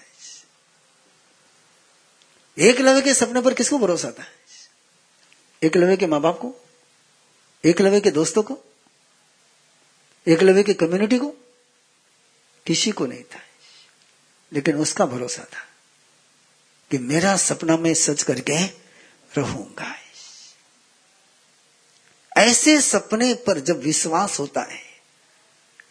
एक 2.58 2.80
लवे 2.80 3.00
के 3.00 3.14
सपने 3.14 3.40
पर 3.40 3.54
किसको 3.54 3.78
भरोसा 3.78 4.10
था? 4.10 4.24
एक 5.62 5.76
लवे 5.76 5.96
के 5.96 6.06
माँ 6.06 6.20
बाप 6.20 6.38
को? 6.38 6.54
एक 7.64 7.80
लवे 7.80 8.00
के 8.00 8.10
दोस्तों 8.10 8.42
को? 8.42 8.58
एक 10.28 10.42
लवे 10.42 10.62
की 10.62 10.74
कम्युनिटी 10.74 11.18
को? 11.18 11.34
किसी 12.66 12.90
को 12.90 13.06
नहीं 13.06 13.22
था। 13.22 13.38
लेकिन 14.52 14.76
उसका 14.76 15.06
भरोसा 15.06 15.42
था 15.44 15.66
कि 16.90 16.98
मेरा 16.98 17.36
सपना 17.36 17.76
मैं 17.76 17.94
सच 17.94 18.22
करके 18.22 18.66
रहूँगा। 19.40 19.96
ऐसे 22.36 22.80
सपने 22.80 23.34
पर 23.34 23.60
जब 23.60 23.80
विश्वास 23.80 24.38
होता 24.40 24.62
है 24.62 24.83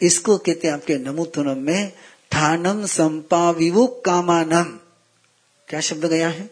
इसको 0.01 0.37
कहते 0.37 0.67
हैं 0.67 0.75
आपके 0.75 0.97
नमुतुनम 0.97 1.57
में, 1.57 1.91
ठानम 2.31 2.85
संपाविवु 2.85 3.87
कामानम 3.87 4.63
क्या 5.67 5.79
शब्द 5.79 6.05
गया 6.05 6.29
है? 6.29 6.49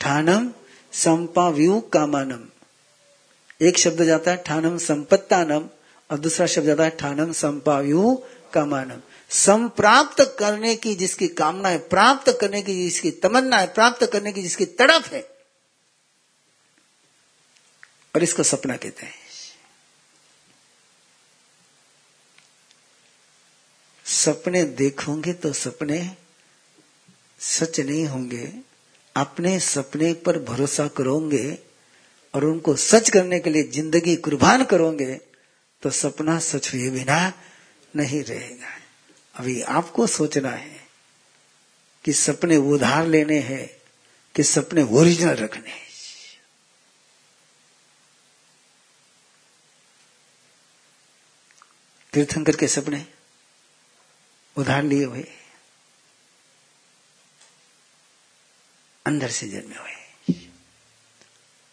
ठानम 0.00 0.52
संपाविवु 0.92 1.80
कामानम 1.80 2.40
एक 3.66 3.78
शब्द 3.78 4.04
जाता 4.04 4.30
है, 4.30 4.36
ठानम 4.36 4.78
संपत्तानम, 4.78 5.68
और 6.10 6.18
दूसरा 6.18 6.46
शब्द 6.46 6.66
जाता 6.66 6.84
है, 6.84 6.90
ठानम 6.90 7.32
संपाविवु 7.32 8.16
कामानम 8.54 9.00
संप्राप्त 9.30 10.36
करने 10.38 10.76
की 10.76 10.94
जिसकी 10.94 11.28
कामना 11.28 11.68
है, 11.68 11.78
प्राप्त 11.78 12.38
करने 12.40 12.62
की 12.62 12.74
जिसकी 12.74 13.10
तमन्ना 13.10 13.56
है, 13.56 13.66
प्राप्त 13.66 14.06
करने 14.12 14.32
की 14.32 14.42
जिसकी 14.42 14.64
तड़प 14.64 15.04
है। 15.04 15.36
और 18.16 18.22
इसको 18.22 18.42
सपना 18.42 18.76
कहते 18.76 19.06
हैं। 19.06 19.25
सपने 24.16 24.62
देखोगे 24.76 25.32
तो 25.34 25.52
सपने 25.54 26.00
सच 27.40 27.80
नहीं 27.80 28.06
होंगे। 28.06 28.52
अपने 29.16 29.58
सपने 29.60 30.12
पर 30.26 30.38
भरोसा 30.44 30.86
करोगे 30.96 31.58
और 32.34 32.44
उनको 32.44 32.74
सच 32.76 33.10
करने 33.10 33.38
के 33.40 33.50
लिए 33.50 33.62
ज़िंदगी 33.72 34.16
कुर्बान 34.18 34.64
करोगे 34.64 35.14
तो 35.82 35.90
सपना 35.92 36.38
सच 36.40 36.72
हुए 36.74 36.90
बिना 36.90 37.32
नहीं 37.94 38.22
रहेगा। 38.24 38.68
अभी 39.34 39.60
आपको 39.62 40.06
सोचना 40.08 40.50
है 40.50 40.80
कि 42.04 42.12
सपने 42.14 42.56
उधार 42.56 43.06
लेने 43.06 43.38
हैं, 43.40 43.68
कि 44.34 44.42
सपने 44.44 44.82
ओरिजिनल 44.82 45.36
रखने 45.36 45.72
तीर्थंकर 52.12 52.56
के 52.56 52.68
सपने 52.68 53.04
उधार 54.56 54.82
लिए 54.82 55.04
हुए। 55.04 55.24
अंदर 59.06 59.30
से 59.30 59.48
जन्मे 59.48 59.76
हुए। 59.76 59.92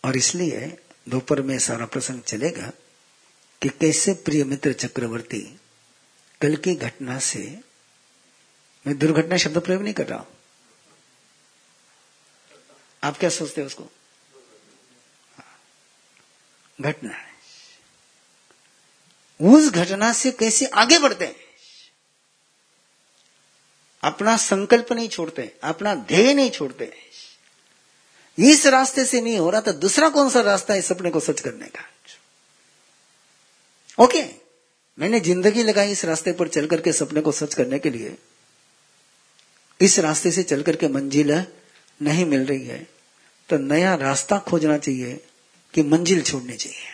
और 0.05 0.17
इसलिए 0.17 0.77
दोपहर 1.09 1.41
में 1.41 1.59
सारा 1.59 1.85
प्रसंग 1.85 2.21
चलेगा 2.21 2.71
कि 3.61 3.69
कैसे 3.69 4.13
प्रिय 4.13 4.43
मित्र 4.43 4.73
चक्रवर्ती 4.73 5.59
कल 6.41 6.55
की 6.55 6.75
घटना 6.75 7.19
से 7.19 7.59
मैं 8.87 8.97
दुर्घटना 8.97 9.37
शब्द 9.37 9.57
प्रयोग 9.57 9.81
नहीं 9.81 9.93
कर 9.93 10.07
रहा 10.07 10.19
हूँ। 10.19 10.27
आप 13.03 13.17
क्या 13.17 13.29
सोचते 13.29 13.61
हैं 13.61 13.65
उसको? 13.67 13.89
घटना 16.81 17.13
है। 17.13 17.33
उस 19.41 19.71
घटना 19.71 20.13
से 20.13 20.31
कैसे 20.31 20.65
आगे 20.65 20.99
बढ़ते 20.99 21.25
हैं? 21.25 21.52
अपना 24.03 24.35
संकल्प 24.37 24.91
नहीं 24.91 25.07
छोड़ते, 25.09 25.51
अपना 25.63 25.95
ध्येय 25.95 26.33
नहीं 26.33 26.49
छोड़ते। 26.51 26.91
इस 28.37 28.65
रास्ते 28.67 29.05
से 29.05 29.21
नहीं 29.21 29.37
हो 29.37 29.49
रहा 29.49 29.61
तो 29.61 29.73
दूसरा 29.73 30.09
कौन 30.09 30.29
सा 30.29 30.41
रास्ता 30.41 30.73
है 30.73 30.81
सपने 30.81 31.09
को 31.09 31.19
सच 31.19 31.41
करने 31.41 31.65
का? 31.67 31.83
ओके, 33.97 34.23
मैंने 34.97 35.19
ज़िंदगी 35.19 35.63
लगाई 35.63 35.91
इस 35.91 36.03
रास्ते 36.05 36.31
पर 36.31 36.47
चल 36.47 36.67
करके 36.67 36.93
सपने 36.93 37.21
को 37.21 37.31
सच 37.31 37.53
करने 37.53 37.79
के 37.79 37.89
लिए। 37.89 38.15
इस 39.79 39.99
रास्ते 39.99 40.31
से 40.31 40.43
चल 40.43 40.61
करके 40.61 40.87
मंजिल 40.87 41.31
नहीं 41.99 42.25
मिल 42.25 42.45
रही 42.45 42.65
है 42.67 42.87
तो 43.49 43.57
नया 43.59 43.93
रास्ता 43.97 44.37
खोजना 44.39 44.77
चाहिए 44.77 45.19
कि 45.73 45.83
मंजिल 45.83 46.21
छोड़नी 46.21 46.55
चाहिए। 46.55 46.87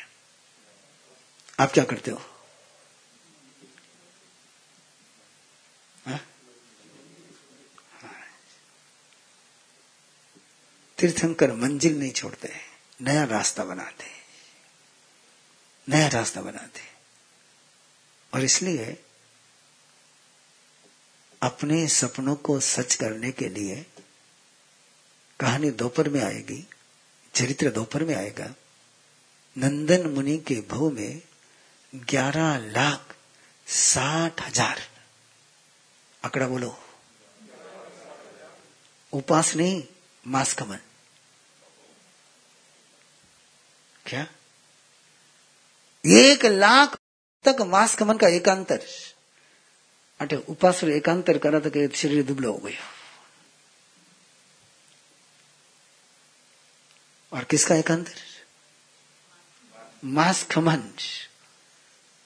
आप 1.60 1.72
क्या 1.72 1.84
करते 1.84 2.12
हाँ? 2.12 2.26
तीर्थंकर 11.00 11.52
मंजिल 11.52 12.00
नहीं 12.00 12.12
छोड़ते, 12.12 12.50
नया 13.02 13.24
रास्ता 13.24 13.64
बनाते, 13.64 14.06
नया 15.88 16.08
रास्ता 16.08 16.42
बनाते। 16.42 16.82
और 18.34 18.44
इसलिए 18.44 18.98
अपने 21.42 21.88
सपनों 21.88 22.36
को 22.36 22.60
सच 22.60 22.96
करने 22.96 23.32
के 23.32 23.50
लिए 23.50 23.86
कहानी 25.40 25.72
दोपहर 25.72 26.10
में 26.10 26.22
आएगी, 26.22 26.68
चरित्र 27.34 27.72
दोपहर 27.72 28.04
में 28.04 28.16
आएगा। 28.16 28.54
नंदन 29.56 30.08
मुनि 30.08 30.38
के 30.38 30.56
भव 30.62 30.90
में 30.90 31.22
ग्यारह 31.96 32.58
लाख 32.72 33.16
साठ 33.68 34.42
हज़ार। 34.42 34.82
आंकड़ा 36.24 36.48
बोलो। 36.48 36.78
उपास 39.14 39.56
नहीं, 39.56 39.84
मास 40.28 40.54
कमन 40.54 40.80
क्या? 44.10 44.26
एक 46.04 46.46
लाख 46.46 46.96
तक 47.46 47.62
मास 47.62 47.96
कमन 47.96 48.18
का 48.18 48.28
एकांतर। 48.28 48.86
अटे 50.20 50.36
उपास 50.50 50.84
एकांतर 50.84 51.38
करा 51.38 51.60
तो 51.60 51.70
शरीर 51.96 52.24
दुबला 52.24 52.48
हो 52.48 52.58
गया। 52.58 52.80
और 57.32 57.44
किसका 57.44 57.76
एकांतर? 57.76 58.14
मास 60.06 60.44
खमन 60.44 60.84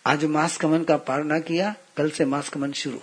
आज 0.05 0.23
मास 0.25 0.57
कमन 0.57 0.84
का 0.84 0.97
पार 0.97 1.23
ना 1.23 1.39
किया, 1.39 1.75
कल 1.97 2.09
से 2.11 2.25
मास 2.25 2.49
कमन 2.49 2.71
शुरू 2.73 3.01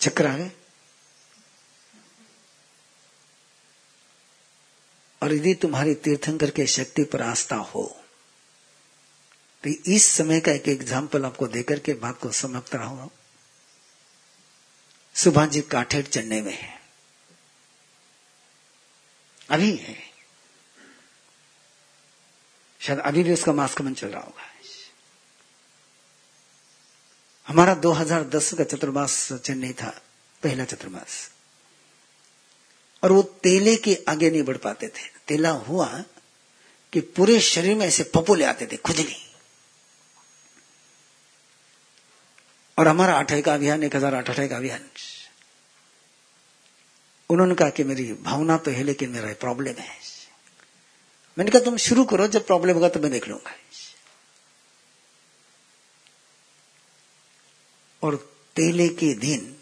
चक्र 0.00 0.26
है 0.26 0.52
और 5.22 5.32
यदि 5.32 5.54
तुम्हारी 5.54 5.94
तीर्थंकर 5.94 6.50
के 6.50 6.66
शक्ति 6.66 7.04
पर 7.04 7.22
आस्था 7.22 7.56
हो 7.56 7.84
तो 9.64 9.70
इस 9.86 10.04
समय 10.04 10.40
का 10.40 10.52
एक 10.52 10.68
एग्ज़ाम्पल 10.68 11.24
आपको 11.24 11.46
देकर 11.46 11.78
के 11.78 11.94
बात 11.94 12.18
को 12.18 12.30
समाप्त 12.32 12.74
रहा 12.74 12.86
हूँ। 12.86 13.10
सुभाष 15.14 15.48
जी 15.48 15.60
काठेड़ 15.60 16.06
चेन्नई 16.06 16.40
में 16.40 16.52
है। 16.52 16.78
अभी 19.50 19.76
है। 19.76 19.96
शायद 22.80 22.98
अभी 22.98 23.22
भी 23.22 23.32
उसका 23.32 23.52
मास्कमन 23.52 23.94
चल 23.94 24.08
रहा 24.08 24.22
होगा। 24.22 24.49
हमारा 27.46 27.74
2010 27.74 28.52
का 28.54 28.64
चतुर्मास 28.64 29.32
चेन्नई 29.32 29.72
था, 29.72 30.00
पहला 30.42 30.64
चतुर्मास। 30.64 31.30
और 33.02 33.12
वो 33.12 33.22
तेले 33.22 33.76
के 33.76 34.04
आगे 34.08 34.30
नहीं 34.30 34.42
बढ़ 34.42 34.56
पाते 34.56 34.88
थे। 34.88 35.08
तेला 35.28 35.50
हुआ 35.50 36.04
कि 36.92 37.00
पूरे 37.00 37.40
शरीर 37.40 37.76
में 37.76 37.86
ऐसे 37.86 38.02
पपोले 38.02 38.44
आते 38.44 38.66
थे 38.66 38.76
खुजली 38.76 39.16
और 42.78 42.88
हमारा 42.88 43.18
अठाई 43.18 43.42
का 43.42 43.54
अभियान, 43.54 43.82
एक 43.82 43.96
हज़ार 43.96 44.14
अठाई 44.14 44.48
का 44.48 44.56
अभियान। 44.56 44.88
उन्होंने 47.30 47.54
कहा 47.54 47.70
कि 47.70 47.84
मेरी 47.84 48.12
भावना 48.12 48.56
तो 48.56 48.70
है, 48.70 48.82
लेकिन 48.82 49.10
मेरा 49.10 49.32
प्रॉब्लम 49.32 49.80
है। 49.80 49.98
मैंने 51.38 51.50
कहा, 51.50 51.60
तुम 51.60 51.76
शुरू 51.76 52.04
करो, 52.04 52.26
जब 52.26 52.46
प्रॉब्लम 52.46 52.74
होगा 52.74 52.88
तो 52.88 53.00
मैं 53.00 53.10
देख 53.12 53.28
लूँगा। 53.28 53.50
और 58.02 58.16
तेले 58.56 58.88
के 58.88 59.14
दिन 59.14 59.56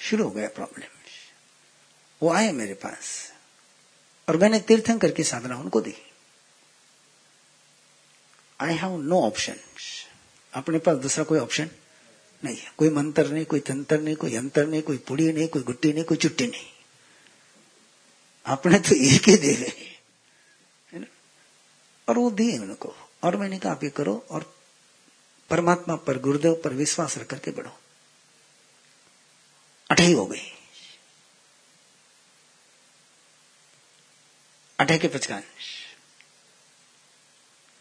शुरू 0.00 0.24
हो 0.24 0.30
गया 0.30 0.48
प्रॉब्लम 0.48 0.96
वो 2.22 2.32
आए 2.32 2.52
मेरे 2.52 2.74
पास। 2.74 3.32
और 4.28 4.36
मैंने 4.36 4.60
तीर्थंकर 4.60 5.10
की 5.10 5.24
साधना 5.24 5.56
उनको 5.56 5.80
दी। 5.80 5.94
आई 8.60 8.74
हैव 8.74 8.96
नो 9.00 9.20
ऑप्शन 9.22 9.56
अपने 10.54 10.78
पास 10.78 10.96
दूसरा 10.96 11.24
कोई 11.24 11.38
ऑप्शन 11.38 11.70
नहीं 12.44 12.56
है। 12.56 12.72
कोई 12.76 12.90
मंत्र 12.90 13.28
नहीं, 13.28 13.44
कोई 13.44 13.60
तंत्र 13.60 14.00
नहीं, 14.00 14.16
कोई 14.16 14.34
यंत्र 14.34 14.66
नहीं, 14.66 14.82
कोई 14.82 14.96
पुड़ी 14.98 15.32
नहीं, 15.32 15.48
कोई 15.48 15.62
गुट्टी 15.62 15.92
नहीं, 15.92 16.04
कोई 16.04 16.16
चुट्टी 16.16 16.46
नहीं। 16.46 16.66
आपने 18.46 18.78
तो 18.78 18.94
एक 18.94 19.28
ही 19.28 19.36
दे 19.36 19.54
रहे 19.54 21.04
और 22.08 22.18
वो 22.18 22.30
दिए 22.30 22.58
उनको। 22.58 22.94
और 23.22 23.36
मैंने 23.36 23.58
कहा, 23.58 23.72
आप 23.72 23.84
ये 23.84 23.90
करो 23.90 24.26
और 24.30 24.57
परमात्मा 25.50 25.96
पर 25.96 26.18
गुरुदेव 26.18 26.60
पर 26.64 26.72
विश्वास 26.72 27.18
रख 27.18 27.26
करके 27.26 27.50
बढ़ो। 27.50 27.80
अठाई 29.90 30.12
हो 30.12 30.26
गई। 30.26 30.52
अठाई 34.80 34.98
के 34.98 35.08
पचकान। 35.08 35.42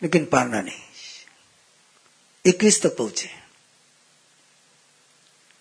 लेकिन 0.04 0.26
पारना 0.26 0.62
नहीं। 0.62 0.84
इक्कीस 2.46 2.82
तक 2.82 2.98
पहुँचे। 2.98 3.30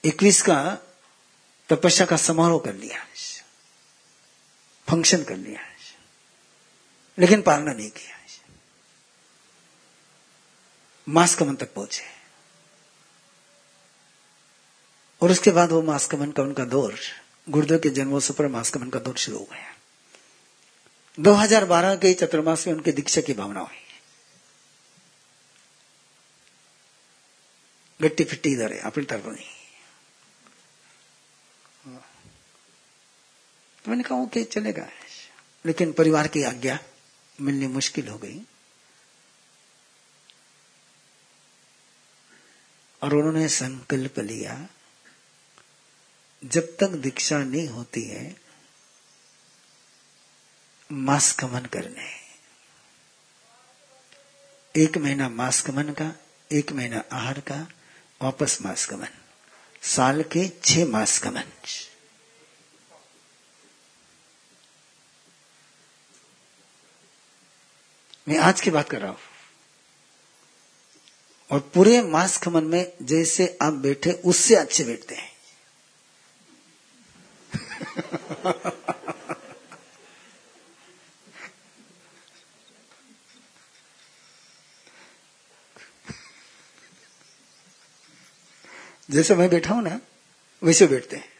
इक्कीस 0.04 0.42
का 0.42 0.78
तपस्या 1.68 2.06
का 2.06 2.16
समारोह 2.16 2.60
कर 2.64 2.74
लिया। 2.74 3.04
फ़ंक्शन 4.90 5.24
कर 5.24 5.36
लिया। 5.36 5.60
लेकिन 7.18 7.42
पालना 7.42 7.72
नहीं 7.72 7.90
किया। 7.90 8.15
मास 11.08 11.34
कमन 11.34 11.56
तक 11.56 11.74
पहुँचे। 11.74 12.02
और 15.22 15.30
उसके 15.30 15.50
बाद 15.50 15.72
वो 15.72 15.82
मास 15.82 16.06
कमन 16.06 16.32
का 16.32 16.42
उनका 16.42 16.64
दौर 16.64 16.98
गुरुदेव 17.48 17.78
के 17.78 17.88
जन्मोत्सव 17.88 18.34
पर 18.34 18.48
मास 18.48 18.70
कमन 18.70 18.90
का 18.90 18.98
दौर 18.98 19.16
शुरू 19.16 19.38
हो 19.38 19.44
गया। 19.44 19.76
2012 21.20 21.96
के 21.96 22.14
चतुर्मास 22.14 22.66
में 22.66 22.74
उनके 22.74 22.92
दीक्षा 22.92 23.20
की 23.20 23.32
भावना 23.32 23.60
हुई। 23.60 23.82
गट्टी 28.02 28.24
फिट्टी 28.24 28.52
इधर 28.52 28.72
है, 28.72 28.78
अपनी 28.78 29.04
तरफ़ 29.04 29.26
नहीं। 29.26 29.46
तो 33.84 33.90
मैंने 33.90 34.02
कहा, 34.02 34.18
ओके, 34.18 34.44
चलेगा। 34.44 34.88
लेकिन 35.66 35.92
परिवार 35.92 36.28
की 36.28 36.42
आज्ञा 36.42 36.78
मिलनी 37.40 37.66
मुश्किल 37.66 38.08
हो 38.08 38.18
गई। 38.18 38.40
और 43.02 43.14
उन्होंने 43.14 43.48
संकल्प 43.48 44.18
लिया, 44.18 44.56
जब 46.42 46.76
तक 46.76 46.90
दीक्षा 46.98 47.38
नहीं 47.38 47.68
होती 47.68 48.02
है 48.02 48.36
मास 50.90 51.32
कमन 51.32 51.64
करने 51.66 52.08
एक 54.74 54.96
महीना 54.98 55.28
मास 55.28 55.60
कमन 55.60 55.92
का, 55.92 56.12
एक 56.50 56.72
महीना 56.72 57.02
आहार 57.12 57.40
का, 57.40 57.66
वापस 58.20 58.58
मास 58.62 58.84
कमन 58.86 59.08
साल 59.82 60.22
के 60.22 60.48
छह 60.64 60.86
मास 60.86 61.18
कमन 61.18 61.52
मैं 68.26 68.38
आज 68.38 68.60
की 68.60 68.70
बात 68.70 68.88
कर 68.88 69.00
रहा 69.00 69.10
हूँ। 69.10 69.18
और 71.50 71.60
पूरे 71.74 72.02
मास 72.02 72.36
कमन 72.36 72.64
में 72.64 72.92
जैसे 73.02 73.58
आप 73.62 73.72
बैठे, 73.72 74.12
उससे 74.12 74.54
अच्छे 74.54 74.84
बैठते 74.84 75.14
हैं। 75.14 75.36
जैसे 89.10 89.34
मैं 89.34 89.48
बैठा 89.50 89.74
हूँ 89.74 89.82
ना, 89.82 90.00
वैसे 90.62 90.86
बैठते 90.86 91.16
हैं। 91.16 91.32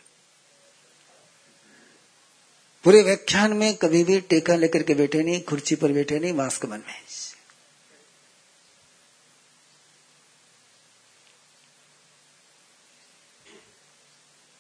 पूरे 2.85 3.03
व्याख्यान 3.03 3.53
में 3.53 3.75
कभी 3.75 4.05
भी 4.05 4.21
टेका 4.21 4.57
लेकर 4.57 4.83
के 4.83 4.95
बैठे 4.95 5.23
नहीं 5.23 5.41
कुर्सी 5.41 5.75
पर 5.75 5.93
बैठे 5.93 6.19
नहीं, 6.19 6.33
मास्क 6.33 6.65
मन 6.65 6.79
में। 6.79 7.03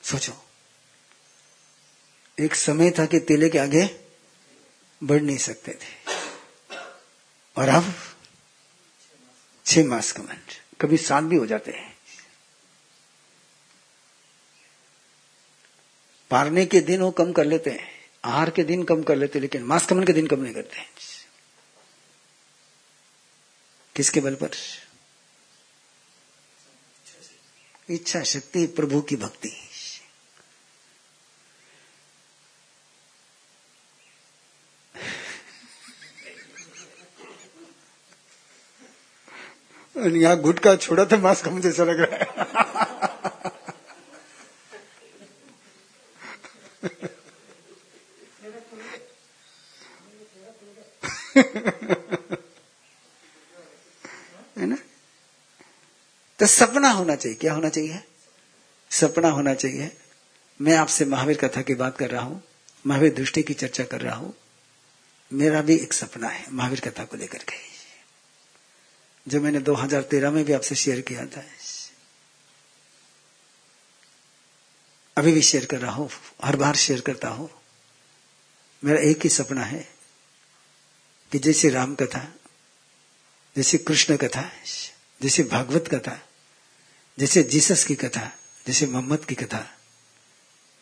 सोचो। 0.07 0.45
एक 2.41 2.55
समय 2.55 2.91
था 2.91 3.07
कि 3.07 3.21
तेले 3.21 3.49
के 3.49 3.59
आगे 3.59 4.01
बढ़ 5.03 5.23
नहीं 5.23 5.39
सकते 5.39 5.73
थे। 5.73 6.13
और 7.57 7.69
अब 7.69 7.95
छह 9.67 9.85
मास 9.85 10.13
कमेंट 10.13 10.53
कभी 10.81 10.97
सात 10.97 11.25
भी 11.25 11.37
हो 11.37 11.47
जाते 11.47 11.73
हैं। 11.73 11.99
पारने 16.31 16.67
के 16.67 16.81
दिन 16.81 17.01
वो 17.01 17.11
कम 17.11 17.33
कर 17.33 17.45
लेते 17.45 17.71
हैं, 17.71 17.91
आहार 18.25 18.51
के 18.51 18.65
दिन 18.65 18.83
कम 18.83 19.03
कर 19.03 19.17
लेते 19.17 19.39
हैं, 19.39 19.41
लेकिन 19.41 19.63
मांस 19.63 19.87
कमन 19.87 20.05
के 20.05 20.13
दिन 20.13 20.27
कम 20.27 20.41
नहीं 20.41 20.55
करते 20.55 20.77
हैं। 20.77 20.91
किसके 23.97 24.21
बल 24.21 24.35
पर? 24.35 24.51
इच्छा 27.91 28.23
शक्ति 28.23 28.67
प्रभु 28.67 29.03
की 29.03 29.17
भक्ति। 29.17 29.66
यहाँ 39.97 40.36
गुटका 40.40 40.74
छोड़ा 40.76 41.05
तो 41.05 41.18
मांस 41.18 41.42
कम 41.42 41.61
जैसा 41.61 41.84
लग 41.84 42.01
रहा 42.01 42.16
है 54.57 54.66
ना? 54.66 54.76
तो 56.40 56.47
सपना 56.47 56.90
होना 56.90 57.14
चाहिए, 57.14 57.36
क्या 57.36 57.53
होना 57.55 57.68
चाहिए? 57.68 58.01
सपना 58.90 59.28
होना 59.28 59.55
चाहिए। 59.55 59.90
मैं 60.61 60.76
आपसे 60.76 61.05
महावीर 61.05 61.36
कथा 61.36 61.62
की 61.62 61.74
बात 61.74 61.97
कर 61.99 62.11
रहा 62.11 62.22
हूँ, 62.22 62.42
महावीर 62.84 63.14
दृष्टि 63.14 63.42
की 63.42 63.55
चर्चा 63.55 63.84
कर 63.84 64.01
रहा 64.01 64.14
हूँ। 64.16 64.34
मेरा 65.30 65.61
भी 65.62 65.74
एक 65.74 65.92
सपना 65.92 66.28
है, 66.28 66.44
महावीर 66.53 66.80
कथा 66.80 67.05
को 67.05 67.16
लेकर 67.16 67.38
के। 67.38 67.76
जो 69.29 69.41
मैंने 69.41 69.61
2013 69.61 70.31
में 70.31 70.45
भी 70.45 70.53
आपसे 70.53 70.74
शेयर 70.74 71.01
किया 71.01 71.27
था। 71.27 71.45
अभी 75.16 75.33
भी 75.33 75.43
शेयर 75.43 75.66
कर 75.66 75.79
रहा 75.79 75.93
हूँ, 75.93 76.11
हर 76.45 76.57
बार 76.57 76.77
शेयर 76.77 77.01
करता 77.01 77.29
हूँ। 77.29 77.51
मेरा 78.85 79.01
एक 79.01 79.20
ही 79.22 79.29
सपना 79.29 79.64
है 79.64 79.89
कि 81.33 81.39
जैसे 81.39 81.70
राम 81.70 81.95
कथा, 81.95 82.35
जैसे 83.57 83.79
कृष्ण 83.79 84.16
कथा, 84.16 84.51
जैसे 85.22 85.43
भागवत 85.43 85.89
कथा, 85.89 86.29
जैसे 87.18 87.43
जीसस 87.43 87.85
की 87.85 87.95
कथा, 87.95 88.33
जैसे 88.66 88.87
मोहम्मद 88.87 89.24
की 89.24 89.35
कथा, 89.35 89.79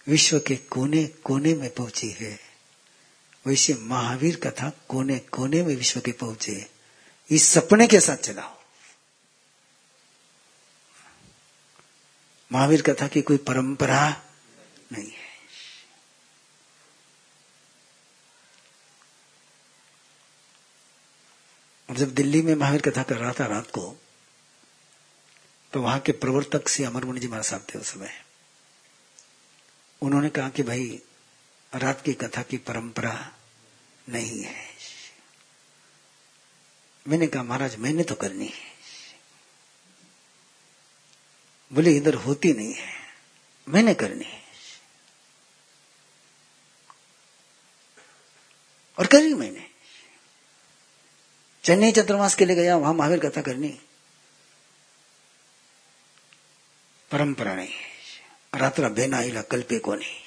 विश्व 0.08 0.38
के 0.38 0.56
कोने 0.56 1.06
कोने 1.06 1.54
में 1.54 1.70
पहुँची 1.70 2.10
है। 2.10 2.40
वैसे 3.46 3.74
महावीर 3.74 4.36
कथा 4.36 4.72
कोने 4.88 5.18
कोने 5.18 5.62
में 5.62 5.76
विश्व 5.76 6.00
के 6.00 6.12
पहुँचे 6.12 6.73
इस 7.30 7.48
सपने 7.48 7.86
के 7.86 8.00
साथ 8.00 8.16
चलाओ 8.16 8.56
महावीर 12.52 12.82
कथा 12.82 13.08
की 13.08 13.22
कोई 13.22 13.36
परंपरा 13.36 14.22
नहीं 14.92 15.10
है। 15.10 15.32
और 21.90 21.96
जब 21.96 22.14
दिल्ली 22.14 22.42
में 22.42 22.54
महावीर 22.54 22.80
कथा 22.80 23.02
कर 23.02 23.16
रहा 23.16 23.32
था 23.32 23.46
रात 23.46 23.70
को 23.70 23.96
तो 25.72 25.82
वहाँ 25.82 26.00
के 26.00 26.12
प्रवर्तक 26.12 26.68
से 26.68 26.84
अमर 26.84 27.04
मुनि 27.04 27.20
जी 27.20 27.28
महाराज 27.28 27.44
साहब 27.44 27.66
थे 27.74 27.78
उस 27.78 27.92
समय। 27.92 28.24
उन्होंने 30.02 30.30
कहा 30.30 30.48
कि 30.48 30.62
भाई, 30.62 31.02
रात 31.74 32.02
की 32.02 32.12
कथा 32.12 32.42
की 32.42 32.56
परंपरा 32.56 33.32
नहीं 34.08 34.42
है। 34.42 34.73
मैंने 37.08 37.26
कहा, 37.26 37.42
महाराज, 37.42 37.76
मैंने 37.76 38.02
तो 38.02 38.14
करनी 38.14 38.46
है। 38.46 38.74
बोले, 41.72 41.96
इधर 41.96 42.14
होती 42.14 42.52
नहीं 42.52 42.74
है। 42.74 42.92
मैंने 43.68 43.94
करनी 43.94 44.24
है। 44.24 44.42
और 48.98 49.06
करी 49.06 49.34
मैंने। 49.34 49.70
चेन्नई 51.64 51.92
चतुर्मास 51.92 52.34
के 52.34 52.44
लिए 52.44 52.56
गया, 52.56 52.76
वहाँ 52.76 52.94
महावीर 52.94 53.18
कथा 53.18 53.42
करनी। 53.42 53.80
परंपरा 57.10 57.54
नहीं 57.54 57.74
रात्रा 58.54 58.88
बेना 58.88 59.20
इला 59.20 59.42
कल्पे 59.42 59.78
को 59.78 59.94
नहीं। 59.94 60.23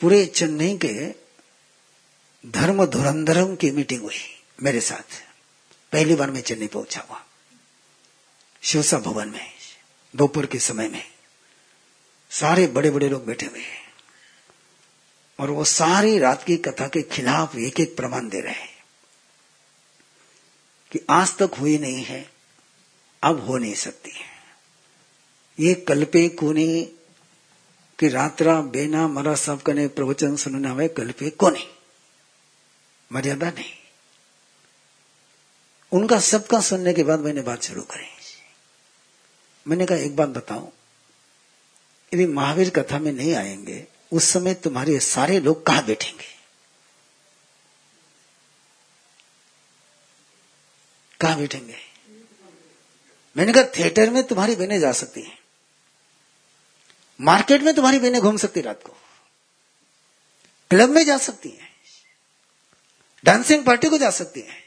पूरे 0.00 0.26
चेन्नई 0.26 0.78
के 0.84 1.10
धर्म 2.50 2.86
धुरंधरम 2.86 3.56
की 3.56 3.70
मीटिंग 3.70 4.02
हुई 4.02 4.42
मेरे 4.62 4.80
साथ। 4.80 5.22
पहली 5.92 6.14
बार 6.14 6.30
मैं 6.30 6.42
चेन्नई 6.42 6.66
पहुँचा 6.66 7.06
हुआ। 7.10 7.26
शिवसा 8.62 8.98
भवन 8.98 9.28
में, 9.28 9.52
दोपहर 10.16 10.46
के 10.46 10.58
समय 10.58 10.88
में। 10.88 11.12
सारे 12.30 12.66
बड़े 12.66 12.90
बड़े 12.90 13.08
लोग 13.08 13.26
बैठे 13.26 13.46
हुए 13.46 13.60
हैं। 13.60 13.92
और 15.40 15.50
वो 15.50 15.64
सारी 15.64 16.18
रात 16.18 16.42
की 16.42 16.56
कथा 16.56 16.88
के 16.88 17.02
खिलाफ 17.02 17.56
एक 17.56 17.80
एक 17.80 17.96
प्रमाण 17.96 18.28
दे 18.28 18.40
रहे 18.40 18.54
हैं 18.54 18.84
कि 20.92 21.00
आज 21.10 21.36
तक 21.36 21.50
हुई 21.60 21.78
नहीं 21.78 22.04
है, 22.04 22.32
अब 23.22 23.46
हो 23.46 23.58
नहीं 23.58 23.74
सकती 23.74 24.10
है। 24.10 24.36
ये 25.60 25.74
कल्पे 25.74 26.28
कोने 26.28 26.95
कि 27.98 28.08
रात्रा, 28.08 28.60
बेना, 28.60 29.08
मरा, 29.08 29.34
सब 29.34 29.62
कने 29.62 29.88
प्रवचन 29.88 30.36
सुनना 30.36 30.70
हुए 30.70 30.88
कल्पे 30.88 31.30
कोने? 31.30 31.74
मर्यादा 33.12 33.50
नहीं। 33.50 33.72
उनका 35.92 36.20
सबका 36.20 36.60
सुनने 36.60 36.94
के 36.94 37.02
बाद 37.02 37.20
मैंने 37.20 37.40
बात 37.40 37.62
शुरू 37.62 37.82
करी। 37.82 38.06
मैंने 39.68 39.86
कहा, 39.86 39.98
एक 39.98 40.16
बात 40.16 40.28
बताओ 40.28 40.72
यदि 42.14 42.26
महावीर 42.26 42.70
कथा 42.70 42.98
में 42.98 43.12
नहीं 43.12 43.34
आएँगे, 43.34 43.86
उस 44.12 44.24
समय 44.24 44.54
तुम्हारे 44.54 45.00
सारे 45.00 45.40
लोग 45.40 45.66
कहा 45.66 45.80
बैठेंगे? 45.80 46.36
कहा 51.20 51.36
बैठेंगे? 51.36 51.76
मैंने 53.36 53.52
कहा, 53.52 53.62
थिएटर 53.62 54.10
में 54.10 54.24
तुम्हारी 54.24 54.56
बहनें 54.56 54.80
जा 54.80 54.92
सकती 54.92 55.22
हैं। 55.22 55.45
मार्केट 57.20 57.62
में 57.62 57.74
तुम्हारी 57.74 57.98
बहनें 57.98 58.20
घूम 58.20 58.36
सकती 58.36 58.60
रात 58.60 58.82
को। 58.82 58.92
क्लब 60.70 60.88
में 60.88 61.04
जा 61.04 61.18
सकती 61.18 61.48
हैं। 61.48 61.72
डांसिंग 63.24 63.64
पार्टी 63.64 63.88
को 63.88 63.98
जा 63.98 64.10
सकती 64.10 64.40
हैं। 64.40 64.66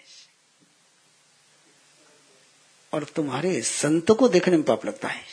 और 2.93 3.03
तुम्हारे 3.03 3.61
संत 3.61 4.11
को 4.11 4.29
देखने 4.29 4.57
में 4.57 4.65
पाप 4.65 4.85
लगता 4.85 5.07
है। 5.07 5.25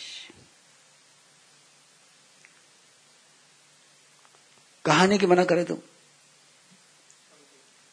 कहानी 4.84 5.18
की 5.18 5.26
मना 5.26 5.44
करे 5.44 5.64
तुम। 5.64 5.78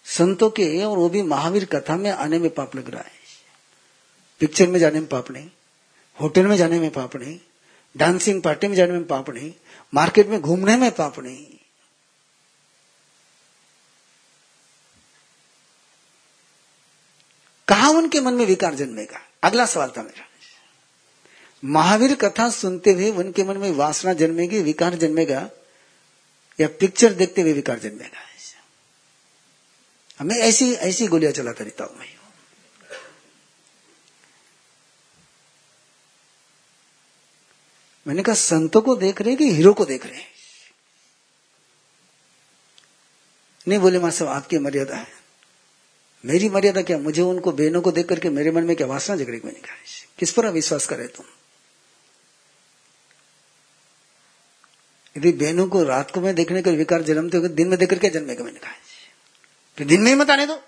संतों 0.05 0.49
के 0.49 0.83
और 0.83 0.97
वो 0.97 1.09
भी 1.09 1.21
महावीर 1.21 1.65
कथा 1.65 1.95
में 1.95 2.11
आने 2.11 2.39
में 2.39 2.49
पाप 2.49 2.75
लग 2.75 2.89
रहा 2.89 3.03
है। 3.03 3.11
पिक्चर 4.39 4.67
में 4.67 4.79
जाने 4.79 4.99
में 4.99 5.09
पाप 5.09 5.31
नहीं, 5.31 5.49
होटल 6.21 6.47
में 6.47 6.57
जाने 6.57 6.79
में 6.79 6.91
पाप 6.91 7.15
नहीं 7.15 7.39
डांसिंग 7.97 8.41
पार्टी 8.41 8.67
में 8.67 8.75
जाने 8.75 8.93
में 8.93 9.07
पाप 9.07 9.29
नहीं 9.29 9.53
मार्केट 9.93 10.27
में 10.27 10.41
घूमने 10.41 10.75
में 10.75 10.91
पाप 10.91 11.19
नहीं। 11.19 11.45
कहा 17.67 17.89
उनके 17.89 18.21
मन 18.21 18.33
में 18.33 18.45
विकार 18.45 18.75
जन्मेगा 18.75 19.21
अगला 19.43 19.65
सवाल 19.65 19.91
था 19.97 20.03
मेरा। 20.03 20.27
महावीर 21.65 22.15
कथा 22.15 22.49
सुनते 22.49 22.91
हुए 22.91 23.11
उनके 23.11 23.43
मन 23.43 23.57
में 23.57 23.71
वासना 23.71 24.13
जन्मेगी, 24.13 24.61
विकार 24.61 24.95
जन्मेगा, 24.95 25.49
या 26.59 26.67
पिक्चर 26.67 27.13
देखते 27.13 27.41
हुए 27.41 27.53
विकार 27.53 27.79
जन्मेगा? 27.79 28.19
हमें 30.19 30.35
ऐसी 30.35 30.73
ऐसी 30.73 31.07
गोलियाँ 31.07 31.33
चलाता 31.33 31.63
रहता 31.63 31.83
हूँ 31.83 31.99
मैं। 31.99 32.22
मैंने 38.07 38.23
कहा, 38.23 38.35
संतों 38.35 38.81
को 38.81 38.95
देख 38.95 39.21
रहे 39.21 39.29
हैं 39.29 39.37
कि 39.37 39.51
हीरो 39.51 39.73
को 39.73 39.85
देख 39.85 40.05
रहे 40.05 40.15
हैं? 40.15 40.31
नहीं 43.67 43.79
बोले, 43.79 43.99
माँ 43.99 44.11
साहब, 44.11 44.31
आपकी 44.31 44.57
मर्यादा 44.57 44.95
है। 44.95 45.07
मेरी 46.25 46.49
मर्यादा 46.49 46.81
क्या? 46.81 46.97
मुझे 46.97 47.21
उनको, 47.21 47.51
बहनों 47.51 47.81
को 47.81 47.91
देख 47.91 48.07
करके 48.09 48.29
मेरे 48.29 48.51
मन 48.51 48.63
में 48.63 48.75
क्या 48.75 48.87
वासना 48.87 49.15
जगड़ी 49.15 49.41
मैंने 49.45 49.59
कहा 49.59 49.75
किस 50.19 50.31
पर 50.31 50.47
विश्वास 50.47 50.85
करे 50.85 51.07
तुम? 51.07 51.25
यदि 55.17 55.31
बहनों 55.31 55.67
को 55.67 55.83
रात 55.83 56.11
को 56.11 56.21
मैं 56.21 56.35
देखने 56.35 56.61
का 56.61 56.71
विकार 56.71 57.01
जन्मते 57.01 57.37
हो 57.37 57.47
दिन 57.47 57.67
में 57.67 57.79
देख 57.79 57.89
करके 57.89 58.09
जन्मेगा 58.09 58.43
मैंने 58.43 58.59
कहा 58.59 58.71
तो 59.77 59.85
दिन 59.85 60.01
में 60.01 60.11
ही 60.11 60.15
मत 60.17 60.29
आने 60.29 60.45
दो। 60.47 60.61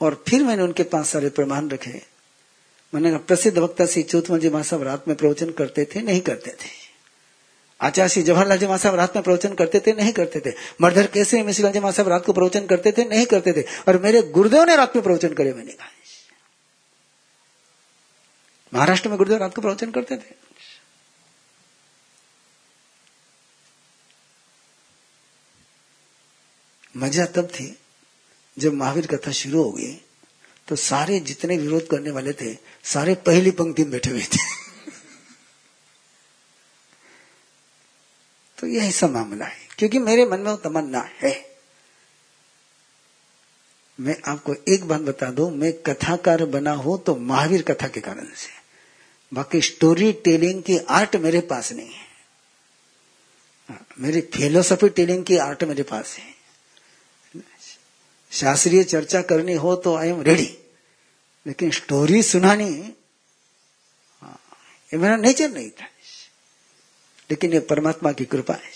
और 0.00 0.24
फिर 0.28 0.42
मैंने 0.44 0.62
उनके 0.62 0.82
पास 0.82 1.08
सारे 1.08 1.28
प्रमाण 1.30 1.68
रखे। 1.68 2.09
मैंने 2.94 3.18
प्रसिद्ध 3.18 3.58
वक्ता 3.58 3.86
श्री 3.86 4.02
चौथमल 4.02 4.38
जी 4.38 4.48
महासाब 4.48 4.82
रात 4.82 5.08
में 5.08 5.16
प्रवचन 5.16 5.50
करते 5.50 5.84
थे, 5.84 6.02
नहीं 6.02 6.20
करते 6.20 6.50
थे। 6.50 6.90
आचार्य 7.80 8.08
श्री 8.08 8.22
जवाहरलाल 8.22 8.58
जी 8.58 8.66
महासाब 8.66 8.94
रात 8.94 9.16
में 9.16 9.24
प्रवचन 9.24 9.54
करते 9.54 9.80
थे, 9.80 9.92
नहीं 9.92 10.12
करते 10.12 10.40
थे। 10.40 10.54
मर्धर 10.80 11.06
कैसे 11.06 11.42
मिश्रलाल 11.42 11.72
जी 11.72 11.80
साहब 11.80 12.08
रात 12.08 12.24
को 12.24 12.32
प्रवचन 12.32 12.66
करते 12.66 12.92
थे, 12.92 13.04
नहीं 13.04 13.26
करते 13.26 13.52
थे। 13.52 13.62
और 13.88 13.98
मेरे 13.98 14.22
गुरुदेव 14.22 14.64
ने 14.64 14.76
रात 14.76 14.96
में 14.96 15.02
प्रवचन 15.02 15.34
करे, 15.34 15.52
मैंने 15.52 15.72
कहा। 15.72 15.88
महाराष्ट्र 18.74 19.08
में 19.08 19.18
गुरुदेव 19.18 19.38
रात 19.38 19.54
को 19.54 19.62
प्रवचन 19.62 19.90
करते 19.90 20.16
थे। 20.16 20.50
मज़ा 26.96 27.26
तब 27.26 27.46
थी 27.46 27.78
जब 28.58 28.72
महावीर 28.72 29.06
कथा 29.06 29.30
शुरू 29.30 29.62
हो 29.62 29.70
गई। 29.70 30.00
तो 30.70 30.76
सारे 30.76 31.18
जितने 31.20 31.56
विरोध 31.58 31.86
करने 31.88 32.10
वाले 32.10 32.32
थे 32.32 32.54
सारे 32.84 33.14
पहली 33.26 33.50
पंक्ति 33.50 33.82
में 33.82 33.90
बैठे 33.90 34.10
हुए 34.10 34.22
थे। 34.24 34.38
तो 38.58 38.66
यही 38.66 38.92
सब 38.92 39.10
मामला 39.10 39.44
है। 39.44 39.68
क्योंकि 39.78 39.98
मेरे 39.98 40.24
मन 40.26 40.40
में 40.40 40.56
तमन्ना 40.56 41.00
है। 41.14 41.32
मैं 43.98 44.16
आपको 44.26 44.54
एक 44.68 44.84
बात 44.88 45.00
बता 45.00 45.30
दू 45.30 45.48
मैं 45.50 45.72
कथाकार 45.82 46.44
बना 46.46 46.72
हूँ 46.74 46.98
तो 47.04 47.16
महावीर 47.16 47.62
कथा 47.62 47.88
के 47.88 48.00
कारण 48.00 48.26
से। 48.26 48.58
बाकी 49.32 49.60
स्टोरी 49.60 50.12
टेलिंग 50.24 50.62
की 50.62 50.78
आर्ट 50.90 51.16
मेरे 51.16 51.40
पास 51.40 51.72
नहीं 51.72 51.90
हाँ, 53.68 53.86
मेरी 53.98 54.20
फिलोसफी 54.34 54.88
टेलिंग 54.88 55.24
की 55.24 55.36
आर्ट 55.38 55.64
मेरे 55.64 55.82
पास 55.82 56.16
है। 56.18 56.34
शास्त्रीय 58.32 58.84
चर्चा 58.84 59.20
करनी 59.22 59.54
हो 59.54 59.76
तो 59.76 59.94
आई 59.96 60.08
एम 60.08 60.22
रेडी 60.22 60.56
लेकिन 61.46 61.70
स्टोरी 61.70 62.22
सुनानी 62.22 62.94
हाँ, 64.20 64.40
ये 64.86 64.98
मेरा 64.98 65.16
नेचर 65.16 65.50
नहीं 65.50 65.70
था। 65.70 65.84
लेकिन 67.30 67.52
ये 67.52 67.60
परमात्मा 67.60 68.12
की 68.12 68.24
कृपा 68.24 68.54
है। 68.54 68.72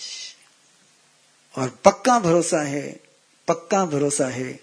और 1.55 1.69
पक्का 1.69 2.19
भरोसा 2.19 2.61
है 2.61 2.99
पक्का 3.47 3.85
भरोसा 3.85 4.27
है 4.27 4.53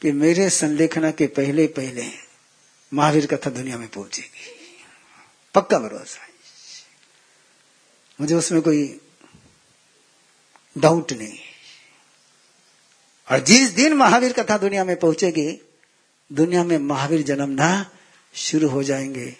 कि 0.00 0.12
मेरे 0.12 0.50
संलेखना 0.50 1.10
के 1.10 1.26
पहले 1.26 1.66
पहले 1.66 2.10
महावीर 2.94 3.26
कथा 3.26 3.50
दुनिया 3.50 3.78
में 3.78 3.88
पहुंचेगी। 3.88 4.58
पक्का 5.54 5.78
भरोसा 5.78 6.22
है। 6.22 6.28
मुझे 8.20 8.34
उसमें 8.34 8.62
कोई 8.62 9.00
डाउट 10.78 11.12
नहीं 11.12 11.47
और 13.30 13.40
जिस 13.40 13.68
दिन 13.70 13.92
महावीर 13.92 14.32
कथा 14.32 14.58
दुनिया 14.58 14.84
में 14.84 14.96
पहुंचेगी, 14.96 15.68
दुनिया 16.32 16.64
में 16.64 16.78
महावीर 16.78 17.22
जन्म 17.22 17.46
जन्मना 17.46 17.90
शुरू 18.34 18.68
हो 18.68 18.82
जाएँगे। 18.82 19.36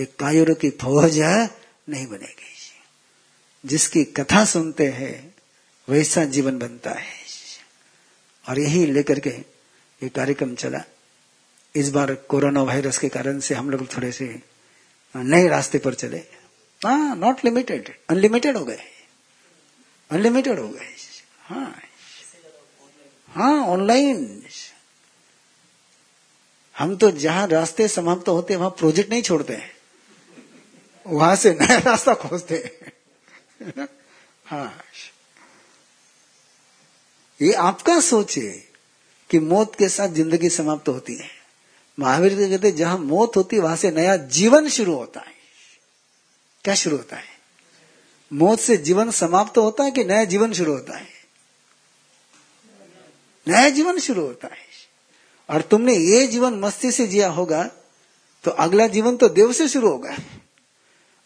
एक 0.00 0.16
कायुर 0.16 0.54
की 0.54 0.70
फौज 0.70 1.20
नहीं 1.88 2.06
बनेगी। 2.06 2.48
जिसकी 3.66 4.04
कथा 4.04 4.44
सुनते 4.44 4.86
हैं, 4.86 5.34
वैसा 5.88 6.24
जीवन 6.24 6.58
बनता 6.58 6.90
है। 6.90 7.18
और 8.48 8.58
यही 8.58 8.86
लेकर 8.86 9.20
के 9.20 9.30
ये 10.02 10.08
कार्यक्रम 10.08 10.54
चला। 10.54 10.84
इस 11.76 11.90
बार 11.90 12.14
कोरोना 12.14 12.62
वायरस 12.62 12.98
के 12.98 13.08
कारण 13.08 13.40
से 13.40 13.54
हम 13.54 13.70
लोग 13.70 13.96
थोड़े 13.96 14.12
से 14.12 14.42
नए 15.16 15.48
रास्ते 15.48 15.78
पर 15.78 15.94
चले। 15.94 16.18
हाँ 16.86 17.16
नॉट 17.16 17.44
लिमिटेड 17.44 17.96
अनलिमिटेड 18.08 18.56
हो 18.56 18.64
गए। 18.64 18.80
अनलिमिटेड 20.10 20.58
हो 20.58 20.68
गए। 20.68 20.94
हाँ। 21.42 21.82
हाँ 23.30 23.66
ऑनलाइन 23.66 24.42
हम 26.78 26.96
तो 26.96 27.10
जहाँ 27.10 27.46
रास्ते 27.46 27.88
समाप्त 27.88 28.26
तो 28.26 28.32
होते 28.32 28.56
वहाँ 28.56 28.70
प्रोजेक्ट 28.70 29.10
नहीं 29.10 29.22
छोड़ते 29.22 29.52
हैं। 29.52 29.70
वहाँ 31.06 31.36
से 31.36 31.58
नया 31.60 31.78
रास्ता 31.86 32.14
खोजते 32.14 32.54
हैं। 32.54 33.88
हाँ। 34.46 34.74
ये 37.42 37.52
आपका 37.52 38.00
सोच 38.00 38.38
है 38.38 38.64
कि 39.30 39.38
मौत 39.38 39.74
के 39.74 39.88
साथ 39.88 40.08
ज़िंदगी 40.08 40.48
समाप्त 40.48 40.84
तो 40.84 40.92
होती 40.92 41.14
है। 41.14 41.30
महावीर 41.98 42.34
जी 42.34 42.48
कहते 42.48 42.72
जहाँ 42.72 42.98
मौत 42.98 43.36
होती 43.36 43.56
है, 43.56 43.62
वहाँ 43.62 43.76
से 43.76 43.90
नया 43.90 44.16
जीवन 44.16 44.68
शुरू 44.68 44.94
होता 44.94 45.20
है। 45.20 45.34
क्या 46.64 46.74
शुरू 46.74 46.96
होता 46.96 47.16
है? 47.16 47.38
मौत 48.32 48.60
से 48.60 48.76
जीवन 48.76 49.10
समाप्त 49.10 49.54
तो 49.54 49.62
होता 49.62 49.84
है 49.84 49.90
कि 49.90 50.04
नया 50.04 50.24
जीवन 50.24 50.52
शुरू 50.52 50.72
होता 50.72 50.98
है? 50.98 51.17
नया 53.48 53.68
जीवन 53.70 53.98
शुरू 53.98 54.22
होता 54.22 54.48
है। 54.48 54.66
और 55.48 55.62
तुमने 55.62 55.94
ये 55.94 56.26
जीवन 56.26 56.54
मस्ती 56.54 56.90
से 56.92 57.06
जिया 57.06 57.28
होगा 57.30 57.62
तो 58.44 58.50
अगला 58.50 58.86
जीवन 58.86 59.16
तो 59.16 59.28
देव 59.28 59.52
से 59.52 59.68
शुरू 59.68 59.88
होगा। 59.88 60.16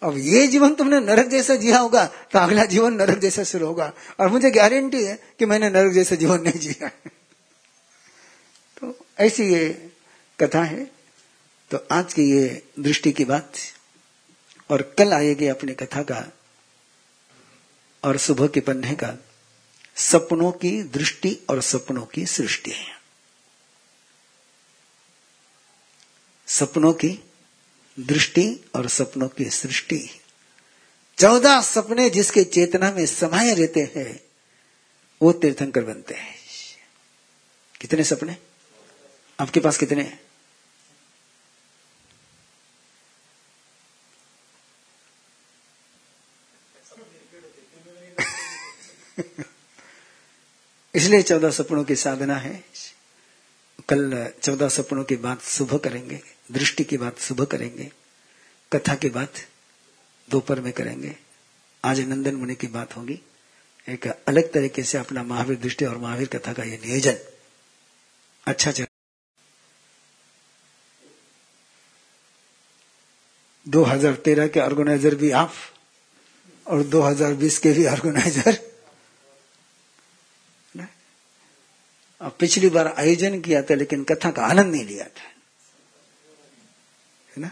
अब 0.02 0.16
ये 0.18 0.46
जीवन 0.46 0.74
तुमने 0.74 1.00
नरक 1.00 1.26
जैसा 1.26 1.54
जिया 1.54 1.78
होगा 1.78 2.04
तो 2.32 2.38
अगला 2.38 2.64
जीवन 2.64 2.94
नरक 2.94 3.18
जैसा 3.18 3.44
शुरू 3.44 3.66
होगा। 3.66 3.92
और 4.20 4.28
मुझे 4.28 4.50
गारंटी 4.50 5.02
है 5.04 5.18
कि 5.38 5.46
मैंने 5.46 5.70
नरक 5.70 5.92
जैसा 5.92 6.16
जीवन 6.16 6.40
नहीं 6.40 6.60
जिया। 6.60 6.88
तो 8.76 8.94
ऐसी 9.18 9.52
ये 9.54 9.90
कथा 10.38 10.62
है। 10.62 10.84
तो 11.70 11.78
आज 11.92 12.14
की 12.14 12.22
ये 12.30 12.62
दृष्टि 12.80 13.12
की 13.12 13.24
बात, 13.24 13.52
और 14.70 14.82
कल 14.98 15.12
आएगी 15.12 15.46
अपनी 15.46 15.72
कथा 15.72 16.02
का, 16.02 16.24
और 18.04 18.16
सुबह 18.16 18.46
के 18.46 18.60
पन्ने 18.60 18.94
का। 18.94 19.12
सपनों 19.96 20.52
की 20.52 20.82
दृष्टि 20.82 21.38
और 21.50 21.60
सपनों 21.60 22.06
की 22.06 22.26
सृष्टि 22.26 22.70
है। 22.70 23.02
सपनों 26.46 26.92
की 26.92 27.24
दृष्टि 28.00 28.64
और 28.74 28.88
सपनों 28.88 29.28
की 29.28 29.50
सृष्टि। 29.50 30.20
चौदह 31.18 31.60
सपने 31.60 32.10
जिसके 32.10 32.44
चेतना 32.44 32.92
में 32.92 33.06
समाये 33.06 33.54
रहते 33.54 33.92
हैं, 33.96 34.20
वो 35.22 35.32
तीर्थंकर 35.32 35.82
बनते 35.82 36.14
हैं। 36.14 36.36
कितने 37.80 38.04
सपने? 38.04 38.36
आपके 39.40 39.60
पास 39.60 39.76
कितने 39.76 40.02
हैं? 40.02 40.21
इसलिए 50.94 51.22
चौदह 51.22 51.50
सपनों 51.50 51.84
की 51.84 51.96
साधना 51.96 52.36
है। 52.36 52.64
कल 53.88 54.32
चौदह 54.42 54.68
सपनों 54.68 55.04
की 55.04 55.16
बात 55.16 55.42
सुबह 55.42 55.78
करेंगे, 55.78 56.20
दृष्टि 56.52 56.84
की 56.84 56.96
बात 56.96 57.18
सुबह 57.18 57.44
करेंगे, 57.44 57.90
कथा 58.72 58.94
की 58.94 59.08
बात 59.08 59.32
दोपहर 60.30 60.60
में 60.60 60.72
करेंगे। 60.72 61.16
आज 61.84 62.00
नंदन 62.00 62.34
मुनि 62.34 62.54
की 62.54 62.66
बात 62.66 62.96
होगी। 62.96 63.20
एक 63.88 64.06
अलग 64.06 64.52
तरीके 64.52 64.82
से 64.82 64.98
अपना 64.98 65.22
महावीर 65.22 65.58
दृष्टि 65.58 65.84
और 65.84 65.98
महावीर 65.98 66.28
कथा 66.28 66.52
का 66.52 66.62
यह 66.62 66.78
नियोजन। 66.86 67.18
अच्छा 68.46 68.72
चल। 68.72 68.86
2013 73.68 74.48
के 74.48 74.60
ऑर्गेनाइजर 74.60 75.14
भी 75.14 75.30
आप 75.30 75.52
और 76.66 76.82
2020 76.82 77.58
के 77.58 77.72
भी 77.72 77.86
ऑर्गेनाइजर। 77.86 78.71
पिछली 82.28 82.68
बार 82.68 82.94
आयोजन 82.98 83.40
किया 83.40 83.62
था, 83.62 83.74
लेकिन 83.74 84.04
कथा 84.04 84.30
का 84.30 84.42
आनंद 84.44 84.72
नहीं 84.72 84.84
लिया 84.84 85.04
था। 85.04 85.22
है 87.36 87.42
ना? 87.42 87.50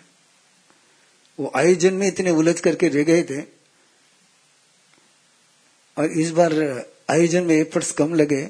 वो 1.41 1.53
आयोजन 1.57 1.95
में 1.95 2.09
इतने 2.09 2.31
उलझ 2.31 2.61
करके 2.61 2.89
रह 2.89 3.03
गए 3.03 3.23
थे। 3.23 3.41
और 5.99 6.05
इस 6.05 6.31
बार 6.31 6.53
आयोजन 7.11 7.45
में 7.45 7.57
एफर्ट्स 7.57 7.93
कम 7.93 8.15
लगे। 8.15 8.47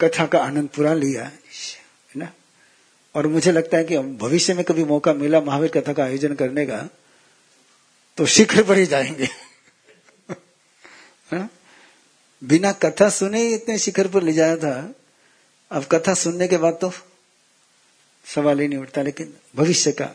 कथा 0.00 0.26
का 0.26 0.38
आनंद 0.38 0.68
पूरा 0.68 0.94
लिया। 0.94 1.24
है 1.24 1.40
ना? 2.16 2.32
और 3.14 3.26
मुझे 3.26 3.52
लगता 3.52 3.76
है 3.76 3.84
कि 3.84 3.98
भविष्य 3.98 4.54
में 4.54 4.64
कभी 4.64 4.84
मौका 4.84 5.12
मिला 5.12 5.40
महावीर 5.40 5.70
कथा 5.70 5.92
का 5.92 6.04
आयोजन 6.04 6.34
करने 6.34 6.66
का 6.66 6.88
तो 8.16 8.26
शिखर 8.26 8.62
पर 8.62 8.78
ही 8.78 8.86
जाएँगे। 8.86 9.24
है 11.32 11.38
ना? 11.38 11.48
बिना 12.42 12.72
कथा 12.72 13.08
सुने 13.08 13.42
ही 13.42 13.54
इतने 13.54 13.78
शिखर 13.78 14.08
पर 14.08 14.22
ले 14.22 14.32
जाया 14.32 14.56
था। 14.56 14.94
अब 15.70 15.84
कथा 15.84 16.14
सुनने 16.14 16.48
के 16.48 16.56
बाद 16.56 16.78
तो 16.80 16.92
सवाल 18.24 18.60
ही 18.60 18.68
नहीं 18.68 18.78
उठता, 18.78 19.02
लेकिन 19.02 19.34
भविष्य 19.56 19.92
का 19.92 20.08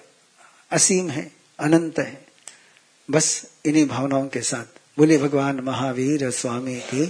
असीम 0.72 1.10
है, 1.10 1.32
अनंत 1.60 2.00
है। 2.00 2.26
बस 3.10 3.46
इन्हीं 3.66 3.86
भावनाओं 3.88 4.28
के 4.28 4.42
साथ 4.42 4.80
बोले 4.98 5.18
भगवान 5.18 5.60
महावीर, 5.60 6.30
स्वामी 6.32 6.76
की 6.76 7.06